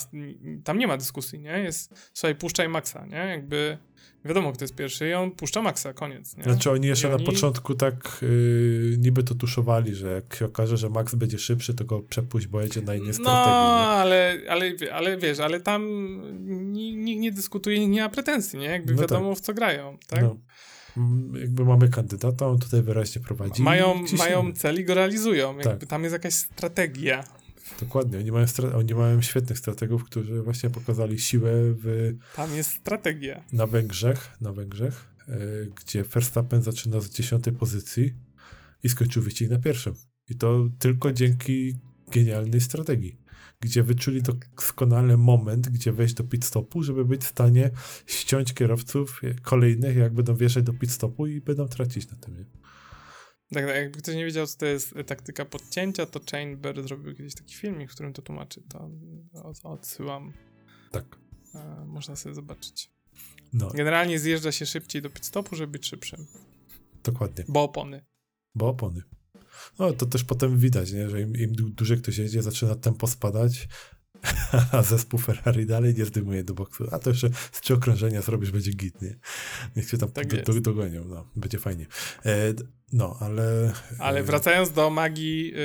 [0.64, 1.60] tam nie ma dyskusji, nie?
[1.60, 3.18] Jest, słuchaj, puszczaj Maxa, nie?
[3.18, 3.78] Jakby
[4.26, 6.44] wiadomo, kto jest pierwszy i on puszcza Maxa, koniec, nie?
[6.44, 10.46] Znaczy oni jeszcze I na oni- początku tak yy, niby to tuszowali, że jak się
[10.46, 13.52] okaże, że Max będzie szybszy, to go przepuść, bo jedzie na innej No, strategii.
[14.02, 15.82] ale, ale, ale wiesz, ale tam
[16.72, 18.66] ni- nikt nie dyskutuje, nie ma pretensji, nie?
[18.68, 20.22] Jakby No wiadomo, w co grają, tak?
[20.22, 20.38] No.
[20.98, 23.62] Mm, Jakby mamy kandydata, on tutaj wyraźnie prowadzi.
[23.64, 25.48] Mają, mają cel i go realizują.
[25.58, 25.86] Jakby Tak.
[25.90, 27.24] tam jest jakaś strategia.
[27.80, 33.44] Dokładnie, oni mają, oni mają świetnych strategów, którzy właśnie pokazali siłę w, Tam jest strategia.
[33.54, 38.14] na Węgrzech, na Węgrzech, yy, gdzie Verstappen zaczyna z dziesiątej pozycji
[38.84, 39.94] i skończył wyścig na pierwszym.
[40.30, 41.76] I to tylko dzięki
[42.12, 43.18] genialnej strategii,
[43.60, 47.72] gdzie wyczuli doskonale moment, gdzie wejść do pit stopu, żeby być w stanie
[48.06, 52.38] ściąć kierowców kolejnych, jak będą wjeżdżać do pit stopu i będą tracić na tym.
[52.38, 52.46] Nie?
[53.54, 57.16] Tak, tak, jakby ktoś nie wiedział, co to jest e, taktyka podcięcia, to Chamber zrobił
[57.16, 58.62] kiedyś taki filmik, w którym to tłumaczy.
[58.70, 58.90] To
[59.44, 60.34] od- odsyłam.
[60.92, 61.20] Tak.
[61.56, 62.92] E, można sobie zobaczyć.
[63.54, 66.26] No, Generalnie zjeżdża się szybciej do pit stopu, żeby być szybszym.
[67.04, 67.46] dokładnie.
[67.48, 68.06] Bo opony.
[68.56, 69.02] Bo opony.
[69.80, 71.10] No to też potem widać, nie?
[71.10, 73.68] że im, im dłużej ktoś jedzie, zaczyna tempo spadać,
[74.72, 76.88] a zespół Ferrari dalej nie zdejmuje do boksu.
[76.92, 79.16] A to jeszcze z trzy okrążenia zrobisz, będzie git, nie?
[79.76, 81.86] Niech cię tam Tak do, do, dogonią, no, będzie fajnie.
[82.26, 82.54] E,
[82.94, 83.74] no, ale...
[84.00, 85.48] Ale e, wracając do magii.
[85.48, 85.58] Yy,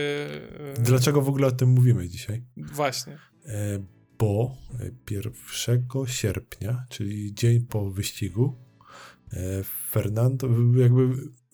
[0.76, 2.42] yy, Dlaczego w ogóle o tym mówimy dzisiaj?
[2.56, 3.18] Właśnie.
[3.46, 3.78] E,
[4.18, 4.56] bo
[5.10, 5.32] 1
[6.06, 8.56] sierpnia, czyli dzień po wyścigu,
[9.32, 11.08] e, Fernando, jakby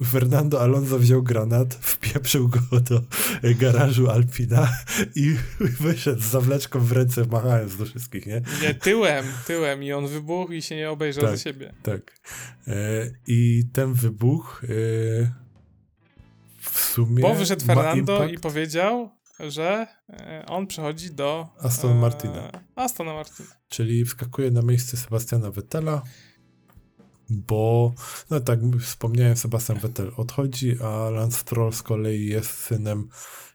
[0.04, 3.02] Fernando Alonso wziął granat, wpieprzył go do
[3.42, 4.68] e, garażu Alpina
[5.14, 5.36] i
[5.80, 8.42] wyszedł z zawleczką w ręce, machając do wszystkich, nie?
[8.62, 11.36] Nie, tyłem, tyłem i on wybuchł i się nie obejrzał Tak.
[11.36, 11.72] za siebie.
[11.82, 12.20] Tak.
[12.68, 12.72] E,
[13.26, 14.68] I ten wybuch e,
[16.60, 17.22] w sumie.
[17.22, 19.10] Bo wyszedł Fernando i powiedział,
[19.48, 19.86] że
[20.46, 22.50] on przechodzi do Aston Martina.
[23.14, 23.48] Martina.
[23.68, 26.02] czyli wskakuje na miejsce Sebastiana Vettela,
[27.30, 27.94] bo,
[28.30, 33.08] no tak wspomniałem, Sebastian Vettel odchodzi, a Lance Stroll z kolei jest synem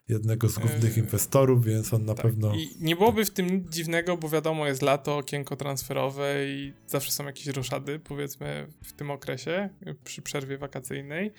[0.09, 2.25] jednego z głównych Yy, inwestorów, więc on na Tak.
[2.25, 2.55] pewno...
[2.55, 7.11] I nie byłoby w tym nic dziwnego, bo wiadomo, jest lato, okienko transferowe i zawsze
[7.11, 9.69] są jakieś roszady, powiedzmy, w tym okresie,
[10.03, 11.31] przy przerwie wakacyjnej.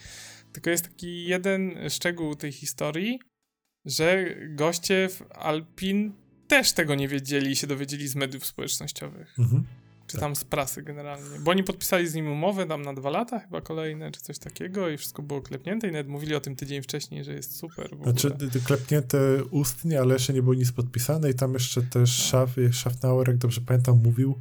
[0.52, 3.20] Tylko jest taki jeden szczegół tej historii,
[3.84, 6.12] że goście w Alpin
[6.48, 9.38] też tego nie wiedzieli i się dowiedzieli z mediów społecznościowych.
[9.38, 9.64] Mhm.
[10.12, 10.20] Czy Tak.
[10.20, 11.39] tam z prasy generalnie.
[11.40, 14.89] Bo oni podpisali z nim umowę tam na dwa lata chyba kolejne, czy coś takiego
[14.89, 17.97] i wszystko było klepnięte i nawet mówili o tym tydzień wcześniej, że jest super.
[18.02, 18.30] Znaczy,
[18.64, 22.24] klepnięte ustnie, ale jeszcze nie było nic podpisane i tam jeszcze też No.
[22.24, 22.56] Szaf,
[23.26, 24.39] jak dobrze pamiętam, mówił,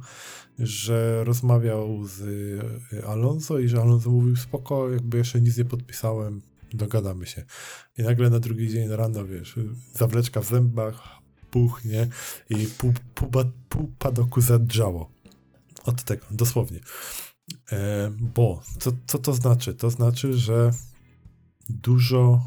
[0.58, 2.20] że rozmawiał z
[2.92, 6.42] y, Alonso i że Alonso mówił spoko, jakby jeszcze nic nie podpisałem,
[6.72, 7.44] dogadamy się.
[7.98, 9.58] I nagle na drugi dzień rano, wiesz,
[9.92, 12.08] zawleczka w zębach, puchnie
[12.50, 13.30] i pół, pół,
[13.68, 15.10] pół padoku zadrżało.
[15.84, 16.80] Od tego, dosłownie.
[17.72, 19.74] E, bo, co, co to znaczy?
[19.74, 20.70] To znaczy, że
[21.68, 22.46] dużo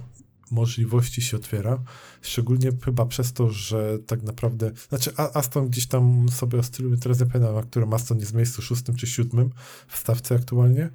[0.51, 1.83] możliwości się otwiera,
[2.21, 7.25] szczególnie chyba przez to, że tak naprawdę, znaczy Aston gdzieś tam sobie oscyluje, teraz nie
[7.25, 9.49] pamiętam, którym Aston jest w miejscu szóstym czy siódmym
[9.87, 10.89] w stawce aktualnie,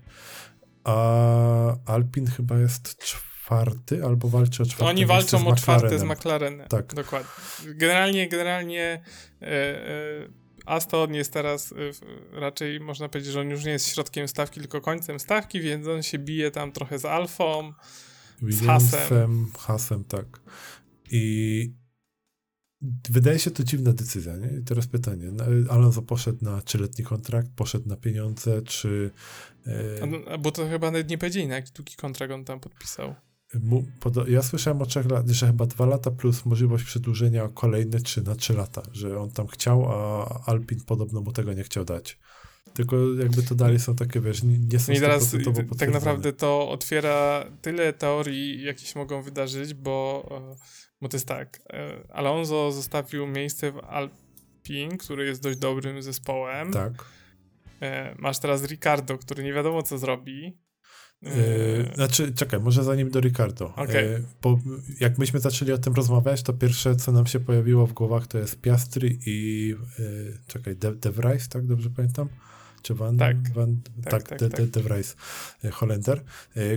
[0.84, 6.68] a Alpin chyba jest czwarty, albo walczy o czwarte Oni walczą o czwarte z McLarenem.
[6.68, 6.94] Tak.
[6.94, 7.30] Dokładnie.
[7.74, 9.02] Generalnie, generalnie
[9.42, 10.39] e, e,
[10.70, 12.00] Aston jest teraz w-
[12.32, 16.02] raczej można powiedzieć, że on już nie jest środkiem stawki, tylko końcem stawki, więc on
[16.02, 17.72] się bije tam trochę z Alfą.
[18.42, 20.26] Williamsem, Hasem, tak.
[21.10, 21.72] I
[23.10, 24.58] wydaje się to dziwna decyzja, nie?
[24.60, 29.10] I teraz pytanie, no, Alonso poszedł na trzyletni kontrakt, poszedł na pieniądze, czy
[30.32, 33.14] a Bo to chyba nawet nie powiedzieli, na jaki długi kontrakt on tam podpisał.
[34.28, 38.22] Ja słyszałem o trzech lat, że chyba dwa lata plus możliwość przedłużenia o kolejne trzy
[38.22, 42.18] na trzy lata, że on tam chciał, a Alpin podobno mu tego nie chciał dać.
[42.74, 45.90] Tylko jakby to dalej są takie, wiesz, nie są No i teraz 100% y, tak
[45.90, 50.56] naprawdę to otwiera tyle teorii, jakie się mogą wydarzyć, bo, e,
[51.00, 51.58] bo to jest tak.
[51.72, 56.72] e, Alonso zostawił miejsce w Alpin, który jest dość dobrym zespołem.
[56.72, 56.92] Tak.
[57.82, 60.58] E, Masz teraz Ricardo, który nie wiadomo co zrobi.
[61.26, 63.74] E, Yy, znaczy, czekaj, może zanim do Ricardo.
[63.76, 64.04] Okej.
[64.10, 64.58] Yy, bo
[65.00, 68.38] jak myśmy zaczęli o tym rozmawiać, to pierwsze, co nam się pojawiło w głowach, to
[68.38, 69.66] jest Piastri i
[69.98, 72.28] yy, czekaj, De, De Vries, tak dobrze pamiętam?
[72.82, 73.16] Czy Van?
[73.18, 73.52] Tak.
[73.52, 74.60] Van, Tak, tak, tak, De, tak.
[74.60, 75.16] De, De Vries,
[75.72, 76.22] Holender,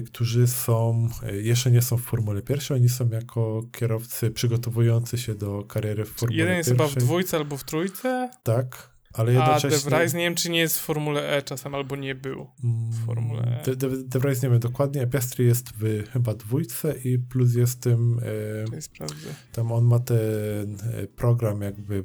[0.06, 1.10] którzy są,
[1.42, 6.10] jeszcze nie są w Formule pierwszej, oni są jako kierowcy przygotowujący się do kariery w
[6.10, 6.88] Formule Jeden jest pierwszej.
[6.90, 9.90] chyba w dwójce albo w trójce, Tak, ale a jednocześnie...
[9.92, 12.48] De Vries nie wiem, czy nie jest w Formule E czasem, albo nie był.
[12.64, 13.64] w Formule E.
[13.64, 17.56] De, De, De Vries nie wiem dokładnie, a Piastri jest w chyba dwójce i plus
[17.56, 18.22] jest tym...
[18.66, 19.36] Tutaj sprawdzę.
[19.52, 22.04] Tam on ma ten e, program jakby e,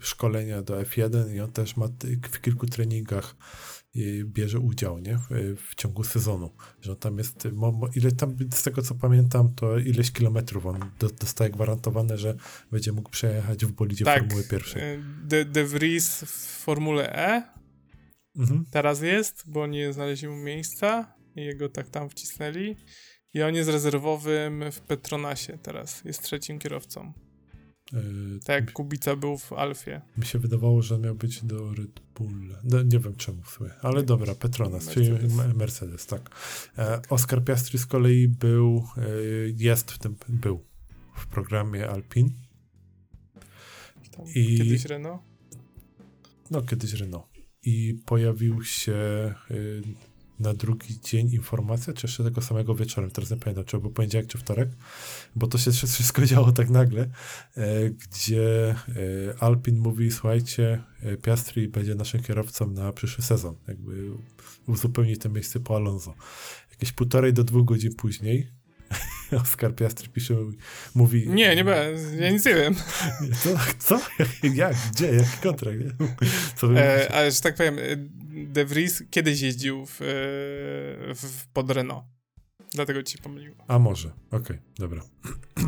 [0.00, 1.88] szkolenia do F1 i on też ma
[2.32, 3.75] w kilku treningach e,
[4.24, 5.18] bierze udział, nie?
[5.18, 6.50] W, w ciągu sezonu.
[6.80, 7.48] Że tam jest,
[7.94, 12.36] ile tam, z tego co pamiętam, to ileś kilometrów on do, dostaje gwarantowane, że
[12.70, 14.82] będzie mógł przejechać w bolidzie Tak, Formuły pierwszej.
[14.82, 16.30] e, De, De Vries w
[16.64, 17.56] Formule E
[18.38, 18.64] Mhm.
[18.70, 22.76] teraz jest, bo nie znaleźli mu miejsca i jego tak tam wcisnęli.
[23.34, 26.04] I on jest rezerwowym w Petronasie teraz.
[26.04, 27.12] Jest trzecim kierowcą.
[27.92, 27.98] E,
[28.44, 30.00] Tak jak Kubica był w Alfie.
[30.18, 32.60] Mi się wydawało, że miał być do Red Bulla.
[32.64, 35.34] No, nie wiem czemu w sumie, ale dobra, Petronas, czyli Mercedes.
[35.36, 36.30] Me- Mercedes, tak.
[36.78, 39.02] E, Oscar Piastri z kolei był, e,
[39.56, 40.64] jest w tym, był
[41.16, 42.30] w programie Alpin,
[44.10, 45.22] Tam I- Kiedyś Renault.
[46.50, 47.26] no kiedyś Renault.
[47.62, 48.94] I pojawił się
[50.40, 54.26] na drugi dzień informacja, czy jeszcze tego samego wieczorem, teraz nie pamiętam, czy był poniedziałek,
[54.26, 54.68] czy wtorek,
[55.36, 57.10] bo to się wszystko działo tak nagle,
[57.56, 58.76] e, gdzie e,
[59.40, 64.10] Alpin mówi, słuchajcie, e, Piastri będzie naszym kierowcą na przyszły sezon, jakby
[64.66, 66.14] uzupełni to miejsce po Alonso.
[66.70, 68.55] Jakieś półtorej do dwóch godzin później
[69.42, 70.34] Oskar Piastri pisze,
[70.94, 71.28] mówi...
[71.28, 72.74] Nie, nie będę, ja nic nie wiem.
[73.42, 73.48] Co?
[73.78, 74.00] co?
[74.54, 74.76] Jak?
[74.92, 75.14] Gdzie?
[75.14, 75.78] Jaki kontrakt?
[76.56, 77.76] Co e, ale, że tak powiem,
[78.28, 79.96] De Vries kiedyś jeździł w,
[81.14, 82.04] w, pod Renault.
[82.70, 83.56] Dlatego ci pomyliło.
[83.68, 85.02] A może, okej, okay, dobra.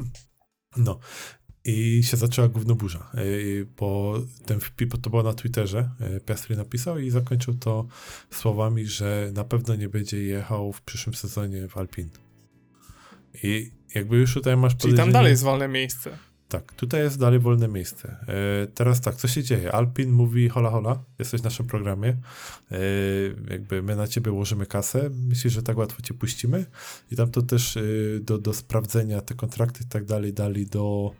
[0.76, 0.98] No,
[1.64, 3.20] i się zaczęła gównoburza, e,
[3.76, 4.14] bo
[4.46, 7.86] ten wpis, to było na Twitterze, e, Piastri napisał i zakończył to
[8.30, 12.10] słowami, że na pewno nie będzie jechał w przyszłym sezonie w Alpin.
[13.42, 16.18] I jakby już tutaj masz Czyli tam dalej jest wolne miejsce.
[16.48, 18.16] Tak, tutaj jest dalej wolne miejsce.
[18.28, 19.72] E, teraz tak, co się dzieje?
[19.72, 22.78] Alpin mówi, hola hola, jesteś w naszym programie, e,
[23.50, 26.66] jakby my na ciebie łożymy kasę, myślisz, że tak łatwo cię puścimy?
[27.10, 27.80] I tam to też e,
[28.20, 31.14] do, do sprawdzenia te kontrakty i tak dalej dali do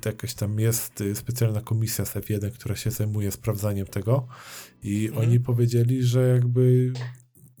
[0.00, 4.28] to jakaś tam jest y, specjalna komisja z F1, która się zajmuje sprawdzaniem tego
[4.82, 5.28] i mhm.
[5.28, 6.92] oni powiedzieli, że jakby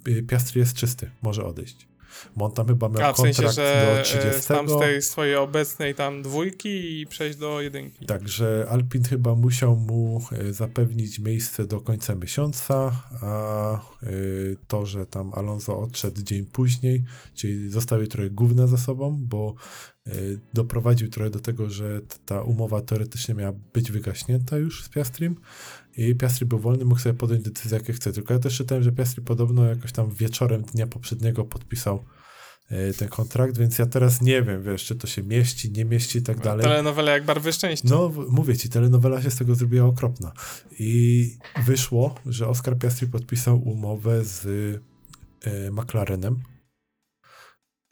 [0.08, 1.88] y, Piastri jest czysty, może odejść.
[2.36, 4.52] Bo on tam chyba miał A, w kontrakt sensie, że do 30.
[4.52, 8.06] E, tam z tej swojej obecnej tam dwójki i przejść do jedynki.
[8.06, 13.72] Także Alpin chyba musiał mu e, zapewnić miejsce do końca miesiąca, a
[14.02, 14.08] e,
[14.68, 17.04] to, że tam Alonso odszedł dzień później,
[17.34, 19.54] czyli zostawił trochę gówna za sobą, bo
[20.54, 25.36] doprowadził trochę do tego, że ta umowa teoretycznie miała być wygaśnięta już z Piastrim
[25.98, 28.12] i Piastri był wolny, mógł sobie podjąć decyzję, jakie chce.
[28.12, 32.04] Tylko ja też czytałem, że Piastri podobno jakoś tam wieczorem dnia poprzedniego podpisał
[32.68, 36.18] e, ten kontrakt, więc ja teraz nie wiem, wiesz, czy to się mieści, nie mieści
[36.18, 36.64] i tak dalej.
[36.64, 37.88] Telenowela jak barwy szczęścia.
[37.90, 40.32] No, mówię ci, telenowela się z tego zrobiła okropna.
[40.78, 41.32] I
[41.66, 44.46] wyszło, że Oscar Piastri podpisał umowę z
[45.44, 46.42] e, McLarenem.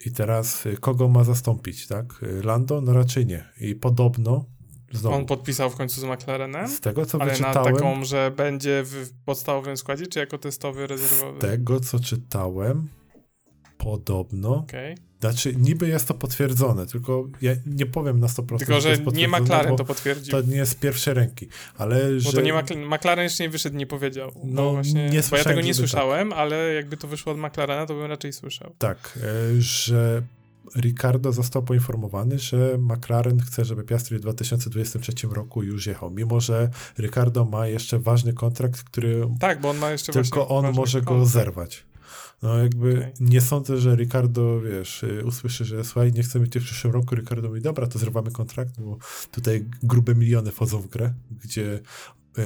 [0.05, 2.05] I teraz e, kogo ma zastąpić, tak?
[2.43, 2.81] Lando?
[2.81, 3.49] No raczej nie.
[3.59, 4.56] I podobno
[4.91, 5.15] Znowu.
[5.15, 6.67] On podpisał w końcu z McLarenem?
[6.67, 7.73] Z tego, co ale wyczytałem...
[7.73, 11.39] na taką, że będzie w podstawowym składzie, czy jako testowy rezerwowy?
[11.39, 12.87] Z tego, co czytałem,
[13.77, 14.55] podobno...
[14.55, 14.95] Okay.
[15.19, 18.57] Znaczy, niby jest to potwierdzone, tylko ja nie powiem na 100%.
[18.57, 20.31] Tylko, że nie McLaren to potwierdził.
[20.31, 21.47] To nie jest z pierwszej ręki,
[21.77, 22.31] ale Bo że...
[22.31, 22.53] to nie
[22.85, 24.31] McLaren jeszcze nie wyszedł, nie powiedział.
[24.43, 25.75] No, właśnie, nie bo ja tego nie tak.
[25.75, 26.39] słyszałem, tak.
[26.39, 28.75] ale jakby to wyszło od McLarena, to bym raczej słyszał.
[28.77, 29.19] Tak,
[29.57, 30.21] e, że
[30.75, 36.69] Ricardo został poinformowany, że McLaren chce, żeby Piastri w 2023 roku już jechał, mimo że
[36.99, 41.25] Ricardo ma jeszcze ważny kontrakt, który tak, bo on ma jeszcze tylko on może go
[41.25, 41.85] zerwać.
[42.41, 43.13] No jakby okay.
[43.19, 47.47] nie sądzę, że Ricardo, wiesz, usłyszy, że słuchaj, nie chcemy cię w przyszłym roku, Ricardo
[47.47, 48.97] mówi, dobra, to zrywamy kontrakt, bo
[49.31, 51.13] tutaj grube miliony wchodzą w grę,
[51.43, 51.79] gdzie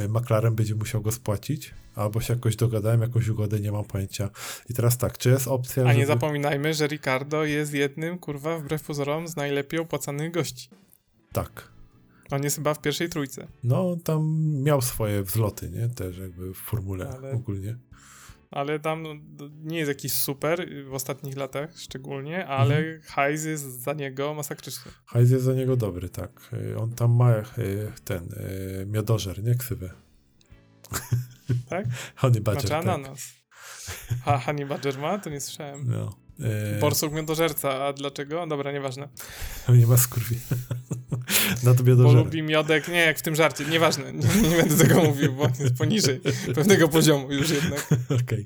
[0.09, 4.29] McLaren będzie musiał go spłacić, albo się jakoś dogadałem, jakąś ugodę, nie mam pojęcia.
[4.69, 5.99] I teraz tak, czy jest opcja, A żeby...
[5.99, 10.69] nie zapominajmy, że Ricardo jest jednym, kurwa, wbrew pozorom, z najlepiej opłacanych gości.
[11.31, 11.71] Tak.
[12.31, 13.47] On jest chyba w pierwszej trójce.
[13.63, 15.89] No, tam miał swoje wzloty, nie?
[15.89, 17.31] Też jakby w formule Ale...
[17.31, 17.77] ogólnie
[18.51, 19.03] ale tam
[19.63, 23.01] nie jest jakiś super w ostatnich latach szczególnie, ale mhm.
[23.01, 24.91] hajs jest za niego masakryczny.
[25.05, 26.51] Hajs jest za niego dobry, tak.
[26.77, 27.43] On tam ma e,
[28.03, 29.89] ten e, miodożer, nie ksywę.
[31.69, 31.85] Tak?
[32.15, 33.33] Honey Badger, znaczy ananas.
[34.09, 34.17] Tak.
[34.23, 35.19] Ha, honey Badger ma?
[35.19, 35.83] To nie słyszałem.
[35.87, 36.20] No.
[36.39, 36.79] E...
[36.79, 38.47] Borsuk miodożerca, a dlaczego?
[38.47, 39.07] Dobra, nieważne.
[39.69, 40.35] Nie ma skurwi.
[41.63, 45.03] Na tobie Bo lubi miodek, nie jak w tym żarcie, nieważne, nie, nie będę tego
[45.03, 46.21] mówił, bo jest poniżej
[46.55, 47.87] pewnego poziomu już jednak.
[48.23, 48.45] Okej.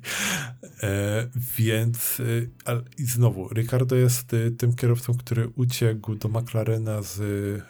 [0.82, 2.20] E, więc
[2.66, 7.20] e, i znowu, Ricardo jest e, tym kierowcą, który uciekł do McLarena z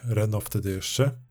[0.04, 1.25] Renault wtedy jeszcze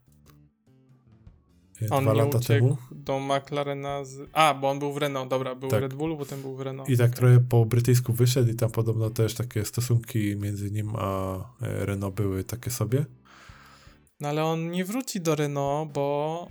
[1.89, 2.77] on dwa lata temu.
[2.91, 4.29] do McLarena z...
[4.33, 5.79] A, bo on był w Renault, dobra, był tak.
[5.79, 6.89] w Red Bullu, potem był w Renault.
[6.89, 11.35] I tak trochę po brytyjsku wyszedł i tam podobno też takie stosunki między nim a
[11.61, 13.05] e, Renault były takie sobie.
[14.19, 16.47] No ale on nie wróci do Renault, bo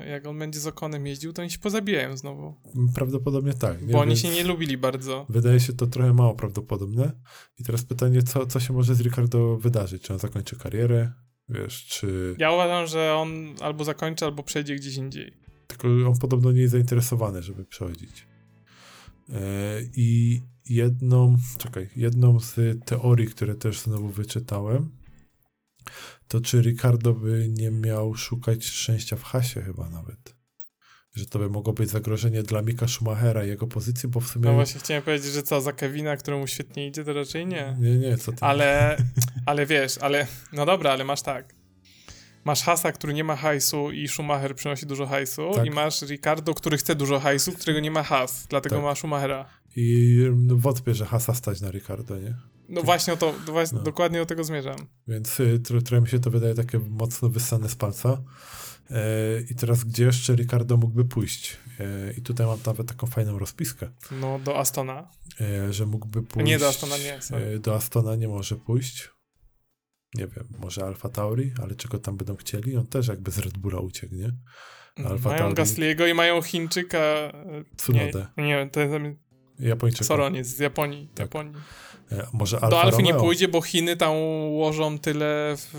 [0.00, 2.54] e, jak on będzie z Okonem jeździł, to oni się pozabijają znowu.
[2.94, 3.86] Prawdopodobnie tak.
[3.86, 3.92] Nie?
[3.92, 5.26] Bo oni się nie lubili bardzo.
[5.28, 7.12] Wydaje się to trochę mało prawdopodobne.
[7.58, 10.02] I teraz pytanie, co, co się może z Ricardo wydarzyć?
[10.02, 11.12] Czy on zakończy karierę?
[11.48, 12.34] Wiesz, czy...
[12.38, 15.32] Ja uważam, że on albo zakończy, albo przejdzie gdzieś indziej.
[15.66, 18.26] Tylko on podobno nie jest zainteresowany, żeby przechodzić.
[19.30, 24.90] E, I jedną, czekaj, jedną z teorii, które też znowu wyczytałem,
[26.28, 30.35] to czy Ricardo by nie miał szukać szczęścia w hasie chyba nawet
[31.16, 34.44] że to by mogło być zagrożenie dla Mika Schumachera i jego pozycji, bo w sumie...
[34.46, 37.76] No właśnie chciałem powiedzieć, że co, za Kevina, któremu świetnie idzie, to raczej nie.
[37.80, 38.38] Nie, nie, co ty...
[38.40, 38.96] Ale,
[39.46, 41.54] ale wiesz, ale, no dobra, ale masz tak.
[42.44, 45.66] Masz Hasa, który nie ma hajsu i Schumacher przynosi dużo hajsu tak.
[45.66, 48.84] i masz Ricardo, który chce dużo hajsu, którego nie ma Has, dlatego tak.
[48.84, 49.48] ma Schumachera.
[49.76, 52.34] I no, wątpię, że Hasa stać na Ricardo, nie?
[52.68, 53.84] No właśnie o to, właśnie, no.
[53.84, 54.76] dokładnie o tego zmierzam.
[55.08, 58.22] Więc y, trochę mi się to wydaje takie mocno wyssane z palca.
[58.90, 61.56] E, I teraz gdzie jeszcze Ricardo mógłby pójść?
[61.80, 63.90] E, I tutaj mam nawet taką fajną rozpiskę.
[64.10, 65.10] No, do Astona.
[65.40, 66.46] E, że mógłby pójść...
[66.46, 67.22] Nie, do Astona nie.
[67.22, 67.58] Sorry.
[67.58, 69.10] Do Astona nie może pójść.
[70.14, 72.76] Nie wiem, może Alfa Tauri, ale czego tam będą chcieli?
[72.76, 74.32] On też jakby z Red Bulla uciekł, nie?
[75.04, 75.54] Alfa mają Tauri...
[75.54, 77.32] Gasliego i mają Chińczyka...
[77.76, 78.26] Tsunodę.
[78.36, 78.94] Nie, nie to jest...
[79.58, 80.04] Japończyka.
[80.04, 81.08] Sorry, on jest z Japonii.
[81.08, 81.18] Tak.
[81.18, 81.54] Japonii.
[82.12, 83.14] E, może Alfa Do Alfy Romeo.
[83.14, 85.54] nie pójdzie, bo Chiny tam ułożą tyle.
[85.56, 85.74] W...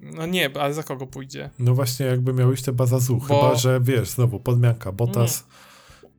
[0.00, 1.50] No nie, ale za kogo pójdzie?
[1.58, 3.16] No właśnie, jakby miał iść te Bazazu.
[3.16, 3.24] Bo...
[3.24, 4.92] Chyba, że wiesz, znowu podmianka.
[4.92, 5.46] Bottas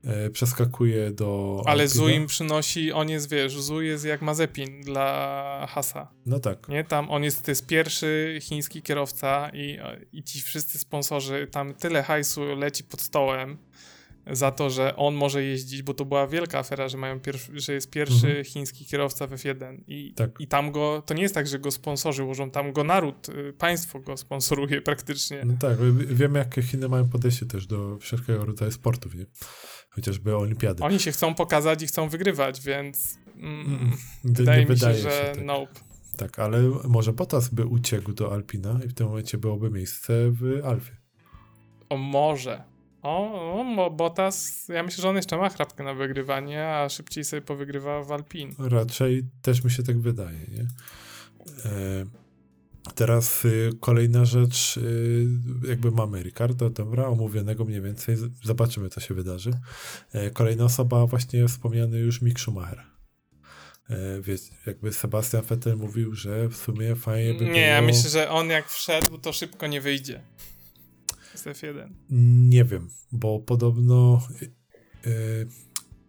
[0.03, 1.61] e, przeskakuje do.
[1.65, 6.07] Ale Zu im przynosi, on jest, wiesz, Zu jest jak Mazepin dla Hasa.
[6.25, 6.67] No tak.
[6.67, 9.79] Nie, tam on jest, to jest pierwszy chiński kierowca i,
[10.13, 13.57] i ci wszyscy sponsorzy, tam tyle hajsu leci pod stołem
[14.31, 17.19] za to, że on może jeździć, bo to była wielka afera, że, mają
[17.53, 18.45] że jest pierwszy mhm.
[18.45, 20.31] chiński kierowca w F1 I, tak.
[20.39, 23.53] i tam go, to nie jest tak, że go sponsorzy łożą, tam go naród, y,
[23.53, 25.43] państwo go sponsoruje praktycznie.
[25.45, 25.77] No tak,
[26.07, 29.25] wiemy jakie Chiny mają podejście też do wszelkiego rodzaju sportów, nie?
[29.89, 30.83] Chociażby olimpiady.
[30.83, 33.91] Oni się chcą pokazać i chcą wygrywać, więc mm, mm,
[34.23, 35.45] wydaje mi wydaje się, że się, tak.
[35.45, 35.79] nope.
[36.17, 40.65] Tak, ale może Potas by uciekł do Alpina i w tym momencie byłoby miejsce w
[40.65, 40.91] Alfie.
[41.89, 42.63] O może,
[43.03, 47.41] o, o Botas, ja myślę, że on jeszcze ma chrapkę na wygrywanie, a szybciej sobie
[47.41, 48.55] powygrywa w Alpin.
[48.59, 50.67] Raczej też mi się tak wydaje, nie?
[51.65, 52.05] E,
[52.95, 55.27] teraz y, kolejna rzecz, y,
[55.67, 59.51] jakby mamy Ricardo, dobra, omówionego mniej więcej, zobaczymy co się wydarzy.
[60.13, 62.83] E, kolejna osoba, właśnie wspomniany już Mick Schumacher.
[63.89, 67.53] E, wiesz, jakby Sebastian Vettel mówił, że w sumie fajnie by nie, było...
[67.53, 70.21] Nie, ja myślę, że on jak wszedł, to szybko nie wyjdzie
[71.37, 71.89] z F1?
[72.49, 74.21] Nie wiem, bo podobno
[75.05, 75.47] yy,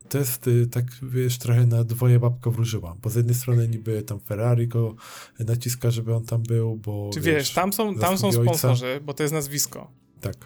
[0.08, 4.02] to jest yy, tak, wiesz, trochę na dwoje babka wróżyła, bo z jednej strony niby
[4.02, 4.94] tam Ferrari go
[5.38, 7.10] naciska, żeby on tam był, bo...
[7.14, 9.92] Czy wiesz, wiesz tam są, tam są sponsorzy, bo to jest nazwisko.
[10.20, 10.36] Tak.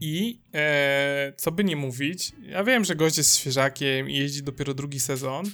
[0.00, 4.74] I e, co by nie mówić, ja wiem, że gość jest świeżakiem i jeździ dopiero
[4.74, 5.44] drugi sezon,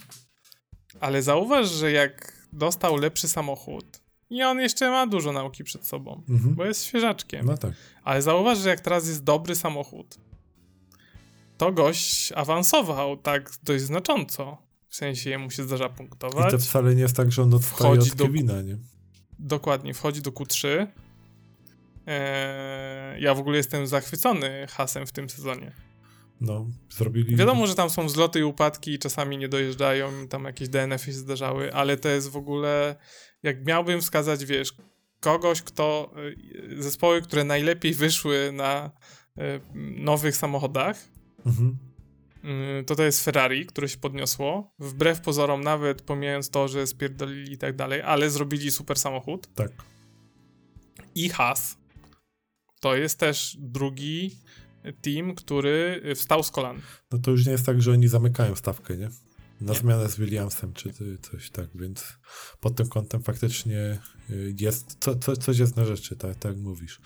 [1.00, 6.22] ale zauważ, że jak dostał lepszy samochód, i on jeszcze ma dużo nauki przed sobą,
[6.28, 6.54] mhm.
[6.54, 7.46] bo jest świeżaczkiem.
[7.46, 7.72] No tak.
[8.04, 10.18] Ale zauważ, że jak teraz jest dobry samochód,
[11.58, 14.58] to gość awansował tak dość znacząco.
[14.88, 16.48] W sensie jemu się zdarza punktować.
[16.48, 18.78] I to wcale nie jest tak, że on odstaje od do, Kevina, nie?
[19.38, 20.86] Dokładnie, wchodzi do Q3.
[22.06, 25.72] Eee, ja w ogóle jestem zachwycony hasem w tym sezonie.
[26.40, 27.36] No, zrobili...
[27.36, 31.12] Wiadomo, że tam są zloty i upadki i czasami nie dojeżdżają, tam jakieś DNF-y się
[31.12, 32.96] zdarzały, ale to jest w ogóle
[33.44, 34.74] jak miałbym wskazać, wiesz,
[35.20, 36.14] kogoś, kto,
[36.78, 38.90] y, zespoły, które najlepiej wyszły na
[39.38, 39.60] y,
[39.96, 41.08] nowych samochodach,
[41.46, 41.78] mhm.
[42.80, 44.74] Y, to to jest Ferrari, które się podniosło.
[44.78, 49.54] Wbrew pozorom, nawet pomijając to, że spierdolili i tak dalej, ale zrobili super samochód.
[49.54, 49.70] Tak.
[51.14, 51.76] I Haas.
[52.80, 54.36] To jest też drugi
[55.02, 56.80] team, który wstał z kolan.
[57.12, 59.08] No to już nie jest tak, że oni zamykają stawkę, nie?
[59.60, 59.78] Na nie.
[59.78, 60.92] zmianę z Williamsem, czy
[61.30, 62.04] coś tak, więc
[62.60, 63.98] pod tym kątem faktycznie
[64.30, 67.00] y, jest, co, co, coś jest na rzeczy, tak, tak mówisz.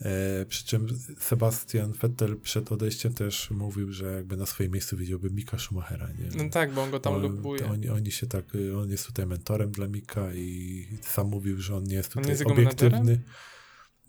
[0.00, 0.86] E, przy czym
[1.18, 6.44] Sebastian Vettel przed odejściem też mówił, że jakby na swoim miejscu widziałby Mika Schumachera, nie?
[6.44, 7.70] No tak, bo on go tam on, lubuje.
[7.70, 11.76] Oni, oni się tak, y, on jest tutaj mentorem dla Mika i sam mówił, że
[11.76, 12.98] on nie jest tutaj on jest obiektywny.
[12.98, 13.24] Menadżerem?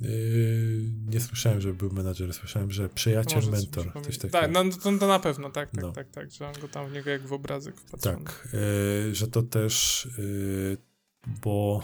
[0.04, 4.40] Yy, nie słyszałem, że był menadżer, słyszałem, że przyjaciel, Może mentor, coś takiego.
[4.40, 5.92] Tak, no to, to na pewno, tak, tak, no.
[5.92, 8.26] tak, tak, że on go tam w niego jak w obrazek wpatrzony.
[8.26, 10.78] Tak, yy, że to też, yy,
[11.44, 11.82] bo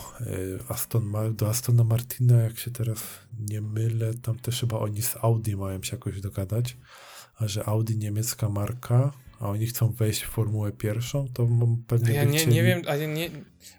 [0.67, 3.03] Aston Ma do Astona Martina, jak się teraz
[3.39, 6.77] nie mylę, tam też chyba oni z Audi mają się jakoś dogadać,
[7.35, 11.47] a że Audi niemiecka marka, a oni chcą wejść w Formułę pierwszą, to
[11.87, 12.55] pewnie Ja nie, chcieli...
[12.55, 13.29] nie wiem, a ja nie,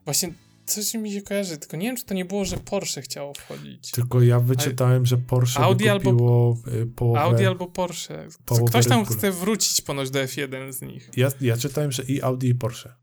[0.05, 0.33] właśnie
[0.71, 3.91] coś mi się kojarzy, tylko nie wiem, czy to nie było, że Porsche chciało wchodzić.
[3.91, 8.29] Tylko ja wyczytałem, że Porsche Audi albo y, połowę, Audi albo Porsche.
[8.67, 11.11] Ktoś tam chce wrócić ponoć do F1 z nich.
[11.17, 12.95] Ja, ja czytałem, że i Audi i Porsche.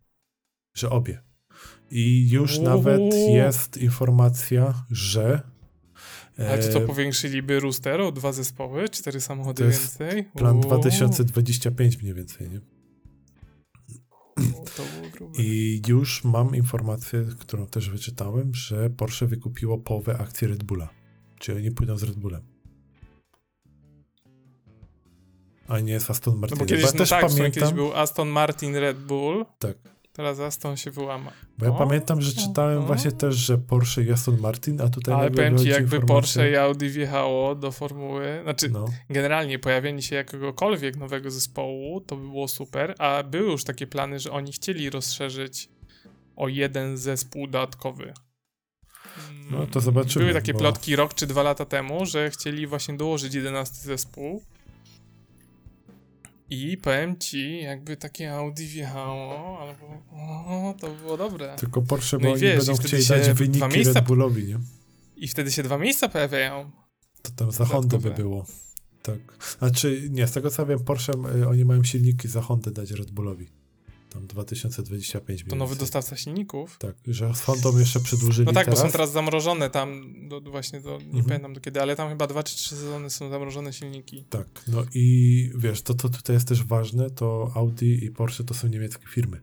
[0.74, 1.22] Że obie.
[1.92, 2.66] I już Uuu.
[2.66, 5.42] nawet jest informacja, że
[6.38, 10.24] ale to co, e, powiększyliby Rooster o dwa zespoły, cztery samochody więcej?
[10.24, 10.64] Plan Uuu.
[10.64, 12.77] 2025 mniej więcej, nie?
[15.38, 20.90] I już mam informację, którą też wyczytałem, że Porsche wykupiło połowę akcji Red Bulla.
[21.40, 22.42] Czyli oni pójdą z Red Bullem.
[25.68, 26.58] A nie z Aston Martin.
[26.58, 29.46] No bo kiedyś, no też tak, pamiętam, kiedyś był Aston Martin Red Bull.
[29.60, 29.78] Tak.
[30.18, 31.32] Teraz Aston się wyłama.
[31.58, 34.90] Bo ja o, pamiętam, że czytałem o, właśnie też, że Porsche i Aston Martin, a
[34.90, 36.16] tutaj Ale powiem ci, jakby informacja...
[36.16, 38.86] Porsche i Audi wjechało do formuły, znaczy no.
[39.10, 44.20] generalnie pojawienie się jakiegokolwiek nowego zespołu, to by było super, a były już takie plany,
[44.20, 45.70] że oni chcieli rozszerzyć
[46.36, 48.14] o jeden zespół dodatkowy.
[49.52, 50.26] No to zobaczymy.
[50.26, 50.60] Były takie bo...
[50.60, 54.44] plotki rok czy dwa lata temu, że chcieli właśnie dołożyć 11 zespół.
[56.50, 61.56] I powiem ci, jakby takie Audi wjechało, albo o, to było dobre.
[61.56, 64.08] Tylko Porsche, No bo i oni wiesz, będą i chcieli dać dwa wyniki miejsca- Red
[64.08, 64.60] Bullowi, nie?
[65.16, 66.72] I wtedy się dwa miejsca pojawiają.
[67.22, 68.46] To tam za Hondę by było.
[69.04, 69.18] Tak.
[69.60, 73.12] Znaczy, nie, z tego co wiem, Porsche, y, oni mają silniki za Hondę dać Red
[73.12, 73.48] Bullowi.
[74.18, 76.78] Tam 2025 To nowy dostawca silników.
[76.80, 78.80] Tak, że Hondą jeszcze przedłużyli No tak, teraz.
[78.80, 81.26] bo są teraz zamrożone tam, do, właśnie do, nie Mhm.
[81.26, 84.24] pamiętam do kiedy, ale tam chyba dwa czy trzy sezony są zamrożone silniki.
[84.30, 88.54] Tak, no i wiesz, to co tutaj jest też ważne, to Audi i Porsche to
[88.54, 89.42] są niemieckie firmy.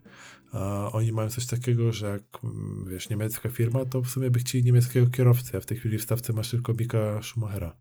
[0.52, 4.38] A oni mają coś takiego, że jak mm, wiesz, niemiecka firma, to w sumie by
[4.38, 7.76] chcieli niemieckiego kierowcę, a w tej chwili w stawce masz tylko Mika Schumachera.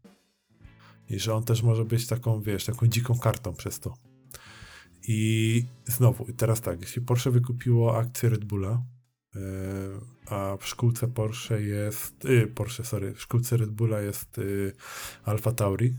[1.09, 3.93] I że on też może być taką, wiesz, taką dziką kartą przez to.
[5.07, 8.83] I znowu, teraz tak, jeśli Porsche wykupiło akcję Red Bulla,
[9.35, 9.39] e,
[10.25, 14.73] a w szkółce Porsche jest, y, Porsche, sorry, w szkółce Red Bulla jest y,
[15.23, 15.97] Alfa Tauri,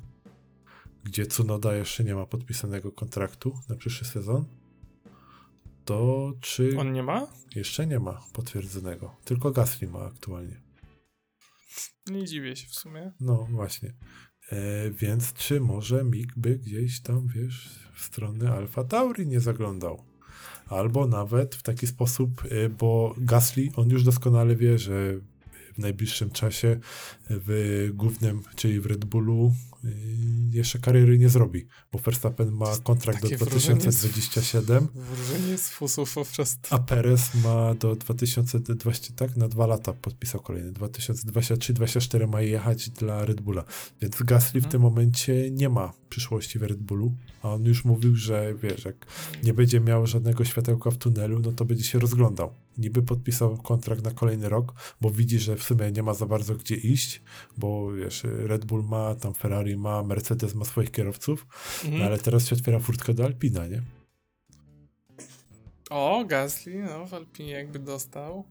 [1.04, 4.44] gdzie Tsunoda jeszcze nie ma podpisanego kontraktu na przyszły sezon,
[5.84, 7.26] to czy On nie ma?
[7.54, 10.62] jeszcze nie ma potwierdzonego, tylko Gasly ma aktualnie.
[12.06, 13.12] Nie dziwię się w sumie.
[13.20, 13.94] No właśnie.
[14.54, 20.02] E, więc czy może Mick by gdzieś tam, wiesz, w stronę Alfa Tauri nie zaglądał?
[20.66, 25.14] Albo nawet w taki sposób, e, bo Gasly, on już doskonale wie, że
[25.74, 26.80] w najbliższym czasie
[27.30, 29.52] w głównym, czyli w Red Bullu
[30.52, 35.68] jeszcze kariery nie zrobi, bo Verstappen ma kontrakt do Takie wrażenie jest- 2027, Wróżenie z
[35.68, 36.68] fusów prostu.
[36.70, 39.36] a Perez ma do 2020, tak?
[39.36, 40.72] Na dwa lata podpisał kolejny.
[40.72, 43.64] 2023-2024 ma jechać dla Red Bulla.
[44.00, 44.72] Więc Gasly w Mhm.
[44.72, 47.14] tym momencie nie ma przyszłości w Red Bullu.
[47.42, 49.06] A on już mówił, że wiesz, jak
[49.42, 52.50] nie będzie miał żadnego światełka w tunelu, no to będzie się rozglądał.
[52.78, 56.54] Niby podpisał kontrakt na kolejny rok, bo widzi, że w sumie nie ma za bardzo
[56.54, 57.22] gdzie iść,
[57.56, 61.46] bo wiesz, Red Bull ma, tam Ferrari ma, Mercedes ma swoich kierowców,
[61.84, 61.98] Mhm.
[61.98, 63.82] no ale teraz się otwiera furtka do Alpina, nie?
[65.90, 68.44] O, Gasly, no w Alpinie jakby dostał.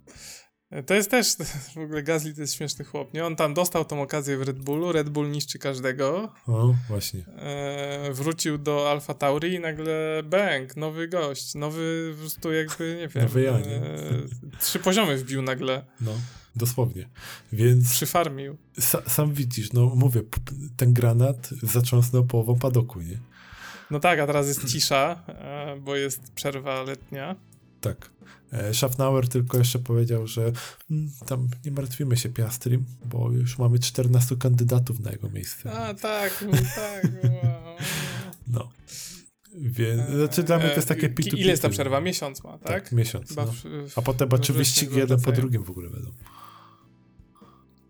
[0.86, 1.28] To jest też,
[1.76, 3.26] w ogóle Gasly to jest śmieszny chłop, nie?
[3.26, 7.20] On tam dostał tą okazję w Red Bullu, Red Bull niszczy każdego, O, właśnie.
[7.38, 13.08] e, wrócił do Alfa Tauri i nagle bang, nowy gość, nowy po prostu jakby, nie
[13.08, 13.76] wiem, Nowy ja, nie?
[13.76, 13.92] e,
[14.60, 16.12] trzy poziomy wbił nagle, No,
[16.56, 17.10] dosłownie.
[17.52, 18.58] Więc przyfarmił.
[18.80, 20.22] sa, sam widzisz, no mówię,
[20.78, 23.18] ten granat zacząsnął połową padoku, nie?
[23.92, 27.36] No tak, a teraz jest cisza, e, bo jest przerwa letnia.
[27.84, 28.10] Tak.
[28.52, 30.52] E, Schaffnauer tylko jeszcze powiedział, że
[30.92, 35.72] mm, tam nie martwimy się Piastrim, bo już mamy 14 kandydatów na jego miejsce.
[35.72, 37.76] A tak, no tak, wow.
[38.48, 38.70] No.
[39.56, 41.38] Więc, znaczy dla mnie to jest takie E, P2P.
[41.38, 42.02] Ile jest ta przerwa?
[42.02, 42.62] Miesiąc ma, tak?
[42.84, 43.36] Tak, miesiąc.
[43.36, 43.54] No.
[43.96, 46.12] A potem wrześniu wyścigi jeden po drugim w ogóle będą.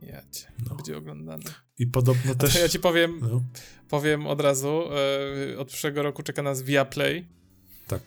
[0.01, 0.75] Ja cię, No.
[0.75, 1.43] będzie oglądany.
[1.79, 2.55] I podobno też...
[2.55, 3.43] ja ci powiem, No,
[3.89, 4.81] powiem od razu,
[5.53, 7.27] e, od przyszłego roku czeka nas Viaplay.
[7.87, 8.01] tak.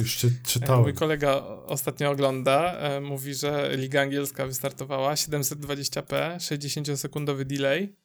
[0.00, 0.82] Już czy, czytałem.
[0.82, 1.34] mój kolega
[1.66, 7.96] ostatnio ogląda, e, mówi, że Liga Angielska wystartowała, 720p, 60-sekundowy delay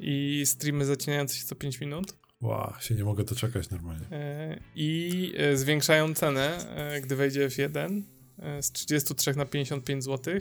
[0.00, 2.16] i streamy zacinające się co 5 minut.
[2.40, 4.06] Wow, się nie mogę doczekać normalnie.
[4.12, 6.58] E, I e, zwiększają cenę,
[7.02, 8.02] gdy wejdzie F1
[8.38, 10.34] e, z 33 na 55 zł.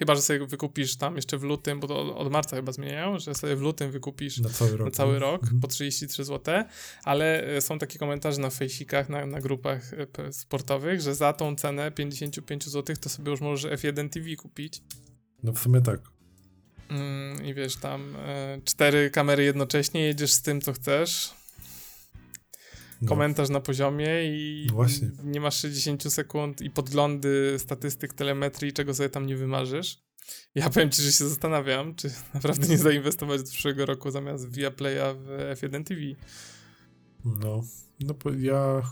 [0.00, 3.18] Chyba, że sobie wykupisz tam jeszcze w lutym, bo to od- od marca chyba zmieniają,
[3.18, 4.84] że sobie w lutym wykupisz Na cały rok.
[4.86, 5.60] na cały rok Mhm.
[5.60, 6.54] po 33 zł,
[7.04, 11.56] ale e, są takie komentarze na fejsikach, na, na grupach e, sportowych, że za tą
[11.56, 14.82] cenę 55 zł to sobie już możesz F1 TV kupić.
[15.42, 16.00] No w sumie tak.
[16.90, 21.30] Mm, I wiesz, tam e, cztery kamery jednocześnie, jedziesz z tym, co chcesz.
[23.00, 23.08] No.
[23.08, 25.10] Komentarz na poziomie i No właśnie.
[25.24, 30.02] nie masz 60 sekund i podglądy statystyk telemetrii, czego sobie tam nie wymarzysz.
[30.54, 35.14] Ja powiem ci, że się zastanawiam, czy naprawdę nie zainwestować do przyszłego roku zamiast Viaplaya
[35.14, 35.26] w
[35.60, 36.00] F1 TV.
[37.24, 37.62] No,
[38.00, 38.82] no bo ja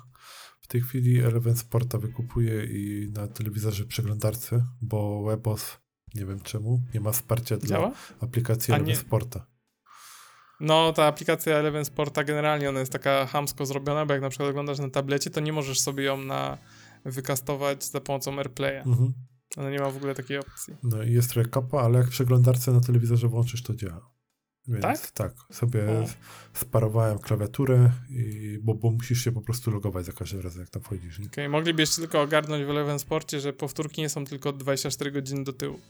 [0.60, 5.78] w tej chwili Eleven Sporta wykupuję i na telewizorze przeglądarce, bo Webos,
[6.14, 7.92] nie wiem czemu, nie ma wsparcia dla Działa?
[8.20, 9.46] aplikacji A Eleven Sporta.
[10.60, 14.50] No, ta aplikacja Eleven Sporta generalnie ona jest taka hamsko zrobiona, bo jak na przykład
[14.50, 16.58] oglądasz na tablecie, to nie możesz sobie ją na
[17.04, 18.76] wykastować za pomocą AirPlaya.
[18.86, 19.12] Mhm.
[19.56, 20.74] Ona nie ma w ogóle takiej opcji.
[20.82, 24.10] No i jest trochę kapa, ale jak w przeglądarce na telewizorze włączysz, to działa.
[24.68, 25.10] Więc Tak?
[25.10, 26.04] tak, sobie O.
[26.52, 30.82] sparowałem klawiaturę, i, bo, bo musisz się po prostu logować za każdym razem, jak tam
[30.82, 31.18] wchodzisz.
[31.18, 31.26] Nie?
[31.26, 31.48] Okay.
[31.48, 35.52] Mogliby jeszcze tylko ogarnąć w Eleven Sporcie, że powtórki nie są tylko 24 godziny do
[35.52, 35.80] tyłu.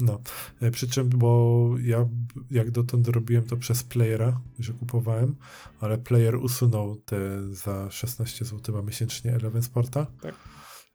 [0.00, 0.20] No,
[0.60, 2.08] E, przy czym, bo ja
[2.50, 5.34] jak dotąd robiłem to przez playera, że kupowałem,
[5.80, 7.18] ale player usunął te
[7.54, 10.06] za 16 zł miesięcznie Eleven Sporta.
[10.20, 10.34] Tak.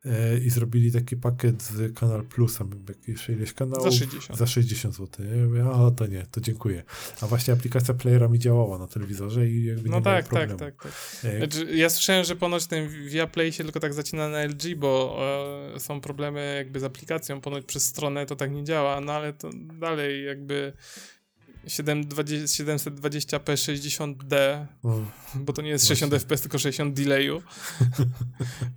[0.05, 3.83] E, i zrobili taki pakiet z Kanal Plusa, jakieś ileś kanałów.
[3.83, 4.39] Za 60.
[4.39, 5.25] Za 60 zł.
[5.37, 6.83] Ja mówię, a to nie, to dziękuję.
[7.21, 10.59] A właśnie aplikacja playera mi działała na telewizorze i jakby No nie tak, tak, problemu.
[10.59, 10.91] tak, tak.
[11.23, 15.17] E, Znaczy, ja słyszałem, że ponoć ten Viaplay się tylko tak zacina na LG, bo
[15.75, 19.33] e, są problemy jakby z aplikacją, ponoć przez stronę to tak nie działa, no ale
[19.33, 19.49] to
[19.79, 21.20] dalej jakby 720,
[21.67, 25.01] 720p 60D, o,
[25.35, 26.07] bo to nie jest Właśnie.
[26.07, 27.41] 60 fps, tylko 60 delayu,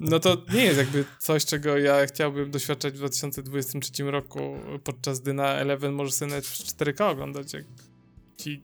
[0.00, 5.32] no to nie jest jakby coś, czego ja chciałbym doświadczać w 2023 roku, podczas gdy
[5.32, 7.64] na Eleven możesz sobie nawet w 4K oglądać, jak
[8.36, 8.62] ci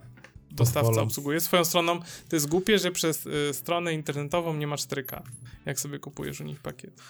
[0.51, 1.41] dostawca obsługuje.
[1.41, 5.23] Swoją stroną to jest głupie, że przez y, stronę internetową nie ma 4K,
[5.67, 7.03] jak sobie kupujesz u nich pakiet.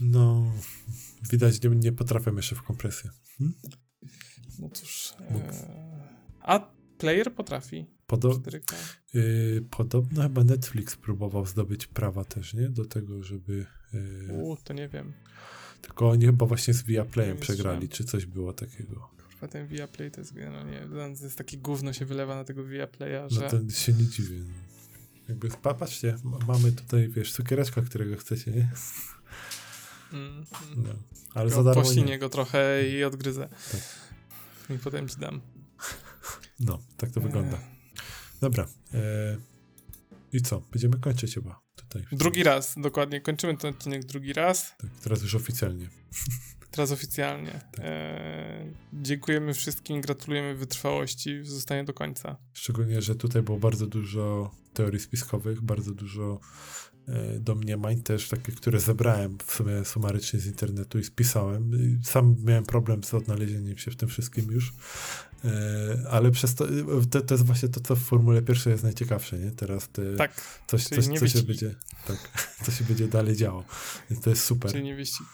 [0.00, 0.52] no,
[1.30, 3.10] widać, nie, nie potrafię jeszcze w kompresję.
[3.38, 3.54] Hmm?
[4.58, 5.12] No cóż.
[5.20, 5.95] E,
[6.46, 6.60] a
[6.98, 8.74] player potrafi Podo 4K.
[9.14, 12.68] y, podobno chyba Netflix próbował zdobyć prawa też, nie?
[12.68, 13.66] Do tego, żeby...
[13.94, 15.12] y, U, to nie wiem.
[15.82, 19.10] tylko oni chyba właśnie z Viaplayem przegrali, czy coś było takiego.
[19.30, 20.80] Kurwa, ten Viaplay to jest generalnie,
[21.18, 23.50] to jest takie gówno się wylewa na tego Viaplaya, No że...
[23.50, 24.38] to się nie dziwię.
[24.38, 24.54] no.
[25.28, 26.16] Jakby, pa- patrzcie,
[26.48, 28.68] mamy tutaj, wiesz, cukiereczka, którego chcecie, nie?
[30.12, 30.44] Mm, mm.
[30.76, 30.94] No.
[31.34, 32.18] Ale za Go darmo nie.
[32.18, 33.48] go trochę i odgryzę.
[33.72, 33.80] Tak.
[34.76, 35.40] I potem ci dam.
[36.60, 37.58] No, tak to wygląda.
[38.40, 38.66] Dobra.
[38.94, 39.36] E,
[40.32, 40.62] I co?
[40.72, 42.04] Będziemy kończyć chyba tutaj.
[42.12, 43.20] Drugi raz, dokładnie.
[43.20, 44.74] Kończymy ten odcinek drugi raz.
[44.78, 45.88] Tak, teraz już oficjalnie.
[46.70, 47.60] Teraz oficjalnie.
[47.72, 47.80] Tak.
[47.84, 52.36] E, dziękujemy wszystkim, gratulujemy wytrwałości w zostanie do końca.
[52.52, 56.40] Szczególnie, że tutaj było bardzo dużo teorii spiskowych, bardzo dużo
[57.08, 61.70] e, domniemań też, takie, które zebrałem w sumie sumarycznie z internetu i spisałem.
[62.04, 64.72] Sam miałem problem z odnalezieniem się w tym wszystkim już,
[66.10, 66.66] ale przez to,
[67.10, 69.50] to, to jest właśnie to, co w Formule pierwszej jest najciekawsze, nie?
[69.50, 71.74] Teraz te, Tak, coś, coś, nie co się będzie,
[72.06, 72.16] tak,
[72.64, 73.64] co się będzie dalej działo.
[74.10, 74.70] Więc to jest super.
[74.70, 75.26] czyli nie wyścig.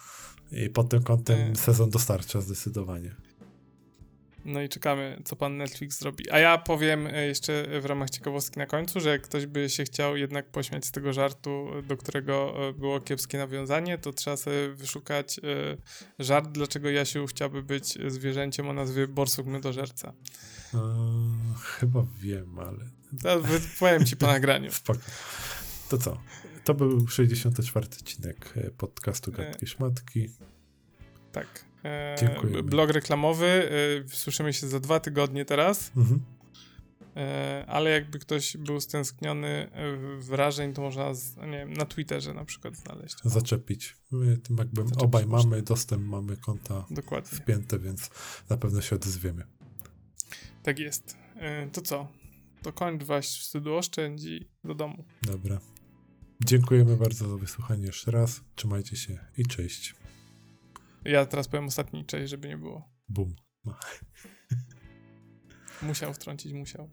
[0.53, 1.57] I pod tym kątem E.
[1.57, 3.15] sezon dostarcza zdecydowanie.
[4.45, 6.31] No i czekamy, co pan Netflix zrobi.
[6.31, 9.85] A ja powiem e, jeszcze w ramach ciekawostki na końcu, że jak ktoś by się
[9.85, 14.69] chciał jednak pośmiać z tego żartu, do którego e, było kiepskie nawiązanie, to trzeba sobie
[14.69, 15.43] wyszukać e,
[16.19, 20.13] żart, dlaczego Jasiu chciałby być zwierzęciem o nazwie borsuk miodożerca.
[20.75, 20.79] E,
[21.63, 22.85] chyba wiem, ale
[23.23, 23.49] To
[23.79, 24.71] powiem ci po nagraniu.
[25.89, 26.21] To co?
[26.65, 30.31] To był 64 odcinek podcastu Gadki Szmatki.
[31.33, 31.72] Tak.
[31.85, 32.63] E, Dziękujemy.
[32.63, 33.47] blog reklamowy.
[34.07, 35.93] E, słyszymy się za dwa tygodnie teraz.
[35.97, 36.23] Mhm.
[37.17, 42.35] E, ale jakby ktoś był stęskniony e, wrażeń, to można z, nie wiem, na Twitterze
[42.35, 43.17] na przykład znaleźć.
[43.25, 43.97] Zaczepić.
[44.11, 45.51] My tym jakby Zaczepić obaj można.
[45.51, 47.39] mamy dostęp, mamy konta Dokładnie.
[47.39, 48.11] wpięte, więc
[48.51, 49.45] na pewno się odezwiemy.
[50.63, 51.17] Tak jest.
[51.37, 52.09] E, to co?
[52.63, 55.05] To kończ waść wstydu oszczędź i do domu.
[55.23, 55.61] Dobra.
[56.45, 58.41] Dziękujemy bardzo za wysłuchanie jeszcze raz.
[58.55, 59.95] Trzymajcie się i cześć.
[61.05, 62.89] Ja teraz powiem ostatni cześć, żeby nie było.
[63.09, 63.35] Bum.
[65.83, 66.91] Musiał wtrącić, musiał.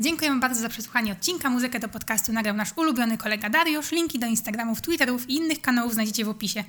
[0.00, 1.50] Dziękujemy bardzo za przesłuchanie odcinka.
[1.50, 3.92] Muzykę do podcastu nagrał nasz ulubiony kolega Dariusz.
[3.92, 6.64] Linki do Instagramów, Twitterów i innych kanałów znajdziecie w opisie.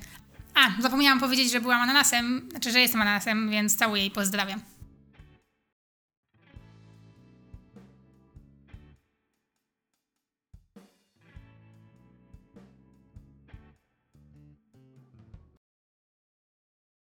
[0.60, 4.60] A, zapomniałam powiedzieć, że byłam ananasem, znaczy, że jestem ananasem, więc całuję i pozdrawiam.